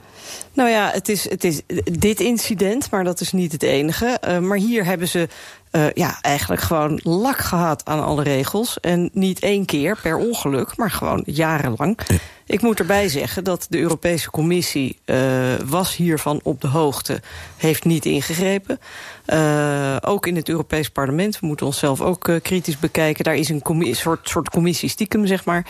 Nou 0.54 0.70
ja, 0.70 0.90
het 0.94 1.10
is, 1.10 1.30
het 1.30 1.44
is 1.44 1.62
dit 1.84 2.20
incident, 2.20 2.92
maar 2.92 3.04
dat 3.04 3.22
is 3.22 3.32
niet 3.32 3.52
het 3.52 3.64
enige. 3.64 4.22
Uh, 4.28 4.38
maar 4.38 4.58
hier 4.58 4.86
hebben 4.86 5.08
ze 5.08 5.28
uh, 5.72 5.92
ja, 5.94 6.18
eigenlijk 6.22 6.62
gewoon 6.62 7.00
lak 7.04 7.38
gehad 7.38 7.86
aan 7.86 8.04
alle 8.04 8.24
regels. 8.24 8.80
En 8.80 9.10
niet 9.14 9.40
één 9.40 9.66
keer 9.66 9.98
per 10.02 10.18
ongeluk, 10.18 10.78
maar 10.78 10.92
gewoon 10.92 11.24
jarenlang. 11.26 12.00
Ja. 12.08 12.16
Ik 12.50 12.62
moet 12.62 12.80
erbij 12.80 13.08
zeggen 13.08 13.44
dat 13.44 13.68
de 13.70 13.78
Europese 13.78 14.30
Commissie 14.30 14.98
uh, 15.06 15.56
was 15.66 15.96
hiervan 15.96 16.40
op 16.44 16.62
de 16.62 16.68
hoogte, 16.68 17.22
heeft 17.58 17.86
niet 17.86 18.06
ingegrepen. 18.06 18.80
Uh, 19.28 19.96
ook 20.02 20.28
in 20.28 20.36
het 20.36 20.50
Europees 20.50 20.90
Parlement, 20.90 21.40
we 21.40 21.48
moeten 21.48 21.66
onszelf 21.66 22.02
ook 22.02 22.28
uh, 22.28 22.42
kritisch 22.42 22.80
bekijken. 22.80 23.24
Daar 23.24 23.36
is 23.36 23.50
een 23.50 23.62
soort, 23.96 24.30
soort 24.30 24.50
commissie 24.50 24.90
stiekem, 24.90 25.26
zeg 25.26 25.46
maar, 25.46 25.66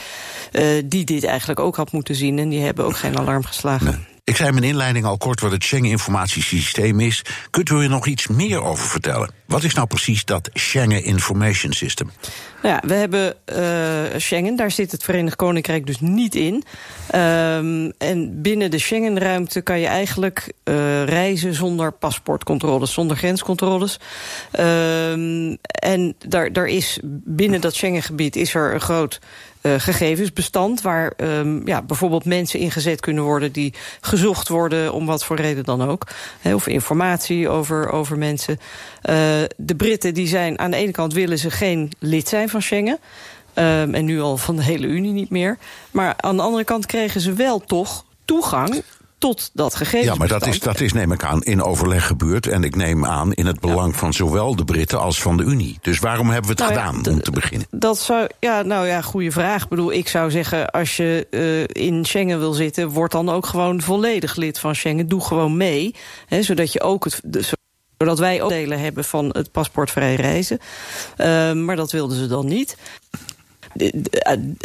die 0.85 1.03
dit 1.03 1.23
eigenlijk 1.23 1.59
ook 1.59 1.75
had 1.75 1.91
moeten 1.91 2.15
zien. 2.15 2.39
En 2.39 2.49
die 2.49 2.61
hebben 2.61 2.85
ook 2.85 2.97
geen 2.97 3.17
alarm 3.17 3.43
geslagen. 3.43 4.07
Ik 4.29 4.35
zei 4.35 4.47
in 4.47 4.53
mijn 4.53 4.67
inleiding 4.67 5.05
al 5.05 5.17
kort 5.17 5.41
wat 5.41 5.51
het 5.51 5.63
Schengen-informatiesysteem 5.63 6.99
is. 6.99 7.25
Kunt 7.49 7.69
u 7.69 7.83
er 7.83 7.89
nog 7.89 8.07
iets 8.07 8.27
meer 8.27 8.63
over 8.63 8.87
vertellen? 8.87 9.31
Wat 9.45 9.63
is 9.63 9.73
nou 9.73 9.87
precies 9.87 10.25
dat 10.25 10.49
Schengen 10.53 11.03
Information 11.03 11.73
System? 11.73 12.11
Nou 12.61 12.75
ja, 12.75 12.87
we 12.87 12.93
hebben 12.93 13.35
uh, 13.53 14.19
Schengen, 14.19 14.55
daar 14.55 14.71
zit 14.71 14.91
het 14.91 15.03
Verenigd 15.03 15.35
Koninkrijk 15.35 15.85
dus 15.85 15.99
niet 15.99 16.35
in. 16.35 16.63
Um, 17.15 17.91
en 17.97 18.41
binnen 18.41 18.71
de 18.71 18.79
Schengen-ruimte 18.79 19.61
kan 19.61 19.79
je 19.79 19.87
eigenlijk 19.87 20.53
uh, 20.63 21.03
reizen 21.03 21.53
zonder 21.53 21.91
paspoortcontroles, 21.91 22.93
zonder 22.93 23.17
grenscontroles. 23.17 23.99
Um, 24.59 25.57
en 25.63 26.15
daar, 26.27 26.53
daar 26.53 26.67
is 26.67 26.99
binnen 27.03 27.61
dat 27.61 27.75
Schengengebied 27.75 28.35
is 28.35 28.53
er 28.53 28.73
een 28.73 28.81
groot 28.81 29.19
uh, 29.61 29.73
gegevensbestand... 29.77 30.81
waar 30.81 31.13
um, 31.17 31.67
ja, 31.67 31.81
bijvoorbeeld 31.81 32.25
mensen 32.25 32.59
ingezet 32.59 32.99
kunnen 32.99 33.23
worden... 33.23 33.51
die 33.51 33.73
gezocht 34.01 34.47
worden 34.47 34.93
om 34.93 35.05
wat 35.05 35.25
voor 35.25 35.35
reden 35.35 35.63
dan 35.63 35.83
ook. 35.83 36.07
Of 36.43 36.67
informatie 36.67 37.49
over, 37.49 37.91
over 37.91 38.17
mensen. 38.17 38.59
Uh, 39.09 39.15
de 39.57 39.75
Britten 39.77 40.13
die 40.13 40.27
zijn 40.27 40.59
aan 40.59 40.71
de 40.71 40.77
ene 40.77 40.91
kant 40.91 41.13
willen 41.13 41.37
ze 41.37 41.51
geen 41.51 41.91
lid 41.99 42.27
zijn 42.27 42.49
van 42.49 42.61
Schengen... 42.61 42.99
Um, 43.53 43.93
en 43.93 44.05
nu 44.05 44.21
al 44.21 44.37
van 44.37 44.55
de 44.55 44.63
hele 44.63 44.87
Unie 44.87 45.11
niet 45.11 45.29
meer. 45.29 45.57
Maar 45.91 46.13
aan 46.17 46.35
de 46.35 46.41
andere 46.41 46.63
kant 46.63 46.85
kregen 46.85 47.21
ze 47.21 47.33
wel 47.33 47.59
toch 47.59 48.05
toegang 48.25 48.83
tot 49.19 49.49
dat 49.53 49.75
gegeven. 49.75 50.05
Ja, 50.05 50.15
maar 50.15 50.27
dat 50.27 50.47
is, 50.47 50.59
dat 50.59 50.79
is, 50.79 50.93
neem 50.93 51.11
ik 51.11 51.23
aan, 51.23 51.43
in 51.43 51.63
overleg 51.63 52.07
gebeurd. 52.07 52.47
En 52.47 52.63
ik 52.63 52.75
neem 52.75 53.05
aan 53.05 53.33
in 53.33 53.45
het 53.45 53.59
belang 53.59 53.91
ja. 53.91 53.97
van 53.97 54.13
zowel 54.13 54.55
de 54.55 54.65
Britten 54.65 54.99
als 54.99 55.21
van 55.21 55.37
de 55.37 55.43
Unie. 55.43 55.77
Dus 55.81 55.99
waarom 55.99 56.29
hebben 56.29 56.55
we 56.55 56.63
het 56.63 56.73
nou 56.73 56.73
gedaan, 56.73 57.01
ja, 57.03 57.11
om 57.11 57.21
te 57.21 57.31
beginnen? 57.31 57.67
Dat 57.71 57.99
zou, 57.99 58.27
ja, 58.39 58.61
nou 58.61 58.87
ja, 58.87 59.01
goede 59.01 59.31
vraag. 59.31 59.63
Ik 59.63 59.69
bedoel, 59.69 59.91
ik 59.91 60.07
zou 60.07 60.31
zeggen, 60.31 60.71
als 60.71 60.97
je 60.97 61.27
uh, 61.29 61.85
in 61.87 62.05
Schengen 62.05 62.39
wil 62.39 62.53
zitten... 62.53 62.89
word 62.89 63.11
dan 63.11 63.29
ook 63.29 63.45
gewoon 63.45 63.81
volledig 63.81 64.35
lid 64.35 64.59
van 64.59 64.75
Schengen. 64.75 65.07
Doe 65.07 65.21
gewoon 65.21 65.57
mee, 65.57 65.95
hè, 66.25 66.43
zodat 66.43 66.73
je 66.73 66.81
ook 66.81 67.03
het... 67.03 67.21
De, 67.23 67.57
zodat 67.97 68.19
wij 68.19 68.41
ook 68.41 68.49
delen 68.49 68.79
hebben 68.79 69.03
van 69.03 69.29
het 69.31 69.51
paspoortvrij 69.51 70.15
reizen. 70.15 70.59
Uh, 71.17 71.51
maar 71.53 71.75
dat 71.75 71.91
wilden 71.91 72.17
ze 72.17 72.27
dan 72.27 72.45
niet 72.45 72.77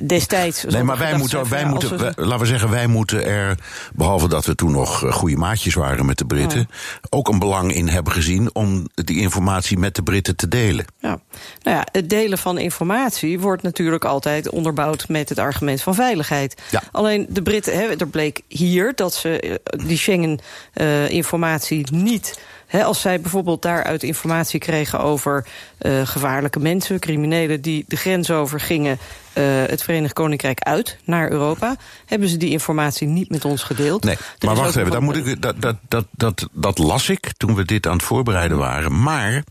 destijds. 0.07 0.64
Nee, 0.64 0.83
maar 0.83 0.98
wij 0.98 1.16
moeten, 1.16 1.48
wij 1.48 1.64
moeten 1.64 1.98
wij, 1.98 2.12
laten 2.16 2.38
we 2.38 2.46
zeggen, 2.46 2.70
wij 2.70 2.87
moeten 2.87 3.24
er, 3.24 3.59
behalve 3.94 4.29
dat 4.29 4.46
we 4.46 4.55
toen 4.55 4.72
nog 4.72 5.05
goede 5.11 5.37
maatjes 5.37 5.74
waren 5.74 6.07
met 6.07 6.18
de 6.18 6.27
Britten, 6.27 6.59
ja. 6.59 6.77
ook 7.11 7.29
een 7.29 7.38
belang 7.38 7.74
in 7.74 7.88
hebben 7.88 8.12
gezien 8.12 8.55
om 8.55 8.87
die 8.94 9.20
informatie 9.20 9.79
met 9.79 9.94
de 9.94 10.03
Britten 10.03 10.37
te 10.37 10.48
delen. 10.48 10.85
Ja. 10.98 11.18
Nou 11.62 11.77
ja, 11.77 11.87
het 11.92 12.11
delen 12.11 12.38
van 12.38 12.59
informatie 12.59 13.40
wordt 13.40 13.62
natuurlijk 13.62 14.05
altijd 14.05 14.50
onderbouwd 14.50 15.09
met 15.09 15.29
het 15.29 15.38
argument 15.38 15.83
van 15.83 15.94
veiligheid. 15.94 16.62
Ja. 16.70 16.83
Alleen 16.92 17.27
de 17.29 17.42
Britten, 17.42 17.74
hè, 17.74 17.96
er 17.96 18.09
bleek 18.09 18.40
hier 18.48 18.92
dat 18.94 19.14
ze 19.14 19.61
die 19.87 19.98
Schengen-informatie 19.98 21.87
uh, 21.92 22.00
niet 22.00 22.38
He, 22.66 22.85
als 22.85 23.00
zij 23.00 23.20
bijvoorbeeld 23.20 23.62
daaruit 23.62 24.03
informatie 24.03 24.61
kregen 24.61 25.00
over 25.00 25.46
uh, 25.81 26.07
gevaarlijke 26.07 26.61
mensen, 26.61 26.98
criminelen 26.98 27.61
die 27.61 27.85
de 27.88 27.96
grens 27.96 28.31
over 28.31 28.61
gingen, 28.61 28.98
uh, 29.35 29.44
het 29.66 29.83
Verenigd 29.83 30.12
Koninkrijk 30.12 30.61
uit 30.61 30.98
naar 31.05 31.31
Europa, 31.31 31.77
hebben 32.07 32.29
ze 32.29 32.37
die 32.37 32.50
informatie 32.50 33.07
niet 33.07 33.31
met 33.31 33.44
ons 33.44 33.62
gedeeld. 33.62 34.05
Nee, 34.05 34.16
er 34.38 34.46
maar 34.46 34.57
wacht 34.57 34.77
even, 34.77 34.90
daar 34.90 35.03
moet 35.03 35.16
ik, 35.16 35.42
dat, 35.42 35.61
dat, 35.61 35.77
dat, 35.88 36.07
dat, 36.11 36.48
dat 36.53 36.79
las 36.79 37.09
ik 37.09 37.33
toen 37.37 37.55
we 37.55 37.64
dit 37.64 37.87
aan 37.87 37.96
het 37.96 38.03
voorbereiden 38.03 38.59
waren. 38.59 39.03
Maar 39.03 39.42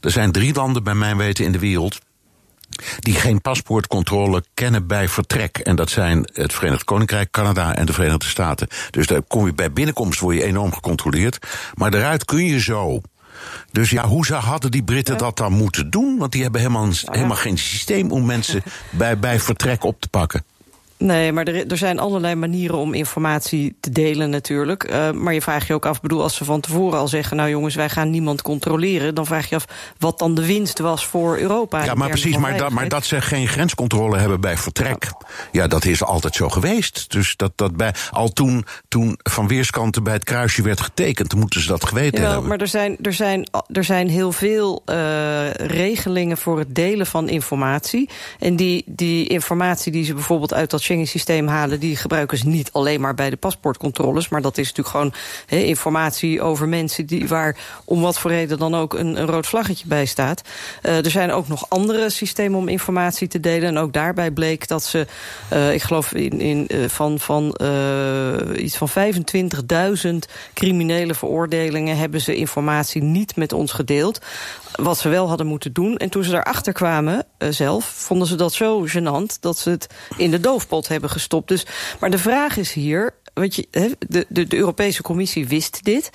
er 0.00 0.10
zijn 0.10 0.32
drie 0.32 0.54
landen 0.54 0.84
bij 0.84 0.94
mijn 0.94 1.16
weten 1.16 1.44
in 1.44 1.52
de 1.52 1.58
wereld 1.58 2.00
die 2.98 3.14
geen 3.14 3.40
paspoortcontrole 3.40 4.44
kennen 4.54 4.86
bij 4.86 5.08
vertrek. 5.08 5.58
En 5.58 5.76
dat 5.76 5.90
zijn 5.90 6.30
het 6.32 6.52
Verenigd 6.52 6.84
Koninkrijk, 6.84 7.30
Canada 7.30 7.74
en 7.74 7.86
de 7.86 7.92
Verenigde 7.92 8.26
Staten. 8.26 8.68
Dus 8.90 9.06
daar 9.06 9.22
kom 9.22 9.46
je 9.46 9.54
bij 9.54 9.72
binnenkomst 9.72 10.20
word 10.20 10.36
je 10.36 10.44
enorm 10.44 10.72
gecontroleerd. 10.72 11.38
Maar 11.74 11.90
daaruit 11.90 12.24
kun 12.24 12.44
je 12.44 12.60
zo. 12.60 13.00
Dus 13.72 13.90
ja, 13.90 14.06
hoe 14.06 14.26
hadden 14.26 14.70
die 14.70 14.82
Britten 14.82 15.18
dat 15.18 15.36
dan 15.36 15.52
moeten 15.52 15.90
doen? 15.90 16.18
Want 16.18 16.32
die 16.32 16.42
hebben 16.42 16.60
helemaal, 16.60 16.88
helemaal 17.04 17.36
geen 17.36 17.58
systeem 17.58 18.10
om 18.10 18.26
mensen 18.26 18.62
bij, 18.90 19.18
bij 19.18 19.40
vertrek 19.40 19.84
op 19.84 20.00
te 20.00 20.08
pakken. 20.08 20.44
Nee, 21.00 21.32
maar 21.32 21.46
er, 21.46 21.70
er 21.70 21.76
zijn 21.76 21.98
allerlei 21.98 22.34
manieren 22.34 22.78
om 22.78 22.94
informatie 22.94 23.76
te 23.80 23.90
delen 23.90 24.30
natuurlijk. 24.30 24.90
Uh, 24.90 25.10
maar 25.10 25.34
je 25.34 25.42
vraagt 25.42 25.66
je 25.66 25.74
ook 25.74 25.86
af, 25.86 26.00
bedoel, 26.00 26.22
als 26.22 26.34
ze 26.34 26.44
van 26.44 26.60
tevoren 26.60 26.98
al 26.98 27.08
zeggen... 27.08 27.36
nou 27.36 27.48
jongens, 27.48 27.74
wij 27.74 27.88
gaan 27.88 28.10
niemand 28.10 28.42
controleren... 28.42 29.14
dan 29.14 29.26
vraag 29.26 29.48
je 29.48 29.54
af 29.54 29.64
wat 29.98 30.18
dan 30.18 30.34
de 30.34 30.46
winst 30.46 30.78
was 30.78 31.06
voor 31.06 31.38
Europa. 31.38 31.84
Ja, 31.84 31.94
maar 31.94 32.08
precies, 32.08 32.36
maar 32.36 32.56
dat, 32.56 32.70
maar 32.70 32.88
dat 32.88 33.04
ze 33.04 33.20
geen 33.20 33.48
grenscontrole 33.48 34.18
hebben 34.18 34.40
bij 34.40 34.56
vertrek... 34.56 35.04
Ja. 35.04 35.26
ja, 35.52 35.66
dat 35.66 35.84
is 35.84 36.02
altijd 36.02 36.34
zo 36.34 36.48
geweest. 36.48 37.10
Dus 37.10 37.36
dat, 37.36 37.52
dat 37.54 37.76
bij, 37.76 37.94
al 38.10 38.28
toen, 38.28 38.64
toen 38.88 39.18
van 39.22 39.48
weerskanten 39.48 40.02
bij 40.02 40.12
het 40.12 40.24
kruisje 40.24 40.62
werd 40.62 40.80
getekend... 40.80 41.34
moeten 41.34 41.60
ze 41.60 41.68
dat 41.68 41.84
geweten 41.84 42.24
hebben. 42.24 42.48
Maar 42.48 42.60
er 42.60 42.68
zijn, 42.68 42.96
er, 43.02 43.12
zijn, 43.12 43.48
er 43.72 43.84
zijn 43.84 44.08
heel 44.08 44.32
veel 44.32 44.82
uh, 44.86 45.50
regelingen 45.50 46.36
voor 46.36 46.58
het 46.58 46.74
delen 46.74 47.06
van 47.06 47.28
informatie. 47.28 48.08
En 48.38 48.56
die, 48.56 48.84
die 48.86 49.26
informatie 49.26 49.92
die 49.92 50.04
ze 50.04 50.14
bijvoorbeeld 50.14 50.54
uit 50.54 50.70
dat 50.70 50.88
Schengen-systeem 50.90 51.46
halen... 51.46 51.80
die 51.80 51.96
gebruiken 51.96 52.38
ze 52.38 52.48
niet 52.48 52.72
alleen 52.72 53.00
maar 53.00 53.14
bij 53.14 53.30
de 53.30 53.36
paspoortcontroles... 53.36 54.28
maar 54.28 54.42
dat 54.42 54.58
is 54.58 54.72
natuurlijk 54.72 54.96
gewoon 54.96 55.12
informatie 55.64 56.42
over 56.42 56.68
mensen... 56.68 57.06
Die, 57.06 57.28
waar 57.28 57.56
om 57.84 58.00
wat 58.00 58.18
voor 58.18 58.30
reden 58.30 58.58
dan 58.58 58.74
ook 58.74 58.94
een, 58.94 59.26
rood 59.26 59.46
vlaggetje 59.46 59.86
bij 59.86 60.06
staat. 60.06 60.42
Uh, 60.82 61.04
er 61.04 61.10
zijn 61.10 61.32
ook 61.32 61.48
nog 61.48 61.66
andere 61.68 62.10
systemen 62.10 62.58
om 62.58 62.68
informatie 62.68 63.28
te 63.28 63.40
delen. 63.40 63.68
En 63.68 63.78
ook 63.78 63.92
daarbij 63.92 64.30
bleek 64.30 64.68
dat 64.68 64.84
ze, 64.84 65.06
uh, 65.52 65.74
ik 65.74 65.82
geloof 65.82 66.12
in, 66.12 66.40
in, 66.40 66.66
uh, 66.68 66.88
van, 66.88 67.18
van 67.18 67.58
iets 68.56 68.76
van 68.76 68.88
25.000 68.88 70.10
criminele 70.54 71.14
veroordelingen... 71.14 71.96
hebben 71.96 72.20
ze 72.20 72.36
informatie 72.36 73.02
niet 73.02 73.36
met 73.36 73.52
ons 73.52 73.72
gedeeld 73.72 74.18
wat 74.72 74.98
ze 74.98 75.08
wel 75.08 75.28
hadden 75.28 75.46
moeten 75.46 75.72
doen. 75.72 75.96
En 75.96 76.08
toen 76.08 76.24
ze 76.24 76.30
daarachter 76.30 76.72
kwamen 76.72 77.26
zelf, 77.50 77.84
vonden 77.84 78.28
ze 78.28 78.34
dat 78.34 78.52
zo 78.52 78.86
gênant... 78.86 79.40
dat 79.40 79.58
ze 79.58 79.70
het 79.70 79.86
in 80.16 80.30
de 80.30 80.40
doofpot 80.40 80.79
hebben 80.88 81.10
gestopt. 81.10 81.48
Dus, 81.48 81.66
maar 82.00 82.10
de 82.10 82.18
vraag 82.18 82.56
is 82.56 82.72
hier... 82.72 83.18
Want 83.34 83.54
je, 83.54 83.66
de, 83.70 84.26
de, 84.28 84.46
de 84.46 84.56
Europese 84.56 85.02
Commissie 85.02 85.48
wist 85.48 85.84
dit. 85.84 86.10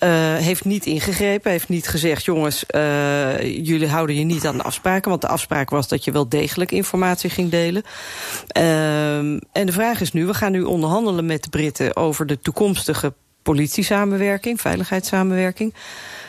Uh, 0.00 0.36
heeft 0.36 0.64
niet 0.64 0.86
ingegrepen, 0.86 1.50
heeft 1.50 1.68
niet 1.68 1.88
gezegd... 1.88 2.24
jongens, 2.24 2.64
uh, 2.70 3.40
jullie 3.40 3.88
houden 3.88 4.16
je 4.16 4.24
niet 4.24 4.46
aan 4.46 4.56
de 4.56 4.62
afspraken... 4.62 5.10
want 5.10 5.22
de 5.22 5.28
afspraak 5.28 5.70
was 5.70 5.88
dat 5.88 6.04
je 6.04 6.12
wel 6.12 6.28
degelijk 6.28 6.72
informatie 6.72 7.30
ging 7.30 7.50
delen. 7.50 7.82
Uh, 8.58 9.18
en 9.18 9.42
de 9.52 9.72
vraag 9.72 10.00
is 10.00 10.12
nu, 10.12 10.26
we 10.26 10.34
gaan 10.34 10.52
nu 10.52 10.62
onderhandelen 10.62 11.26
met 11.26 11.42
de 11.42 11.48
Britten... 11.48 11.96
over 11.96 12.26
de 12.26 12.40
toekomstige 12.40 13.14
politiesamenwerking, 13.42 14.60
veiligheidssamenwerking 14.60 15.74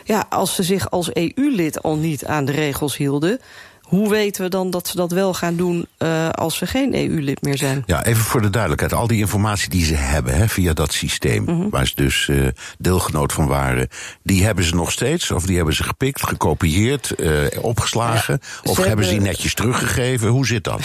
ja, 0.08 0.26
als 0.30 0.56
ze 0.56 0.64
zich 0.64 0.90
als 0.90 1.14
EU-lid 1.14 1.84
al 1.84 1.96
niet 1.96 2.26
aan 2.26 2.46
de 2.46 2.52
regels 2.52 2.98
hielden 2.98 3.40
hoe 3.88 4.10
weten 4.10 4.44
we 4.44 4.50
dan 4.50 4.70
dat 4.70 4.88
ze 4.88 4.96
dat 4.96 5.12
wel 5.12 5.34
gaan 5.34 5.56
doen 5.56 5.88
uh, 6.00 6.30
als 6.30 6.58
ze 6.58 6.66
geen 6.66 6.96
EU-lid 6.96 7.42
meer 7.42 7.58
zijn? 7.58 7.84
Ja, 7.86 8.06
even 8.06 8.24
voor 8.24 8.42
de 8.42 8.50
duidelijkheid. 8.50 8.94
Al 8.94 9.08
die 9.08 9.20
informatie 9.20 9.70
die 9.70 9.86
ze 9.86 9.96
hebben 9.96 10.36
hè, 10.36 10.48
via 10.48 10.74
dat 10.74 10.94
systeem, 10.94 11.42
mm 11.42 11.48
-hmm. 11.48 11.70
waar 11.70 11.88
ze 11.88 11.96
dus 11.96 12.28
uh, 12.28 12.48
deelgenoot 12.78 13.34
van 13.34 13.48
waren, 13.48 13.88
die 14.24 14.44
hebben 14.44 14.64
ze 14.64 14.76
nog 14.76 14.92
steeds? 14.92 15.32
Of 15.32 15.46
die 15.46 15.56
hebben 15.56 15.76
ze 15.76 15.84
gepikt, 15.84 16.24
gekopieerd, 16.24 17.14
uh, 17.18 17.46
opgeslagen? 17.62 18.40
Ja, 18.42 18.50
of 18.58 18.66
hebben, 18.66 18.88
hebben 18.88 19.06
ze 19.06 19.12
die 19.12 19.22
netjes 19.22 19.54
teruggegeven? 19.54 20.28
Hoe 20.28 20.46
zit 20.46 20.64
dat? 20.64 20.82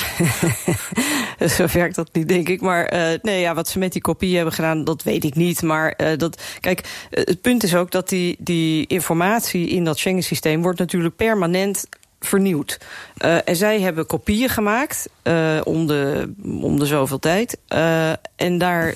Zo 1.56 1.66
werkt 1.72 1.94
dat 1.94 2.08
niet, 2.12 2.28
denk 2.28 2.48
ik. 2.48 2.60
Maar 2.60 3.18
nee, 3.22 3.40
ja, 3.40 3.54
wat 3.54 3.68
ze 3.68 3.78
met 3.78 3.92
die 3.92 4.02
kopie 4.02 4.34
hebben 4.34 4.54
gedaan, 4.54 4.84
dat 4.84 5.02
weet 5.02 5.24
ik 5.24 5.34
niet. 5.34 5.62
Maar 5.62 6.16
dat, 6.16 6.42
kijk, 6.60 7.06
het 7.10 7.40
punt 7.40 7.62
is 7.62 7.74
ook 7.74 7.90
dat 7.90 8.08
die, 8.08 8.36
die 8.38 8.86
informatie 8.86 9.68
in 9.68 9.84
dat 9.84 9.98
Schengen-systeem 9.98 10.62
wordt 10.62 10.78
natuurlijk 10.78 11.16
permanent 11.16 11.86
vernieuwd. 12.26 12.80
Uh, 13.24 13.48
en 13.48 13.56
zij 13.56 13.80
hebben 13.80 14.06
kopieën 14.06 14.48
gemaakt 14.48 15.08
uh, 15.24 15.60
om, 15.64 15.86
de, 15.86 16.32
om 16.42 16.78
de 16.78 16.86
zoveel 16.86 17.18
tijd. 17.18 17.58
Uh, 17.68 18.10
en 18.36 18.58
daar 18.58 18.94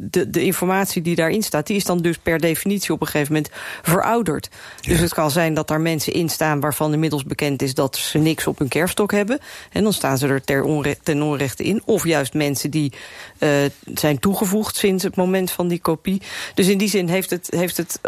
de, 0.00 0.30
de 0.30 0.42
informatie 0.44 1.02
die 1.02 1.14
daarin 1.14 1.42
staat... 1.42 1.66
die 1.66 1.76
is 1.76 1.84
dan 1.84 1.98
dus 1.98 2.18
per 2.18 2.38
definitie 2.38 2.92
op 2.92 3.00
een 3.00 3.06
gegeven 3.06 3.32
moment 3.32 3.52
verouderd. 3.82 4.48
Ja. 4.80 4.92
Dus 4.92 5.00
het 5.00 5.14
kan 5.14 5.30
zijn 5.30 5.54
dat 5.54 5.68
daar 5.68 5.80
mensen 5.80 6.12
in 6.12 6.28
staan... 6.28 6.60
waarvan 6.60 6.92
inmiddels 6.92 7.24
bekend 7.24 7.62
is 7.62 7.74
dat 7.74 7.96
ze 7.96 8.18
niks 8.18 8.46
op 8.46 8.58
hun 8.58 8.68
kerststok 8.68 9.12
hebben. 9.12 9.38
En 9.72 9.82
dan 9.82 9.92
staan 9.92 10.18
ze 10.18 10.28
er 10.28 10.44
ter 10.44 10.96
ten 11.02 11.22
onrechte 11.22 11.62
in. 11.62 11.82
Of 11.84 12.04
juist 12.04 12.34
mensen 12.34 12.70
die 12.70 12.92
uh, 13.38 13.48
zijn 13.94 14.18
toegevoegd 14.18 14.76
sinds 14.76 15.04
het 15.04 15.16
moment 15.16 15.50
van 15.50 15.68
die 15.68 15.80
kopie. 15.80 16.22
Dus 16.54 16.68
in 16.68 16.78
die 16.78 16.88
zin 16.88 17.08
heeft 17.08 17.30
het, 17.30 17.46
heeft 17.56 17.76
het 17.76 18.00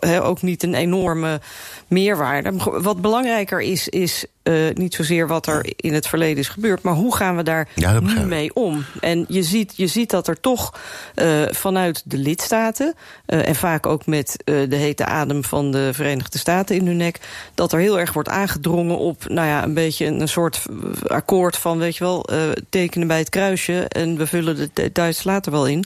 uh, 0.00 0.26
ook 0.26 0.42
niet 0.42 0.62
een 0.62 0.74
enorme 0.74 1.40
meerwaarde. 1.88 2.52
Wat 2.64 3.00
belangrijker 3.00 3.60
is, 3.60 3.88
is 3.88 4.24
uh, 4.42 4.74
niet 4.74 4.94
zozeer 4.94 5.26
wat 5.26 5.46
er 5.46 5.72
in 5.76 5.94
het 5.94 6.06
verleden 6.06 6.38
is 6.38 6.48
gebeurd... 6.48 6.82
maar 6.82 6.94
hoe 6.94 7.16
gaan 7.16 7.36
we 7.36 7.42
daar 7.42 7.68
ja, 7.74 8.00
nu 8.00 8.24
mee 8.24 8.54
om? 8.54 8.84
En 9.00 9.24
je 9.28 9.42
ziet, 9.42 9.72
je 9.76 9.86
ziet 9.86 10.10
dat 10.10 10.28
er 10.28 10.40
toch 10.40 10.72
uh, 11.20 11.42
vanuit 11.50 12.02
de 12.04 12.18
lidstaten. 12.18 12.94
Uh, 13.26 13.48
en 13.48 13.54
vaak 13.54 13.86
ook 13.86 14.06
met 14.06 14.42
uh, 14.44 14.70
de 14.70 14.76
hete 14.76 15.04
adem 15.04 15.44
van 15.44 15.70
de 15.70 15.90
Verenigde 15.92 16.38
Staten 16.38 16.76
in 16.76 16.86
hun 16.86 16.96
nek. 16.96 17.20
Dat 17.54 17.72
er 17.72 17.78
heel 17.78 17.98
erg 17.98 18.12
wordt 18.12 18.28
aangedrongen 18.28 18.98
op 18.98 19.28
nou 19.28 19.48
ja, 19.48 19.62
een 19.62 19.74
beetje 19.74 20.06
een 20.06 20.28
soort 20.28 20.62
akkoord 21.06 21.56
van, 21.56 21.78
weet 21.78 21.96
je 21.96 22.04
wel, 22.04 22.28
tekenen 22.68 23.08
bij 23.08 23.18
het 23.18 23.28
kruisje. 23.28 23.88
En 23.88 24.16
we 24.16 24.26
vullen 24.26 24.56
de 24.56 24.70
details 24.72 25.24
later 25.24 25.52
wel 25.52 25.66
in. 25.66 25.84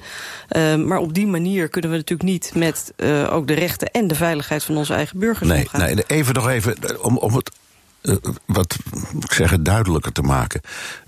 maar 0.87 0.99
op 0.99 1.15
die 1.15 1.27
manier 1.27 1.69
kunnen 1.69 1.91
we 1.91 1.97
natuurlijk 1.97 2.29
niet 2.29 2.51
met 2.55 2.93
ook 3.31 3.47
de 3.47 3.55
rechten 3.55 3.91
en 3.91 4.07
de 4.07 4.15
veiligheid 4.15 4.65
van 4.65 4.77
onze 4.77 4.95
eigen 4.95 5.19
burgers 5.19 5.49
nee, 5.49 5.59
omgaan. 5.59 5.81
Nee, 5.81 6.05
even 6.07 6.35
nog 6.35 6.49
even 6.49 7.03
om, 7.03 7.19
om 7.19 7.35
het 7.35 7.51
uh, 8.03 8.17
wat 8.47 8.79
ik 9.21 9.33
zeggen, 9.33 9.63
duidelijker 9.63 10.13
te 10.13 10.23
maken. 10.23 10.61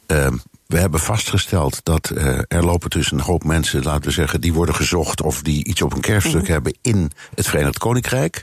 Uh, 0.07 0.27
we 0.67 0.79
hebben 0.79 1.01
vastgesteld 1.01 1.81
dat 1.83 2.11
uh, 2.15 2.39
er 2.49 2.65
lopen 2.65 2.91
dus 2.91 3.12
een 3.12 3.21
hoop 3.21 3.45
mensen, 3.45 3.83
laten 3.83 4.05
we 4.05 4.11
zeggen, 4.11 4.41
die 4.41 4.53
worden 4.53 4.75
gezocht 4.75 5.23
of 5.23 5.43
die 5.43 5.65
iets 5.65 5.83
op 5.83 5.93
een 5.93 6.01
kerfstuk 6.01 6.43
mm. 6.43 6.53
hebben 6.53 6.77
in 6.83 7.12
het 7.35 7.47
Verenigd 7.47 7.79
Koninkrijk. 7.79 8.43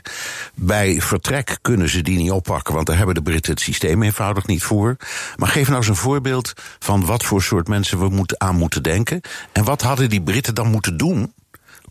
Bij 0.54 1.00
vertrek 1.00 1.58
kunnen 1.62 1.88
ze 1.88 2.02
die 2.02 2.16
niet 2.16 2.30
oppakken, 2.30 2.74
want 2.74 2.86
daar 2.86 2.96
hebben 2.96 3.14
de 3.14 3.22
Britten 3.22 3.52
het 3.52 3.60
systeem 3.60 4.02
eenvoudig 4.02 4.46
niet 4.46 4.62
voor. 4.62 4.96
Maar 5.36 5.48
geef 5.48 5.66
nou 5.66 5.78
eens 5.78 5.88
een 5.88 5.96
voorbeeld 5.96 6.52
van 6.78 7.06
wat 7.06 7.24
voor 7.24 7.42
soort 7.42 7.68
mensen 7.68 7.98
we 7.98 8.08
moeten, 8.08 8.40
aan 8.40 8.56
moeten 8.56 8.82
denken. 8.82 9.20
En 9.52 9.64
wat 9.64 9.82
hadden 9.82 10.10
die 10.10 10.22
Britten 10.22 10.54
dan 10.54 10.70
moeten 10.70 10.96
doen 10.96 11.32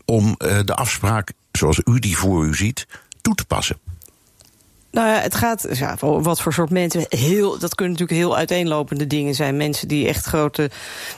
om 0.04 0.26
uh, 0.38 0.58
de 0.64 0.74
afspraak, 0.74 1.32
zoals 1.52 1.80
u 1.84 1.98
die 1.98 2.16
voor 2.16 2.46
u 2.46 2.54
ziet, 2.54 2.86
toe 3.20 3.34
te 3.34 3.44
passen? 3.44 3.76
Nou 4.92 5.08
ja, 5.08 5.20
het 5.20 5.34
gaat, 5.34 5.66
ja, 5.72 5.96
wat 5.98 6.40
voor 6.40 6.52
soort 6.52 6.70
mensen, 6.70 7.04
heel, 7.08 7.58
dat 7.58 7.74
kunnen 7.74 7.92
natuurlijk 7.92 8.20
heel 8.20 8.36
uiteenlopende 8.36 9.06
dingen 9.06 9.34
zijn. 9.34 9.56
Mensen 9.56 9.88
die 9.88 10.08
echt 10.08 10.24
grote, 10.24 10.70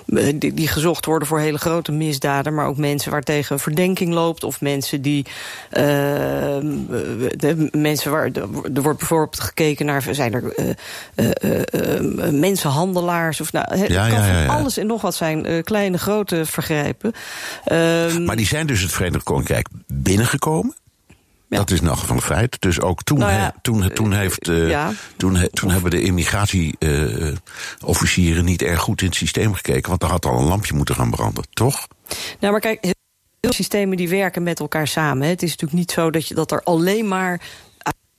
eh, 0.07 0.35
die, 0.35 0.55
die 0.55 0.69
gezocht 0.69 1.05
worden 1.05 1.29
voor 1.29 1.39
hele 1.39 1.59
grote 1.59 1.93
misdaden, 1.93 2.55
maar 2.55 2.67
ook 2.67 2.77
mensen 2.77 3.11
waar 3.11 3.23
tegen 3.23 3.61
verdenking 3.61 4.13
loopt, 4.13 4.45
of 4.45 4.61
mensen 4.61 5.03
die, 5.03 5.27
uh, 5.27 5.83
de 7.37 7.69
mensen 7.73 8.11
waar, 8.11 8.31
er 8.75 8.83
wordt 8.83 8.99
bijvoorbeeld 8.99 9.41
gekeken 9.41 9.87
naar, 9.87 10.05
zijn 10.11 10.33
er 10.33 10.77
uh, 11.17 11.31
uh, 11.43 12.31
mensenhandelaars, 12.31 13.41
of 13.41 13.53
nou, 13.53 13.79
het 13.79 13.93
ja, 13.93 14.09
kan 14.09 14.19
ja, 14.19 14.27
ja, 14.27 14.47
van 14.47 14.57
alles 14.57 14.77
en 14.77 14.87
nog 14.87 15.03
wat 15.03 15.15
zijn, 15.15 15.65
kleine, 15.65 15.99
grote 15.99 16.47
vergrijpen. 16.47 17.13
Ehm, 17.65 18.25
maar 18.25 18.37
die 18.37 18.47
zijn 18.47 18.67
dus 18.67 18.81
het 18.81 18.93
Verenigd 18.93 19.25
Koninkrijk 19.25 19.69
binnengekomen? 19.87 20.75
Ja. 21.55 21.61
Dat 21.61 21.71
is 21.71 21.81
nog 21.81 22.07
van 22.07 22.23
feit. 22.23 22.61
Dus 22.61 22.81
ook 22.81 23.03
toen, 23.03 23.19
nou 23.19 23.33
ja, 23.33 23.39
he, 23.39 23.51
toen, 23.63 23.93
toen, 23.93 24.13
heeft, 24.13 24.49
uh, 24.49 24.69
ja. 24.69 24.93
toen, 25.17 25.37
he, 25.37 25.51
toen 25.51 25.71
hebben 25.71 25.91
de 25.91 26.03
immigratieofficieren 26.03 28.43
uh, 28.43 28.49
niet 28.49 28.63
erg 28.63 28.81
goed 28.81 29.01
in 29.01 29.07
het 29.07 29.17
systeem 29.17 29.55
gekeken. 29.55 29.91
Want 29.91 30.03
er 30.03 30.09
had 30.09 30.27
al 30.27 30.39
een 30.39 30.47
lampje 30.47 30.75
moeten 30.75 30.95
gaan 30.95 31.11
branden, 31.11 31.45
toch? 31.53 31.89
Nou, 32.41 32.53
maar 32.53 32.61
kijk, 32.61 32.95
systemen 33.41 33.97
die 33.97 34.09
werken 34.09 34.43
met 34.43 34.61
elkaar 34.61 34.89
samen. 34.89 35.29
Het 35.29 35.43
is 35.43 35.51
natuurlijk 35.51 35.79
niet 35.79 35.91
zo 35.91 36.11
dat, 36.11 36.29
je, 36.29 36.35
dat 36.35 36.53
er 36.53 36.63
alleen 36.63 37.09
maar 37.09 37.41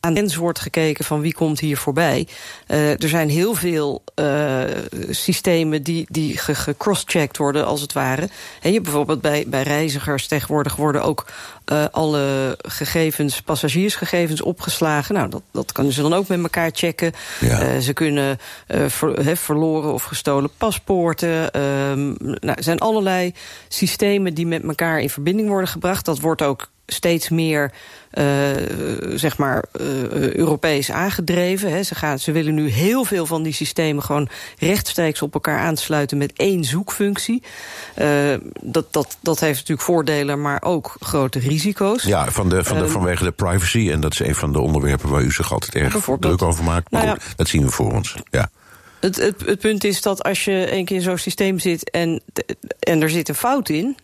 aan 0.06 0.14
de 0.14 0.24
grens 0.26 0.36
wordt 0.36 0.60
gekeken 0.60 1.06
van 1.06 1.22
wie 1.22 1.34
komt 1.34 1.60
hier 1.60 1.78
voorbij. 1.78 2.28
Uh, 2.68 3.02
er 3.02 3.10
zijn 3.10 3.30
heel 3.30 3.56
veel 3.56 4.04
uh, 4.16 4.62
systemen 5.10 5.84
die, 5.84 6.06
die 6.10 6.38
gecrosschecked 6.38 7.38
worden, 7.38 7.66
als 7.66 7.82
het 7.82 7.94
ware. 7.94 8.30
He, 8.60 8.70
je 8.70 8.82
bijvoorbeeld 8.82 9.22
bij, 9.22 9.44
bij 9.48 9.64
reizigers 9.64 10.28
tegenwoordig 10.28 10.76
worden 10.76 11.04
ook 11.04 11.26
uh, 11.72 11.86
alle 11.92 12.58
gegevens, 12.62 13.42
passagiersgegevens 13.42 14.42
opgeslagen. 14.42 15.16
Nou, 15.16 15.30
dat, 15.30 15.42
dat 15.52 15.72
kunnen 15.72 15.94
ze 15.94 16.02
dan 16.02 16.14
ook 16.14 16.28
met 16.28 16.42
elkaar 16.42 16.70
checken. 16.74 17.12
Ja. 17.40 17.80
ze 17.80 17.94
kunnen 17.94 18.38
ver, 18.68 19.26
he, 19.26 19.36
verloren 19.36 19.94
of 19.94 20.04
gestolen 20.04 20.50
paspoorten. 20.58 21.52
Ehm, 21.52 22.08
nou, 22.18 22.56
er 22.56 22.64
zijn 22.64 22.80
allerlei 22.80 23.34
systemen 23.68 24.34
die 24.34 24.48
met 24.48 24.64
elkaar 24.64 25.02
in 25.02 25.10
verbinding 25.10 25.48
worden 25.48 25.70
gebracht. 25.70 26.06
Dat 26.06 26.20
wordt 26.20 26.42
ook 26.42 26.70
steeds 26.86 27.30
meer 27.30 27.72
uh, 28.14 28.26
zeg 29.16 29.38
maar 29.38 29.64
uh, 29.82 30.34
Europees 30.34 30.92
aangedreven. 30.92 31.72
Hè. 31.72 31.84
Ze, 31.84 31.96
gaan, 31.96 32.20
ze 32.20 32.32
willen 32.32 32.54
nu 32.54 32.70
heel 32.70 33.04
veel 33.04 33.26
van 33.26 33.44
die 33.44 33.54
systemen 33.54 34.04
gewoon 34.04 34.30
rechtstreeks 34.60 35.22
op 35.22 35.34
elkaar 35.34 35.60
aansluiten 35.60 36.18
met 36.18 36.34
één 36.36 36.64
zoekfunctie. 36.64 37.44
Uh, 38.02 38.34
dat, 38.62 38.86
dat, 38.94 39.18
dat 39.22 39.40
heeft 39.40 39.60
natuurlijk 39.60 39.88
voordelen, 39.88 40.42
maar 40.42 40.62
ook 40.62 40.96
grote 41.00 41.40
risico's. 41.40 42.04
Ja, 42.04 42.32
van 42.32 42.50
de, 42.50 42.64
van 42.64 42.78
de, 42.78 42.88
vanwege 42.88 43.24
de 43.24 43.32
privacy. 43.32 43.90
En 43.92 44.00
dat 44.00 44.14
is 44.14 44.20
een 44.20 44.36
van 44.36 44.52
de 44.52 44.60
onderwerpen 44.60 45.10
waar 45.10 45.22
u 45.22 45.32
zich 45.32 45.54
altijd 45.54 45.76
erg 45.76 46.08
druk 46.20 46.42
over 46.42 46.64
maakt. 46.64 46.92
Maar 46.92 47.06
nou 47.06 47.16
ja, 47.16 47.24
goed, 47.26 47.38
dat 47.38 47.48
zien 47.48 47.64
we 47.64 47.72
voor 47.72 47.92
ons. 47.92 48.16
Ja. 48.32 48.50
Het, 49.00 49.16
het, 49.16 49.46
het 49.46 49.60
punt 49.60 49.84
is 49.84 50.02
dat 50.02 50.24
als 50.24 50.46
je 50.46 50.72
een 50.72 50.86
keer 50.86 50.96
in 50.96 51.02
zo'n 51.02 51.18
systeem 51.18 51.60
zit 51.60 51.90
en, 51.90 52.22
en 52.80 53.02
er 53.02 53.10
zit 53.10 53.30
een 53.30 53.36
fout 53.36 53.70
in 53.70 53.98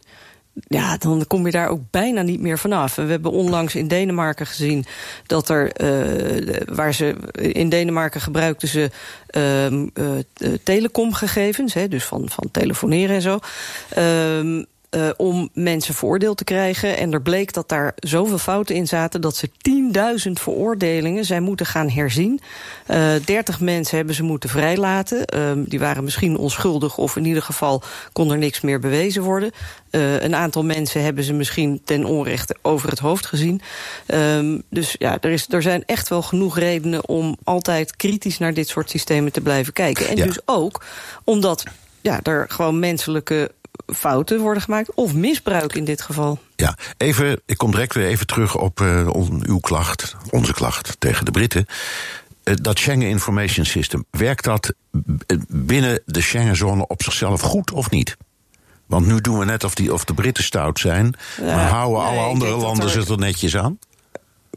ja, 0.53 0.97
dan 0.97 1.27
kom 1.27 1.45
je 1.45 1.51
daar 1.51 1.69
ook 1.69 1.81
bijna 1.89 2.21
niet 2.21 2.41
meer 2.41 2.59
vanaf. 2.59 2.95
We 2.95 3.01
hebben 3.01 3.31
onlangs 3.31 3.75
in 3.75 3.87
Denemarken 3.87 4.45
gezien 4.45 4.85
dat 5.25 5.49
er, 5.49 5.81
uh, 5.81 6.57
waar 6.65 6.93
ze 6.93 7.15
in 7.35 7.69
Denemarken 7.69 8.21
gebruikten 8.21 8.67
ze 8.67 8.89
uh, 9.37 9.71
uh, 9.71 9.87
telecomgegevens, 10.63 11.73
hè, 11.73 11.87
dus 11.87 12.03
van, 12.05 12.29
van 12.29 12.51
telefoneren 12.51 13.15
en 13.15 13.21
zo. 13.21 13.39
Uh, 14.95 15.01
uh, 15.01 15.09
om 15.17 15.49
mensen 15.53 15.93
voordeel 15.93 16.33
te 16.33 16.43
krijgen. 16.43 16.97
En 16.97 17.13
er 17.13 17.21
bleek 17.21 17.53
dat 17.53 17.69
daar 17.69 17.93
zoveel 17.95 18.37
fouten 18.37 18.75
in 18.75 18.87
zaten... 18.87 19.21
dat 19.21 19.35
ze 19.35 19.49
10.000 20.27 20.31
veroordelingen 20.31 21.25
zijn 21.25 21.43
moeten 21.43 21.65
gaan 21.65 21.89
herzien. 21.89 22.39
Uh, 22.87 23.13
30 23.25 23.59
mensen 23.59 23.97
hebben 23.97 24.15
ze 24.15 24.23
moeten 24.23 24.49
vrijlaten. 24.49 25.25
Uh, 25.35 25.51
die 25.55 25.79
waren 25.79 26.03
misschien 26.03 26.37
onschuldig 26.37 26.97
of 26.97 27.15
in 27.15 27.25
ieder 27.25 27.43
geval 27.43 27.83
kon 28.11 28.31
er 28.31 28.37
niks 28.37 28.61
meer 28.61 28.79
bewezen 28.79 29.23
worden. 29.23 29.51
Uh, 29.91 30.21
een 30.21 30.35
aantal 30.35 30.63
mensen 30.63 31.03
hebben 31.03 31.23
ze 31.23 31.33
misschien 31.33 31.81
ten 31.85 32.05
onrechte 32.05 32.55
over 32.61 32.89
het 32.89 32.99
hoofd 32.99 33.25
gezien. 33.25 33.61
Um, 34.07 34.63
dus 34.69 34.95
ja, 34.99 35.17
er, 35.21 35.31
is, 35.31 35.45
er 35.49 35.61
zijn 35.61 35.83
echt 35.85 36.07
wel 36.07 36.21
genoeg 36.21 36.57
redenen 36.57 37.07
om 37.07 37.37
altijd 37.43 37.95
kritisch 37.95 38.37
naar 38.37 38.53
dit 38.53 38.67
soort 38.67 38.89
systemen 38.89 39.31
te 39.31 39.41
blijven 39.41 39.73
kijken. 39.73 40.07
En 40.07 40.15
ja. 40.15 40.25
dus 40.25 40.39
ook 40.45 40.83
omdat 41.23 41.63
ja, 42.01 42.19
er 42.23 42.45
gewoon 42.49 42.79
menselijke 42.79 43.51
fouten 43.85 44.39
worden 44.39 44.63
gemaakt. 44.63 44.93
Of 44.93 45.13
misbruik 45.13 45.75
in 45.75 45.85
dit 45.85 46.01
geval. 46.01 46.39
Ja, 46.55 46.77
even, 46.97 47.41
ik 47.45 47.57
kom 47.57 47.71
direct 47.71 47.93
weer 47.93 48.07
even 48.07 48.27
terug 48.27 48.57
op 48.57 48.79
uh, 48.79 49.09
uw 49.41 49.59
klacht, 49.59 50.15
onze 50.29 50.53
klacht 50.53 50.95
tegen 50.99 51.25
de 51.25 51.31
Britten. 51.31 51.65
Uh, 52.43 52.55
dat 52.61 52.79
Schengen 52.79 53.07
Information 53.07 53.65
System, 53.65 54.05
werkt 54.09 54.43
dat 54.43 54.73
binnen 55.47 56.01
de 56.05 56.21
Schengenzone 56.21 56.87
op 56.87 57.03
zichzelf 57.03 57.41
goed 57.41 57.71
of 57.71 57.89
niet? 57.89 58.17
Want 58.85 59.07
nu 59.07 59.21
doen 59.21 59.39
we 59.39 59.45
net 59.45 59.63
of, 59.63 59.75
die, 59.75 59.93
of 59.93 60.05
de 60.05 60.13
Britten 60.13 60.43
stout 60.43 60.79
zijn, 60.79 61.13
ja, 61.37 61.55
maar 61.55 61.69
houden 61.69 62.01
nee, 62.01 62.09
alle 62.09 62.27
andere 62.27 62.55
landen 62.55 62.89
zich 62.89 63.07
er 63.07 63.17
netjes 63.17 63.57
aan? 63.57 63.79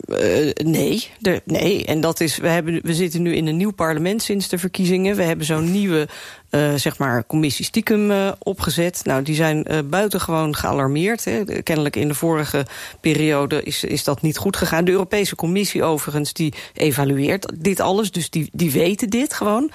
Uh, 0.08 0.50
nee, 0.52 1.10
de, 1.18 1.42
nee. 1.44 1.84
En 1.84 2.00
dat 2.00 2.20
is, 2.20 2.36
we, 2.36 2.48
hebben, 2.48 2.80
we 2.82 2.94
zitten 2.94 3.22
nu 3.22 3.34
in 3.34 3.46
een 3.46 3.56
nieuw 3.56 3.72
parlement 3.72 4.22
sinds 4.22 4.48
de 4.48 4.58
verkiezingen. 4.58 5.16
We 5.16 5.22
hebben 5.22 5.46
zo'n 5.46 5.70
nieuwe 5.70 6.08
uh, 6.54 6.74
zeg 6.74 6.98
maar 6.98 7.26
commissie 7.26 7.64
stiekem 7.64 8.10
uh, 8.10 8.32
opgezet. 8.38 9.00
Nou, 9.04 9.22
die 9.22 9.34
zijn 9.34 9.66
uh, 9.70 9.78
buitengewoon 9.84 10.56
gealarmeerd. 10.56 11.24
Hè. 11.24 11.44
Kennelijk 11.62 11.96
in 11.96 12.08
de 12.08 12.14
vorige 12.14 12.66
periode 13.00 13.62
is, 13.62 13.84
is 13.84 14.04
dat 14.04 14.22
niet 14.22 14.36
goed 14.36 14.56
gegaan. 14.56 14.84
De 14.84 14.90
Europese 14.90 15.36
Commissie 15.36 15.82
overigens, 15.82 16.32
die 16.32 16.54
evalueert 16.74 17.52
dit 17.54 17.80
alles. 17.80 18.10
Dus 18.10 18.30
die, 18.30 18.48
die 18.52 18.70
weten 18.70 19.10
dit 19.10 19.34
gewoon. 19.34 19.70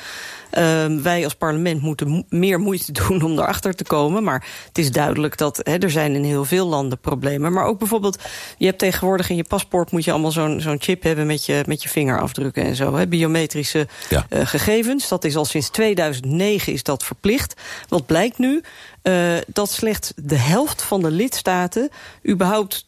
Uh, 0.58 0.86
wij 1.02 1.24
als 1.24 1.36
parlement 1.36 1.82
moeten 1.82 2.08
mo 2.08 2.24
meer 2.30 2.60
moeite 2.60 2.92
doen 3.08 3.22
om 3.22 3.32
erachter 3.32 3.76
te 3.76 3.84
komen. 3.84 4.24
Maar 4.24 4.46
het 4.68 4.78
is 4.78 4.92
duidelijk 4.92 5.38
dat 5.38 5.60
hè, 5.64 5.78
er 5.78 5.92
zijn 5.92 6.16
in 6.16 6.24
heel 6.24 6.46
veel 6.46 6.68
landen 6.68 7.00
problemen. 7.00 7.54
Maar 7.54 7.66
ook 7.66 7.80
bijvoorbeeld, 7.80 8.22
je 8.58 8.66
hebt 8.66 8.80
tegenwoordig 8.80 9.30
in 9.30 9.36
je 9.36 9.44
paspoort... 9.44 9.92
moet 9.92 10.04
je 10.04 10.12
allemaal 10.12 10.32
zo'n 10.32 10.62
zo'n 10.62 10.82
chip 10.82 11.04
hebben 11.04 11.28
met 11.28 11.46
je, 11.46 11.64
met 11.66 11.84
je 11.84 11.90
vingerafdrukken 11.90 12.64
en 12.64 12.76
zo. 12.76 12.96
Hè, 12.96 13.08
biometrische 13.08 13.88
ja. 14.10 14.26
gegevens. 14.30 15.08
Dat 15.08 15.24
is 15.24 15.36
al 15.36 15.46
sinds 15.46 15.70
2009 15.70 16.69
is 16.72 16.84
dat 16.84 17.04
verplicht. 17.04 17.62
Wat 17.88 18.06
blijkt 18.06 18.38
nu? 18.38 18.62
Uh, 19.04 19.38
dat 19.48 19.72
slechts 19.72 20.14
de 20.16 20.36
helft 20.36 20.82
van 20.82 21.02
de 21.02 21.12
lidstaten 21.12 21.90
überhaupt 22.28 22.88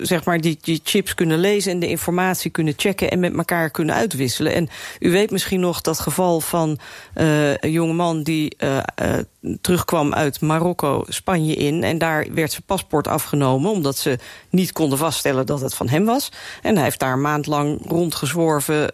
zeg 0.00 0.24
maar, 0.24 0.40
die, 0.40 0.80
chips 0.84 1.14
kunnen 1.14 1.38
lezen 1.38 1.72
en 1.72 1.78
de 1.78 1.88
informatie 1.88 2.50
kunnen 2.50 2.74
checken 2.76 3.10
en 3.10 3.20
met 3.20 3.36
elkaar 3.36 3.70
kunnen 3.70 3.94
uitwisselen. 3.94 4.54
En 4.54 4.68
u 5.00 5.10
weet 5.10 5.30
misschien 5.30 5.60
nog 5.60 5.80
dat 5.80 6.00
geval 6.00 6.40
van 6.40 6.78
uh, 7.14 7.56
een 7.56 7.70
jongeman 7.70 8.22
die 8.22 8.56
uh, 8.58 8.78
uh, 9.02 9.18
terugkwam 9.60 10.14
uit 10.14 10.40
Marokko, 10.40 11.04
Spanje 11.08 11.54
in. 11.54 11.84
En 11.84 11.98
daar 11.98 12.26
werd 12.32 12.50
zijn 12.50 12.62
paspoort 12.66 13.08
afgenomen 13.08 13.70
omdat 13.70 13.96
ze 13.96 14.18
niet 14.50 14.72
konden 14.72 14.98
vaststellen 14.98 15.46
dat 15.46 15.60
het 15.60 15.74
van 15.74 15.88
hem 15.88 16.04
was. 16.04 16.32
En 16.62 16.74
hij 16.74 16.84
heeft 16.84 17.00
daar 17.00 17.12
een 17.12 17.20
maand 17.20 17.46
lang 17.46 17.80
rondgezworven 17.86 18.92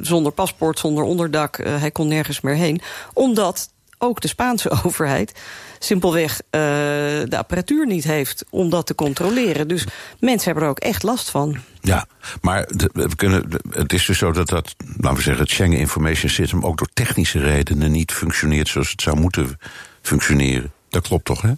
zonder 0.00 0.32
paspoort, 0.32 0.78
zonder 0.78 1.04
onderdak. 1.04 1.56
hij 1.56 1.90
kon 1.90 2.08
nergens 2.08 2.40
meer 2.40 2.54
heen. 2.54 2.80
Omdat 3.12 3.68
ook 3.98 4.20
de 4.20 4.28
Spaanse 4.28 4.70
overheid 4.84 5.32
simpelweg 5.78 6.32
uh, 6.32 6.40
de 6.50 7.36
apparatuur 7.36 7.86
niet 7.86 8.04
heeft 8.04 8.44
om 8.50 8.70
dat 8.70 8.86
te 8.86 8.94
controleren. 8.94 9.68
Dus 9.68 9.84
mensen 10.20 10.44
hebben 10.44 10.64
er 10.64 10.70
ook 10.70 10.78
echt 10.78 11.02
last 11.02 11.30
van. 11.30 11.56
Ja, 11.80 12.06
maar 12.40 12.68
we 12.92 13.16
kunnen, 13.16 13.48
het 13.70 13.92
is 13.92 14.06
dus 14.06 14.18
zo 14.18 14.32
dat 14.32 14.48
dat, 14.48 14.74
laten 14.96 15.16
we 15.16 15.22
zeggen, 15.22 15.42
het 15.42 15.52
Schengen 15.52 15.78
Information 15.78 16.30
System 16.30 16.64
ook 16.64 16.78
door 16.78 16.88
technische 16.92 17.38
redenen 17.38 17.90
niet 17.90 18.12
functioneert 18.12 18.68
zoals 18.68 18.90
het 18.90 19.02
zou 19.02 19.20
moeten 19.20 19.58
functioneren. 20.02 20.72
Dat 20.88 21.06
klopt 21.06 21.24
toch, 21.24 21.42
hè? 21.42 21.52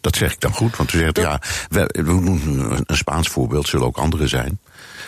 Dat 0.00 0.16
zeg 0.16 0.32
ik 0.32 0.40
dan 0.40 0.52
goed, 0.52 0.76
want 0.76 0.92
u 0.92 0.98
zegt, 0.98 1.16
ja, 1.16 1.40
we, 1.68 1.94
we 2.04 2.12
een 2.86 2.96
Spaans 2.96 3.28
voorbeeld, 3.28 3.68
zullen 3.68 3.86
ook 3.86 3.96
andere 3.96 4.26
zijn. 4.26 4.58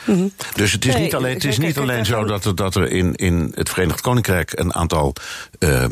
Mhm. 0.05 0.29
Dus 0.55 0.73
het 0.73 0.85
is 0.85 0.97
niet 0.97 1.15
alleen, 1.15 1.35
het 1.35 1.45
is 1.45 1.59
niet 1.59 1.79
alleen 1.79 2.07
zo 2.07 2.25
dat 2.25 2.45
er, 2.45 2.55
dat 2.55 2.75
er 2.75 2.91
in, 2.91 3.15
in 3.15 3.53
het 3.55 3.69
Verenigd 3.69 4.01
Koninkrijk 4.01 4.59
een 4.59 4.75
aantal 4.75 5.15
uh, 5.59 5.85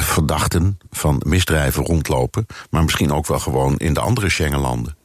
verdachten 0.00 0.78
van 0.90 1.22
misdrijven 1.26 1.84
rondlopen, 1.84 2.46
maar 2.70 2.82
misschien 2.82 3.12
ook 3.12 3.26
wel 3.26 3.38
gewoon 3.38 3.76
in 3.76 3.94
de 3.94 4.00
andere 4.00 4.30
Schengenlanden. 4.30 4.96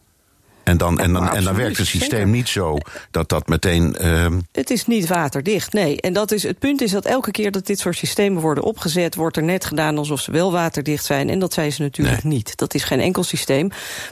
En 0.68 0.78
dan, 0.78 1.00
en 1.00 1.14
dan, 1.14 1.30
en 1.30 1.44
dan 1.44 1.56
werkt 1.56 1.78
het 1.78 1.88
systeem 1.88 2.32
niet 2.32 2.48
zo 2.48 2.78
dat 3.12 3.30
dat 3.30 3.48
meteen. 3.48 3.96
Uh... 4.02 4.26
Het 4.52 4.70
is 4.70 4.86
niet 4.86 5.08
waterdicht, 5.08 5.74
nee. 5.74 6.02
En 6.02 6.14
dat 6.14 6.32
is, 6.32 6.44
het 6.44 6.60
punt 6.60 6.82
is 6.82 6.92
dat 6.92 7.06
elke 7.06 7.32
keer 7.32 7.52
dat 7.52 7.66
dit 7.66 7.80
soort 7.80 7.98
systemen 7.98 8.42
worden 8.42 8.64
opgezet, 8.64 9.16
wordt 9.16 9.38
er 9.38 9.44
net 9.44 9.66
gedaan 9.66 9.98
alsof 9.98 10.20
ze 10.20 10.32
wel 10.32 10.52
waterdicht 10.52 11.06
zijn. 11.06 11.30
En 11.30 11.40
dat 11.40 11.54
zijn 11.54 11.72
ze 11.72 11.82
natuurlijk 11.82 12.24
niet. 12.24 12.58
Dat 12.58 12.74
is 12.74 12.84
geen 12.84 13.00
enkel 13.00 13.24
systeem. 13.24 13.70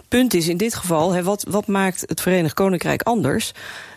Punt 0.07 0.34
is 0.34 0.47
in 0.47 0.57
dit 0.57 0.76
geval, 0.76 1.21
wat, 1.21 1.45
wat 1.49 1.67
maakt 1.67 2.03
het 2.05 2.21
Verenigd 2.21 2.53
Koninkrijk 2.53 3.01
anders? 3.01 3.51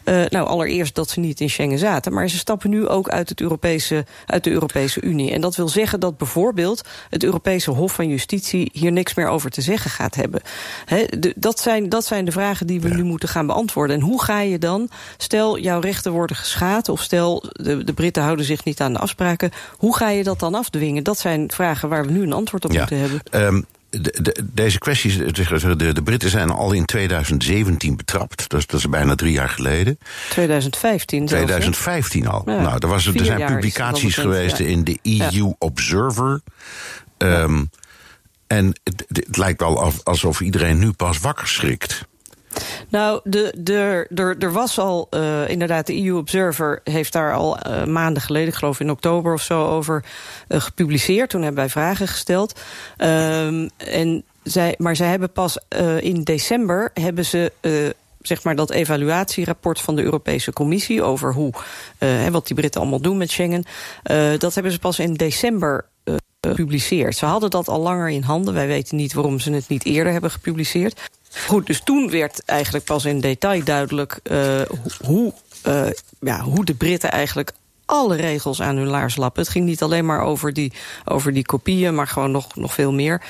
Uh, 0.09 0.25
nou, 0.29 0.47
allereerst 0.47 0.95
dat 0.95 1.11
ze 1.11 1.21
niet 1.21 1.41
in 1.41 1.51
Schengen 1.51 1.79
zaten. 1.79 2.13
Maar 2.13 2.29
ze 2.29 2.37
stappen 2.37 2.71
nu 2.71 2.89
ook 2.89 3.09
uit, 3.09 3.29
het 3.29 3.41
Europese, 3.41 4.05
uit 4.27 4.45
de 4.45 4.51
Europese 4.51 5.01
Unie. 5.01 5.33
En 5.33 5.41
dat 5.41 5.57
wil 5.57 5.69
zeggen 5.69 6.01
dat 6.01 6.17
bijvoorbeeld 6.17 6.83
het 7.11 7.25
Europese 7.25 7.71
Hof 7.71 7.93
van 7.93 8.09
Justitie 8.09 8.71
hier 8.73 8.93
niks 8.93 9.15
meer 9.15 9.29
over 9.29 9.51
te 9.51 9.61
zeggen 9.61 9.91
gaat 9.91 10.15
hebben. 10.15 10.41
He, 10.85 11.05
de, 11.19 11.33
dat, 11.37 11.61
zijn, 11.61 11.89
dat 11.89 12.05
zijn 12.05 12.25
de 12.25 12.33
vragen 12.33 12.67
die 12.67 12.81
we 12.81 12.89
nu 12.89 13.03
moeten 13.03 13.29
gaan 13.29 13.47
beantwoorden. 13.47 13.97
En 13.97 14.03
hoe 14.03 14.23
ga 14.23 14.41
je 14.41 14.59
dan, 14.59 14.89
stel 15.17 15.59
jouw 15.59 15.81
rechten 15.81 16.13
worden 16.13 16.37
geschaad... 16.37 16.89
of 16.89 17.03
stel 17.03 17.45
de, 17.53 17.85
de 17.85 17.93
Britten 17.93 18.23
houden 18.23 18.45
zich 18.45 18.65
niet 18.65 18.81
aan 18.81 18.93
de 18.93 18.99
afspraken... 18.99 19.51
hoe 19.77 19.97
ga 19.97 20.11
je 20.11 20.25
dat 20.25 20.39
dan 20.39 20.55
afdwingen? 20.55 21.05
Dat 21.05 21.19
zijn 21.19 21.51
vragen 21.51 21.89
waar 21.89 22.07
we 22.07 22.13
nu 22.13 22.23
een 22.23 22.33
antwoord 22.33 22.65
op 22.65 22.73
moeten 22.73 22.99
hebben. 22.99 23.21
Um, 23.31 23.67
de, 23.91 24.37
deze 24.53 24.79
kwesties, 24.79 25.17
de, 25.19 25.93
de, 25.93 26.03
Britten 26.03 26.31
zijn 26.31 26.51
al 26.51 26.73
in 26.73 26.85
2017 26.85 27.97
betrapt. 27.97 28.49
Dat 28.49 28.61
is, 28.61 28.67
dat 28.67 28.81
is 28.81 28.89
bijna 28.89 29.15
drie 29.15 29.33
jaar 29.33 29.49
geleden. 29.49 29.99
2015 30.31 31.27
2015 31.27 32.27
al. 32.27 32.43
nou, 32.45 32.77
er, 32.79 32.89
was, 32.89 33.07
er 33.07 33.25
zijn 33.25 33.47
publicaties 33.47 34.17
geweest 34.17 34.59
in 34.59 34.85
de 34.85 34.99
EU 35.03 35.53
Observer. 35.59 36.41
Um, 37.19 37.71
en 38.47 38.67
het, 38.85 39.05
het, 39.09 39.37
lijkt 39.37 39.61
wel 39.61 39.93
alsof 40.03 40.41
iedereen 40.41 40.79
nu 40.79 40.93
pas 40.93 41.19
wakker 41.19 41.49
schrikt. 41.49 42.07
Nou, 42.89 43.21
de, 43.25 43.55
de, 43.59 44.07
er, 44.15 44.37
er 44.39 44.53
was 44.53 44.79
al, 44.79 45.09
uh, 45.11 45.49
inderdaad, 45.49 45.87
de 45.87 46.05
EU 46.05 46.17
Observer 46.17 46.81
heeft 46.85 47.13
daar 47.13 47.35
al 47.35 47.59
uh, 47.67 47.85
maanden 47.85 48.23
geleden, 48.23 48.49
ik 48.49 48.55
geloof 48.55 48.81
in 48.81 48.91
oktober 48.91 49.33
of 49.33 49.43
zo, 49.43 49.67
over 49.67 50.05
uh, 50.49 50.61
gepubliceerd. 50.61 51.31
Toen 51.31 51.43
hebben 51.43 51.61
wij 51.61 51.71
vragen 51.71 52.09
gesteld. 52.09 52.61
Um, 52.99 53.71
en 53.77 54.25
zij, 54.43 54.75
maar 54.79 54.97
zij 54.97 55.09
hebben 55.09 55.33
pas 55.33 55.59
in 56.01 56.23
december 56.23 56.91
hebben 56.95 57.25
ze 57.25 57.53
zeg 58.21 58.45
maar 58.45 58.57
dat 58.57 58.71
evaluatierapport 58.71 59.81
van 59.81 59.97
de 59.97 60.03
Europese 60.03 60.53
Commissie 60.53 61.03
over 61.03 61.33
hoe, 61.33 61.53
uh, 61.99 62.27
wat 62.27 62.47
die 62.47 62.57
Britten 62.57 62.81
allemaal 62.81 63.01
doen 63.01 63.17
met 63.17 63.31
Schengen. 63.31 63.65
Dat 64.39 64.55
hebben 64.55 64.73
ze 64.73 64.79
pas 64.79 64.99
in 64.99 65.15
december 65.15 65.85
gepubliceerd. 66.41 67.17
Ze 67.17 67.27
hadden 67.27 67.51
dat 67.51 67.69
al 67.69 67.81
langer 67.81 68.09
in 68.09 68.23
handen. 68.23 68.55
Wij 68.55 68.67
weten 68.67 68.97
niet 68.97 69.13
waarom 69.13 69.39
ze 69.39 69.53
het 69.53 69.69
niet 69.69 69.85
eerder 69.85 70.13
hebben 70.13 70.31
gepubliceerd. 70.31 71.01
Goed, 71.47 71.67
dus 71.67 71.81
toen 71.81 72.11
werd 72.11 72.43
eigenlijk 72.45 72.85
pas 72.85 73.05
in 73.05 73.21
detail 73.21 73.65
duidelijk 73.65 74.21
uh, 74.31 74.61
hoe, 75.05 75.33
uh, 75.67 75.87
ja, 76.21 76.41
hoe 76.41 76.65
de 76.65 76.75
Britten 76.75 77.11
eigenlijk 77.11 77.53
alle 77.89 78.17
regels 78.17 78.63
aan 78.63 78.77
hun 78.77 78.87
laars 78.87 79.17
lappen. 79.17 79.43
Het 79.43 79.51
ging 79.51 79.65
niet 79.65 79.83
alleen 79.83 80.07
maar 80.07 80.21
over 80.21 80.53
die, 80.53 80.73
over 81.05 81.33
die 81.33 81.45
kopieën, 81.45 81.95
maar 81.95 82.07
gewoon 82.07 82.31
nog, 82.31 82.57
nog 82.57 82.75
veel 82.75 82.93
meer. 82.93 83.23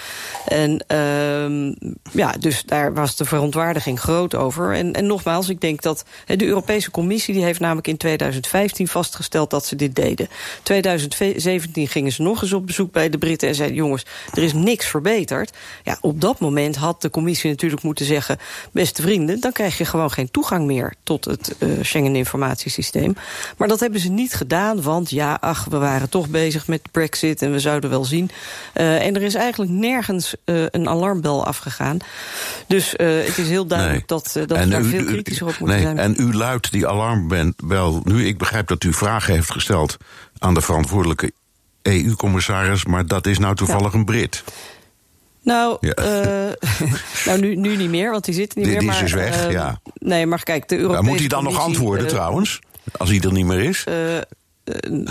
En 0.46 0.84
uh, 0.92 1.74
ja, 2.12 2.32
dus 2.32 2.62
daar 2.62 2.94
was 2.94 3.16
de 3.16 3.24
verontwaardiging 3.24 4.00
groot 4.00 4.34
over. 4.34 4.74
En, 4.74 4.92
en 4.92 5.06
nogmaals, 5.06 5.48
ik 5.48 5.60
denk 5.60 5.82
dat 5.82 6.04
de 6.26 6.46
Europese 6.46 6.90
Commissie... 6.90 7.34
die 7.34 7.44
heeft 7.44 7.60
namelijk 7.60 7.86
in 7.86 7.96
2015 7.96 8.88
vastgesteld 8.88 9.50
dat 9.50 9.66
ze 9.66 9.76
dit 9.76 9.94
deden. 9.94 10.28
2017 10.62 11.88
gingen 11.88 12.12
ze 12.12 12.22
nog 12.22 12.42
eens 12.42 12.52
op 12.52 12.66
bezoek 12.66 12.92
bij 12.92 13.10
de 13.10 13.18
Britten... 13.18 13.48
en 13.48 13.54
zeiden, 13.54 13.76
jongens, 13.76 14.06
er 14.34 14.42
is 14.42 14.52
niks 14.52 14.86
verbeterd. 14.86 15.56
Ja, 15.84 15.98
op 16.00 16.20
dat 16.20 16.40
moment 16.40 16.76
had 16.76 17.02
de 17.02 17.10
Commissie 17.10 17.50
natuurlijk 17.50 17.82
moeten 17.82 18.06
zeggen... 18.06 18.38
beste 18.72 19.02
vrienden, 19.02 19.40
dan 19.40 19.52
krijg 19.52 19.78
je 19.78 19.84
gewoon 19.84 20.10
geen 20.10 20.30
toegang 20.30 20.66
meer... 20.66 20.94
tot 21.02 21.24
het 21.24 21.56
uh, 21.58 21.78
Schengen-informatiesysteem. 21.82 23.16
Maar 23.56 23.68
dat 23.68 23.80
hebben 23.80 24.00
ze 24.00 24.08
niet 24.08 24.34
gedaan 24.34 24.46
gedaan. 24.48 24.82
Want 24.82 25.10
ja, 25.10 25.38
ach, 25.40 25.64
we 25.64 25.78
waren 25.78 26.08
toch 26.08 26.28
bezig 26.28 26.66
met 26.66 26.82
Brexit 26.90 27.42
en 27.42 27.52
we 27.52 27.58
zouden 27.58 27.90
wel 27.90 28.04
zien. 28.04 28.30
Uh, 28.74 29.06
en 29.06 29.14
er 29.14 29.22
is 29.22 29.34
eigenlijk 29.34 29.70
nergens 29.70 30.34
uh, 30.44 30.64
een 30.70 30.88
alarmbel 30.88 31.46
afgegaan. 31.46 31.98
Dus 32.66 32.94
uh, 32.96 33.24
het 33.24 33.38
is 33.38 33.48
heel 33.48 33.66
duidelijk 33.66 34.08
dat, 34.08 34.30
dat 34.46 34.58
we 34.58 34.68
daar 34.68 34.82
veel 34.82 35.04
kritischer 35.04 35.46
op 35.46 35.58
moeten 35.58 35.76
nee, 35.76 35.86
zijn. 35.86 35.98
En 35.98 36.14
u 36.18 36.34
luidt 36.34 36.72
die 36.72 36.86
alarmbel 36.86 38.00
nu. 38.04 38.26
Ik 38.26 38.38
begrijp 38.38 38.68
dat 38.68 38.84
u 38.84 38.92
vragen 38.92 39.34
heeft 39.34 39.50
gesteld 39.50 39.96
aan 40.38 40.54
de 40.54 40.60
verantwoordelijke 40.60 41.32
EU-commissaris... 41.82 42.84
maar 42.84 43.06
dat 43.06 43.26
is 43.26 43.38
nou 43.38 43.54
toevallig 43.54 43.92
ja. 43.92 43.98
een 43.98 44.04
Brit. 44.04 44.44
Nou, 45.42 45.76
ja. 45.80 45.96
uh, 45.98 46.52
nou 47.26 47.40
nu, 47.40 47.54
nu 47.54 47.76
niet 47.76 47.90
meer, 47.90 48.10
want 48.10 48.24
die 48.24 48.34
zit 48.34 48.54
niet 48.54 48.64
die, 48.64 48.72
meer. 48.72 48.78
Die 48.78 48.88
maar, 48.88 49.02
is 49.04 49.12
dus 49.12 49.12
weg, 49.12 49.46
uh, 49.46 49.52
ja. 49.52 49.80
Nee, 49.94 50.26
maar 50.26 50.42
kijk, 50.42 50.68
de 50.68 50.76
Europese 50.76 51.02
maar 51.02 51.10
Moet 51.10 51.18
hij 51.18 51.28
dan 51.28 51.44
nog 51.44 51.58
antwoorden 51.58 52.04
uh, 52.04 52.10
trouwens? 52.10 52.60
Als 52.96 53.08
hij 53.08 53.20
er 53.20 53.32
niet 53.32 53.46
meer 53.46 53.60
is? 53.60 53.84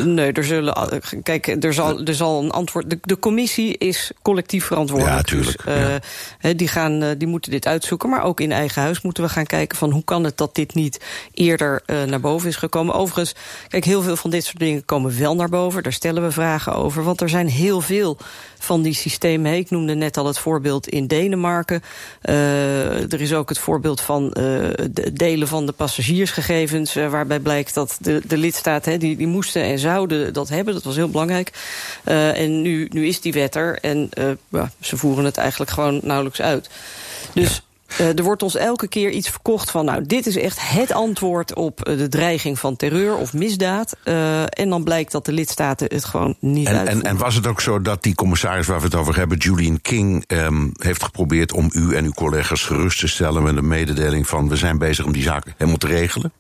Nee, 0.04 0.32
er 0.32 0.44
zullen. 0.44 1.02
Kijk, 1.24 1.64
er 1.64 1.74
zal, 1.74 2.06
er 2.06 2.16
zal 2.16 2.44
een 2.44 2.52
antwoord. 2.52 2.90
De, 2.90 2.98
de 3.02 3.20
commissie 3.20 3.78
is 3.78 4.12
collectief 4.22 4.66
verantwoordelijk. 4.66 5.16
Ja, 5.16 5.22
tuurlijk. 5.22 5.66
Dus, 5.66 5.76
uh, 5.76 5.96
ja. 6.40 6.54
die, 6.54 6.68
gaan, 6.68 7.18
die 7.18 7.28
moeten 7.28 7.52
dit 7.52 7.68
uitzoeken. 7.68 8.10
Maar 8.10 8.24
ook 8.24 8.40
in 8.40 8.52
eigen 8.52 8.82
huis 8.82 9.02
moeten 9.02 9.24
we 9.24 9.30
gaan 9.30 9.46
kijken 9.46 9.78
van 9.78 9.92
hoe 9.92 10.04
kan 10.04 10.24
het 10.24 10.38
dat 10.38 10.56
dit 10.56 10.74
niet 10.74 11.00
eerder 11.34 11.82
uh, 11.86 12.04
naar 12.04 12.20
boven 12.20 12.50
is 12.50 12.56
gekomen. 12.56 12.96
Overigens, 12.96 13.36
kijk, 13.68 13.86
heel 13.86 14.02
veel 14.02 14.16
van 14.16 14.30
dit 14.30 14.44
soort 14.44 14.60
dingen 14.60 14.86
komen 14.86 15.20
wel 15.20 15.36
naar 15.36 15.50
boven. 15.50 15.84
Daar 15.84 15.94
stellen 15.94 16.24
we 16.24 16.32
vragen 16.32 16.76
over. 16.76 17.04
Want 17.04 17.22
er 17.22 17.30
zijn 17.30 17.48
heel 17.48 17.82
veel 17.82 18.18
van 18.60 18.82
die 18.82 18.94
systemen. 18.94 19.54
Ik 19.54 19.70
noemde 19.70 19.94
net 19.94 20.18
al 20.18 20.26
het 20.26 20.40
voorbeeld 20.40 20.88
in 20.88 21.08
Denemarken. 21.08 21.84
Uh, 22.24 23.14
er 23.14 23.22
is 23.22 23.34
ook 23.34 23.50
het 23.50 23.58
voorbeeld 23.58 24.02
van 24.02 24.24
uh, 24.24 24.34
de 24.92 25.14
delen 25.14 25.48
van 25.48 25.66
de 25.66 25.72
passagiersgegevens... 25.72 26.96
Uh, 26.96 27.10
waarbij 27.10 27.40
blijkt 27.40 27.74
dat 27.74 27.98
de, 28.00 28.22
de 28.28 28.38
lidstaten 28.38 29.00
die, 29.00 29.18
die 29.18 29.28
moesten 29.28 29.64
en 29.64 29.80
zouden 29.80 30.34
dat 30.34 30.50
hebben. 30.50 30.74
Dat 30.74 30.84
was 30.84 30.96
heel 30.96 31.10
belangrijk. 31.10 31.52
en 32.04 32.62
nu, 32.62 32.88
nu 32.92 33.08
is 33.08 33.22
die 33.22 33.34
wet 33.34 33.56
er 33.56 33.80
en 33.82 34.10
ze 34.80 34.98
voeren 34.98 35.26
het 35.26 35.38
eigenlijk 35.38 35.72
gewoon 35.72 36.00
nauwelijks 36.04 36.42
uit. 36.42 36.70
Dus... 37.34 37.62
Uh, 37.92 38.18
er 38.18 38.24
wordt 38.24 38.44
ons 38.44 38.56
elke 38.56 38.88
keer 38.88 39.12
iets 39.12 39.30
verkocht 39.30 39.72
van... 39.72 39.86
nou, 39.86 40.06
dit 40.06 40.26
is 40.26 40.38
echt 40.38 40.70
het 40.70 40.92
antwoord 40.92 41.54
op 41.54 41.80
de 41.84 42.08
dreiging 42.08 42.60
van 42.60 42.76
terreur 42.76 43.16
of 43.18 43.34
misdaad. 43.34 43.96
Uh, 44.04 44.42
en 44.42 44.70
dan 44.70 44.84
blijkt 44.84 45.12
dat 45.12 45.26
de 45.26 45.32
lidstaten 45.32 45.88
het 45.94 46.06
gewoon 46.06 46.36
niet 46.40 46.68
en, 46.68 46.74
uitvoeren. 46.78 47.06
En, 47.06 47.10
en 47.10 47.18
was 47.18 47.36
het 47.36 47.48
ook 47.48 47.62
zo 47.62 47.82
dat 47.82 48.04
die 48.04 48.16
commissaris 48.16 48.68
waar 48.68 48.80
we 48.80 48.86
het 48.86 48.96
over 48.96 49.16
hebben... 49.16 49.38
Julian 49.38 49.82
King, 49.82 50.24
um, 50.28 50.72
heeft 50.78 51.04
geprobeerd 51.04 51.54
om 51.54 51.70
u 51.74 51.96
en 51.96 52.06
uw 52.06 52.12
collega's 52.12 52.64
gerust 52.64 53.00
te 53.00 53.08
stellen... 53.08 53.44
met 53.44 53.58
een 53.58 53.68
mededeling 53.68 54.28
van 54.28 54.50
we 54.50 54.56
zijn 54.56 54.78
bezig 54.78 55.06
om 55.06 55.12
die 55.12 55.24
zaken 55.24 55.54
helemaal 55.58 55.78
te 55.78 55.88
regelen? 55.88 56.32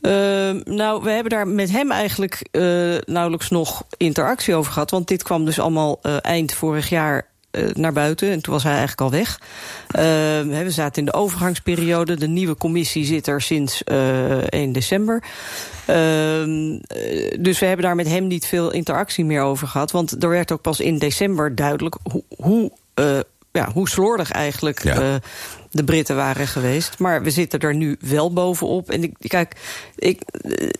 Uh, 0.00 0.10
nou, 0.64 1.02
we 1.02 1.10
hebben 1.10 1.30
daar 1.30 1.48
met 1.48 1.70
hem 1.70 1.90
eigenlijk 1.90 2.48
uh, 2.52 2.96
nauwelijks 3.04 3.50
nog 3.50 3.84
interactie 3.96 4.54
over 4.54 4.72
gehad. 4.72 4.90
Want 4.90 5.08
dit 5.08 5.22
kwam 5.22 5.44
dus 5.44 5.58
allemaal 5.58 5.98
uh, 6.02 6.16
eind 6.20 6.54
vorig 6.54 6.88
jaar 6.88 7.26
naar 7.72 7.92
buiten. 7.92 8.30
En 8.30 8.40
toen 8.40 8.52
was 8.52 8.62
hij 8.62 8.72
eigenlijk 8.72 9.00
al 9.00 9.10
weg. 9.10 9.40
Uh, 9.88 10.62
we 10.62 10.70
zaten 10.70 10.98
in 10.98 11.04
de 11.04 11.12
overgangsperiode. 11.12 12.16
De 12.16 12.28
nieuwe 12.28 12.56
commissie 12.56 13.04
zit 13.04 13.26
er 13.26 13.40
sinds 13.40 13.82
uh, 13.84 14.36
1 14.36 14.72
december. 14.72 15.22
Uh, 15.90 16.78
dus 17.40 17.58
we 17.58 17.66
hebben 17.66 17.86
daar 17.86 17.94
met 17.94 18.08
hem 18.08 18.26
niet 18.26 18.46
veel 18.46 18.72
interactie 18.72 19.24
meer 19.24 19.42
over 19.42 19.66
gehad. 19.66 19.90
Want 19.90 20.22
er 20.22 20.28
werd 20.28 20.52
ook 20.52 20.62
pas 20.62 20.80
in 20.80 20.98
december 20.98 21.54
duidelijk 21.54 21.96
hoe, 22.02 22.22
hoe, 22.36 22.72
ja, 23.52 23.70
hoe 23.72 23.88
slordig 23.88 24.30
eigenlijk... 24.30 24.82
Ja 24.82 25.20
de 25.74 25.84
Britten 25.84 26.16
waren 26.16 26.46
geweest. 26.46 26.98
Maar 26.98 27.22
we 27.22 27.30
zitten 27.30 27.60
er 27.60 27.74
nu 27.74 27.96
wel 28.00 28.32
bovenop. 28.32 28.90
En 28.90 29.02
ik, 29.02 29.14
kijk, 29.18 29.56
ik, 29.96 30.22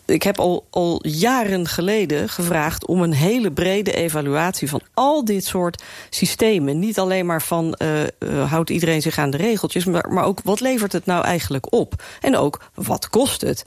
ik 0.04 0.22
heb 0.22 0.38
al, 0.38 0.66
al 0.70 1.06
jaren 1.06 1.66
geleden 1.66 2.28
gevraagd 2.28 2.86
om 2.86 3.02
een 3.02 3.12
hele 3.12 3.52
brede 3.52 3.92
evaluatie 3.92 4.68
van 4.68 4.80
al 4.94 5.24
dit 5.24 5.44
soort 5.44 5.82
systemen. 6.10 6.78
Niet 6.78 6.98
alleen 6.98 7.26
maar 7.26 7.42
van 7.42 7.78
uh, 7.78 8.00
uh, 8.00 8.50
houdt 8.50 8.70
iedereen 8.70 9.02
zich 9.02 9.18
aan 9.18 9.30
de 9.30 9.36
regeltjes, 9.36 9.84
maar, 9.84 10.12
maar 10.12 10.24
ook 10.24 10.40
wat 10.44 10.60
levert 10.60 10.92
het 10.92 11.06
nou 11.06 11.24
eigenlijk 11.24 11.72
op? 11.72 12.02
En 12.20 12.36
ook 12.36 12.70
wat 12.74 13.08
kost 13.08 13.40
het? 13.40 13.64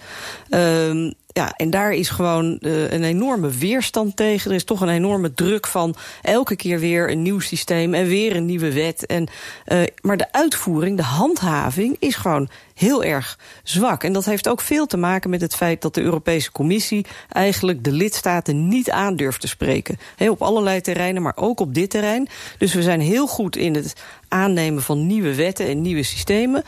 Uh, 0.49 1.11
ja, 1.37 1.53
en 1.55 1.69
daar 1.69 1.93
is 1.93 2.09
gewoon 2.09 2.57
uh, 2.61 2.91
een 2.91 3.03
enorme 3.03 3.49
weerstand 3.49 4.15
tegen. 4.15 4.49
Er 4.49 4.55
is 4.55 4.63
toch 4.63 4.81
een 4.81 4.89
enorme 4.89 5.33
druk 5.33 5.67
van 5.67 5.95
elke 6.21 6.55
keer 6.55 6.79
weer 6.79 7.11
een 7.11 7.21
nieuw 7.21 7.39
systeem 7.39 7.93
en 7.93 8.05
weer 8.05 8.35
een 8.35 8.45
nieuwe 8.45 8.73
wet. 8.73 9.05
En, 9.05 9.27
uh, 9.67 9.83
maar 10.01 10.17
de 10.17 10.31
uitvoering, 10.31 10.97
de 10.97 11.03
handhaving 11.03 11.95
is 11.99 12.15
gewoon 12.15 12.49
heel 12.73 13.03
erg 13.03 13.39
zwak. 13.63 14.03
En 14.03 14.13
dat 14.13 14.25
heeft 14.25 14.47
ook 14.47 14.61
veel 14.61 14.85
te 14.85 14.97
maken 14.97 15.29
met 15.29 15.41
het 15.41 15.55
feit 15.55 15.81
dat 15.81 15.93
de 15.93 16.01
Europese 16.01 16.51
Commissie 16.51 17.05
eigenlijk 17.29 17.83
de 17.83 17.91
lidstaten 17.91 18.67
niet 18.67 18.91
aandurft 18.91 19.41
te 19.41 19.47
spreken. 19.47 19.97
Op 20.29 20.41
allerlei 20.41 20.81
terreinen, 20.81 21.21
maar 21.21 21.35
ook 21.35 21.59
op 21.59 21.73
dit 21.73 21.89
terrein. 21.89 22.27
Dus 22.57 22.73
we 22.73 22.81
zijn 22.81 23.01
heel 23.01 23.27
goed 23.27 23.55
in 23.55 23.75
het 23.75 23.93
aannemen 24.27 24.83
van 24.83 25.07
nieuwe 25.07 25.35
wetten 25.35 25.67
en 25.67 25.81
nieuwe 25.81 26.03
systemen. 26.03 26.63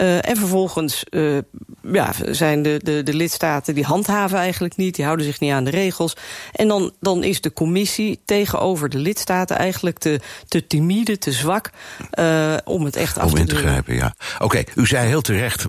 Uh, 0.00 0.28
en 0.28 0.36
vervolgens 0.36 1.04
uh, 1.10 1.38
ja, 1.92 2.12
zijn 2.30 2.62
de, 2.62 2.80
de, 2.84 3.02
de 3.02 3.14
lidstaten 3.14 3.74
die 3.74 3.84
handhaven 3.84 4.38
eigenlijk 4.38 4.76
niet, 4.76 4.94
die 4.94 5.04
houden 5.04 5.26
zich 5.26 5.40
niet 5.40 5.52
aan 5.52 5.64
de 5.64 5.70
regels. 5.70 6.16
En 6.52 6.68
dan, 6.68 6.92
dan 7.00 7.24
is 7.24 7.40
de 7.40 7.52
commissie 7.52 8.20
tegenover 8.24 8.88
de 8.88 8.98
lidstaten 8.98 9.56
eigenlijk 9.56 9.98
te, 9.98 10.20
te 10.48 10.66
timide, 10.66 11.18
te 11.18 11.32
zwak 11.32 11.70
uh, 12.18 12.56
om 12.64 12.84
het 12.84 12.96
echt 12.96 13.18
af 13.18 13.24
om 13.24 13.34
te 13.34 13.40
in 13.40 13.46
te 13.46 13.56
grijpen. 13.56 13.94
Ja. 13.94 14.14
Oké, 14.38 14.62
u 14.74 14.86
zei 14.86 15.06
heel 15.06 15.20
terecht, 15.20 15.66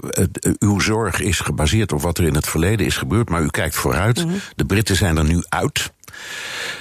uw 0.59 0.79
zorg 0.79 1.19
is 1.19 1.39
gebaseerd 1.39 1.91
op 1.91 2.01
wat 2.01 2.17
er 2.17 2.25
in 2.25 2.35
het 2.35 2.47
verleden 2.47 2.85
is 2.85 2.97
gebeurd, 2.97 3.29
maar 3.29 3.41
u 3.41 3.47
kijkt 3.47 3.75
vooruit. 3.75 4.23
Mm 4.23 4.29
-hmm. 4.29 4.39
De 4.55 4.65
Britten 4.65 4.95
zijn 4.95 5.17
er 5.17 5.25
nu 5.25 5.43
uit. 5.49 5.91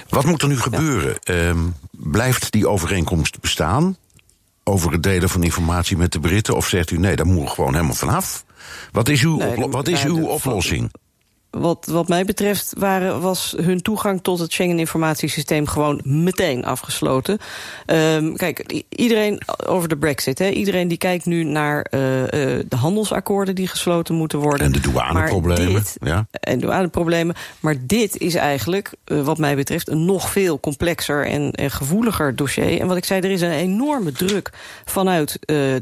Wat 0.09 0.25
moet 0.25 0.41
er 0.41 0.47
nu 0.47 0.59
gebeuren? 0.59 1.17
Ja. 1.21 1.53
blijft 1.91 2.51
die 2.51 2.67
overeenkomst 2.67 3.39
bestaan? 3.39 3.97
Over 4.63 4.91
het 4.91 5.03
delen 5.03 5.29
van 5.29 5.43
informatie 5.43 5.97
met 5.97 6.11
de 6.11 6.19
Britten? 6.19 6.55
Of 6.55 6.67
zegt 6.67 6.91
u 6.91 6.97
nee, 6.97 7.15
daar 7.15 7.25
moeten 7.25 7.45
we 7.45 7.51
gewoon 7.51 7.73
helemaal 7.73 7.95
vanaf? 7.95 8.45
Wat 8.91 9.09
is 9.09 9.23
uw, 9.23 9.37
nee, 9.37 9.67
wat 9.67 9.87
is 9.87 10.03
uw 10.03 10.25
oplossing? 10.25 10.91
Wat, 11.51 11.85
wat 11.91 12.07
mij 12.07 12.25
betreft 12.25 12.73
waren, 12.77 13.21
was 13.21 13.55
hun 13.61 13.81
toegang 13.81 14.21
tot 14.21 14.39
het 14.39 14.51
Schengen-informatiesysteem 14.51 15.67
gewoon 15.67 16.01
meteen 16.03 16.65
afgesloten. 16.65 17.37
Um, 17.85 18.35
kijk, 18.35 18.83
iedereen 18.89 19.41
over 19.65 19.89
de 19.89 19.97
brexit, 19.97 20.39
hè, 20.39 20.49
iedereen 20.49 20.87
die 20.87 20.97
kijkt 20.97 21.25
nu 21.25 21.43
naar 21.43 21.87
uh, 21.89 22.21
uh, 22.21 22.27
de 22.67 22.75
handelsakkoorden 22.75 23.55
die 23.55 23.67
gesloten 23.67 24.15
moeten 24.15 24.39
worden. 24.39 24.65
En 24.65 24.71
de 24.71 24.79
douaneproblemen. 24.79 25.73
Dit, 25.73 25.97
ja. 26.01 26.27
En 26.31 26.59
douaneproblemen. 26.59 27.35
Maar 27.59 27.75
dit 27.79 28.17
is 28.17 28.35
eigenlijk, 28.35 28.91
uh, 29.05 29.21
wat 29.21 29.37
mij 29.37 29.55
betreft, 29.55 29.89
een 29.89 30.05
nog 30.05 30.29
veel 30.29 30.59
complexer 30.59 31.25
en, 31.27 31.51
en 31.51 31.71
gevoeliger 31.71 32.35
dossier. 32.35 32.79
En 32.79 32.87
wat 32.87 32.97
ik 32.97 33.05
zei, 33.05 33.21
er 33.21 33.31
is 33.31 33.41
een 33.41 33.51
enorme 33.51 34.11
druk 34.11 34.49
vanuit 34.85 35.39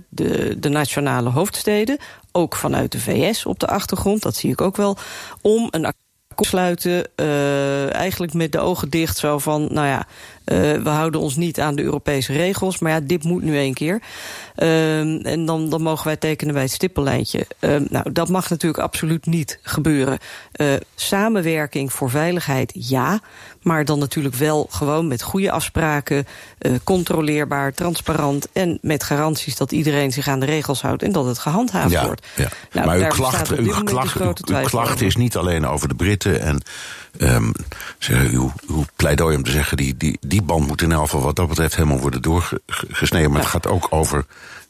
de, 0.09 0.55
de 0.57 0.69
nationale 0.69 1.29
hoofdsteden 1.29 1.97
ook 2.31 2.55
vanuit 2.55 2.91
de 2.91 2.99
VS 2.99 3.45
op 3.45 3.59
de 3.59 3.67
achtergrond, 3.67 4.21
dat 4.21 4.35
zie 4.35 4.51
ik 4.51 4.61
ook 4.61 4.77
wel, 4.77 4.97
om 5.41 5.67
een 5.71 5.85
akkoord 5.85 6.07
te 6.35 6.47
sluiten, 6.47 7.07
uh, 7.15 7.93
eigenlijk 7.93 8.33
met 8.33 8.51
de 8.51 8.59
ogen 8.59 8.89
dicht, 8.89 9.17
zo 9.17 9.39
van, 9.39 9.67
nou 9.71 9.87
ja, 9.87 10.07
uh, 10.45 10.83
we 10.83 10.89
houden 10.89 11.21
ons 11.21 11.35
niet 11.35 11.59
aan 11.59 11.75
de 11.75 11.83
Europese 11.83 12.33
regels, 12.33 12.79
maar 12.79 12.91
ja, 12.91 12.99
dit 12.99 13.23
moet 13.23 13.43
nu 13.43 13.57
één 13.57 13.73
keer. 13.73 14.01
Uh, 14.55 15.25
en 15.25 15.45
dan, 15.45 15.69
dan 15.69 15.81
mogen 15.81 16.05
wij 16.05 16.17
tekenen 16.17 16.53
bij 16.53 16.63
het 16.63 16.71
stippellijntje. 16.71 17.45
Uh, 17.59 17.75
nou, 17.89 18.11
dat 18.11 18.29
mag 18.29 18.49
natuurlijk 18.49 18.83
absoluut 18.83 19.25
niet 19.25 19.59
gebeuren. 19.61 20.17
Uh, 20.55 20.73
samenwerking 20.95 21.93
voor 21.93 22.09
veiligheid, 22.09 22.71
ja. 22.73 23.19
Maar 23.69 23.85
dan 23.85 23.99
natuurlijk 23.99 24.35
wel 24.35 24.67
gewoon 24.69 25.07
met 25.07 25.21
goede 25.21 25.51
afspraken, 25.51 26.27
uh, 26.61 26.75
controleerbaar, 26.83 27.73
transparant 27.73 28.47
en 28.53 28.77
met 28.81 29.03
garanties 29.03 29.55
dat 29.55 29.71
iedereen 29.71 30.11
zich 30.11 30.27
aan 30.27 30.39
de 30.39 30.45
regels 30.45 30.81
houdt 30.81 31.03
en 31.03 31.11
dat 31.11 31.25
het 31.25 31.39
gehandhaafd 31.39 31.91
ja, 31.91 32.05
wordt. 32.05 32.27
Ja. 32.35 32.47
Nou, 32.71 32.85
maar 32.85 32.97
uw 32.97 33.07
klacht, 33.07 33.51
uw 33.57 33.83
klacht, 33.83 34.19
uw, 34.19 34.61
klacht 34.63 35.01
is 35.01 35.15
niet 35.15 35.35
alleen 35.35 35.67
over 35.67 35.87
de 35.87 35.95
Britten 35.95 36.41
en 36.41 36.61
um, 37.17 37.51
zeg, 37.97 38.31
uw, 38.31 38.51
uw 38.67 38.85
pleidooi 38.95 39.35
om 39.35 39.43
te 39.43 39.51
zeggen, 39.51 39.77
die, 39.77 39.97
die, 39.97 40.17
die 40.21 40.41
band 40.41 40.67
moet 40.67 40.81
in 40.81 40.91
elk 40.91 41.03
geval 41.03 41.21
wat 41.21 41.35
dat 41.35 41.47
betreft 41.47 41.75
helemaal 41.75 41.99
worden 41.99 42.21
doorgesneden. 42.21 43.29
Maar 43.31 43.39
Ja. 43.39 43.45
het 43.45 43.53
gaat 43.53 43.67
ook 43.67 43.87
over 43.89 44.25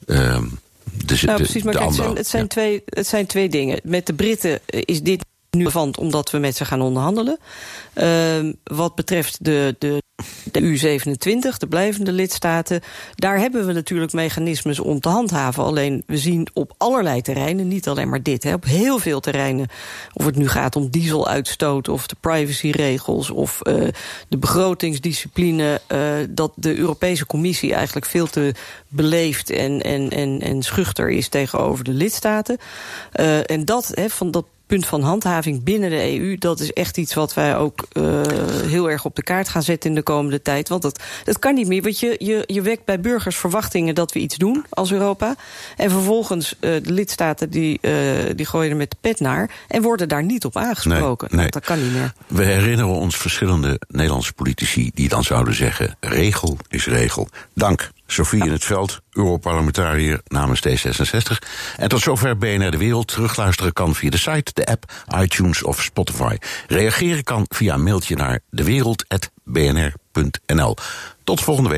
um, 0.05 0.59
de, 1.05 1.19
Nou, 1.21 1.37
precies, 1.37 1.63
maar 1.63 1.73
de 1.73 1.79
kijk, 1.79 1.89
het 1.91 1.99
zijn, 1.99 2.15
het, 2.15 2.27
zijn 2.27 2.41
Ja. 2.41 2.47
twee, 2.47 2.83
het 2.85 3.07
zijn 3.07 3.25
twee 3.25 3.49
dingen. 3.49 3.79
Met 3.83 4.05
de 4.05 4.13
Britten 4.13 4.59
eh, 4.65 4.81
is 4.85 5.01
dit 5.01 5.25
nu 5.51 5.59
relevant 5.59 5.97
omdat 5.97 6.31
we 6.31 6.37
met 6.37 6.55
ze 6.55 6.65
gaan 6.65 6.81
onderhandelen. 6.81 7.37
Ehm, 7.93 8.53
wat 8.63 8.95
betreft 8.95 9.45
de, 9.45 9.75
de, 9.79 10.03
de 10.51 10.61
U27, 10.61 11.57
de 11.57 11.67
blijvende 11.69 12.11
lidstaten... 12.11 12.81
daar 13.15 13.39
hebben 13.39 13.65
we 13.65 13.73
natuurlijk 13.73 14.13
mechanismes 14.13 14.79
om 14.79 14.99
te 14.99 15.09
handhaven. 15.09 15.63
Alleen 15.63 16.03
we 16.05 16.17
zien 16.17 16.47
op 16.53 16.73
allerlei 16.77 17.21
terreinen, 17.21 17.67
niet 17.67 17.87
alleen 17.87 18.09
maar 18.09 18.23
dit... 18.23 18.43
Hè, 18.43 18.53
op 18.53 18.65
heel 18.65 18.99
veel 18.99 19.19
terreinen, 19.19 19.67
of 20.13 20.25
het 20.25 20.35
nu 20.35 20.47
gaat 20.47 20.75
om 20.75 20.89
dieseluitstoot... 20.89 21.89
of 21.89 22.07
de 22.07 22.15
privacyregels 22.19 23.29
of 23.29 23.59
uh, 23.63 23.87
de 24.27 24.37
begrotingsdiscipline... 24.37 25.81
Uh, 25.91 26.27
dat 26.29 26.51
de 26.55 26.77
Europese 26.77 27.25
Commissie 27.25 27.73
eigenlijk 27.73 28.05
veel 28.05 28.27
te 28.27 28.53
beleefd 28.87 29.49
en, 29.49 29.81
en, 29.81 30.09
en, 30.09 30.41
en 30.41 30.63
schuchter 30.63 31.09
is 31.09 31.27
tegenover 31.27 31.83
de 31.83 31.91
lidstaten. 31.91 32.57
Uh, 33.19 33.49
en 33.49 33.65
dat, 33.65 33.91
hè, 33.93 34.09
van 34.09 34.31
dat 34.31 34.45
punt 34.69 34.85
van 34.85 35.01
handhaving 35.01 35.63
binnen 35.63 35.89
de 35.89 36.19
EU... 36.19 36.37
dat 36.37 36.59
is 36.59 36.73
echt 36.73 36.97
iets 36.97 37.13
wat 37.13 37.33
wij 37.33 37.57
ook 37.57 37.87
uh, 37.93 38.21
heel 38.65 38.89
erg 38.89 39.05
op 39.05 39.15
de 39.15 39.23
kaart 39.23 39.49
gaan 39.49 39.63
zetten 39.63 39.89
in 39.89 39.95
de 39.95 40.01
komende 40.01 40.41
tijd. 40.41 40.69
Want 40.69 40.81
dat, 40.81 41.03
dat 41.23 41.39
kan 41.39 41.53
niet 41.53 41.67
meer, 41.67 41.81
want 41.81 41.99
je, 41.99 42.15
je, 42.17 42.43
je 42.45 42.61
wekt 42.61 42.85
bij 42.85 42.99
burgers 42.99 43.35
verwachtingen... 43.35 43.95
dat 43.95 44.11
we 44.11 44.19
iets 44.19 44.35
doen 44.35 44.65
als 44.69 44.91
Europa. 44.91 45.35
En 45.77 45.89
vervolgens 45.89 46.55
uh, 46.59 46.59
de 46.83 46.93
lidstaten 46.93 47.49
die, 47.49 47.79
uh, 47.81 47.91
die 48.35 48.45
gooien 48.45 48.71
er 48.71 48.77
met 48.77 48.91
de 48.91 48.97
pet 49.01 49.19
naar... 49.19 49.51
en 49.67 49.81
worden 49.81 50.09
daar 50.09 50.23
niet 50.23 50.45
op 50.45 50.57
aangesproken. 50.57 51.27
Nee, 51.31 51.39
nee. 51.39 51.49
Dat 51.49 51.65
kan 51.65 51.83
niet 51.83 51.93
meer. 51.93 52.13
We 52.27 52.43
herinneren 52.43 52.93
ons 52.93 53.17
verschillende 53.17 53.79
Nederlandse 53.87 54.33
politici 54.33 54.91
die 54.93 55.09
dan 55.09 55.23
zouden 55.23 55.53
zeggen: 55.53 55.95
regel 55.99 56.57
is 56.67 56.87
regel. 56.87 57.27
Dank, 57.53 57.91
Sofie 58.11 58.45
in 58.45 58.51
het 58.51 58.63
veld, 58.63 59.01
Europarlementariër 59.11 60.21
namens 60.27 60.61
D66. 60.67 61.37
En 61.77 61.89
tot 61.89 62.01
zover 62.01 62.37
BNR 62.37 62.71
de 62.71 62.77
Wereld. 62.77 63.07
Terugluisteren 63.07 63.73
kan 63.73 63.95
via 63.95 64.09
de 64.09 64.17
site, 64.17 64.51
de 64.53 64.65
app, 64.65 64.91
iTunes 65.21 65.63
of 65.63 65.81
Spotify. 65.81 66.37
Reageren 66.67 67.23
kan 67.23 67.45
via 67.47 67.73
een 67.73 67.83
mailtje 67.83 68.15
naar 68.15 68.39
dewereld.bnr.nl. 68.49 70.75
Tot 71.23 71.41
volgende 71.41 71.69
week. 71.69 71.77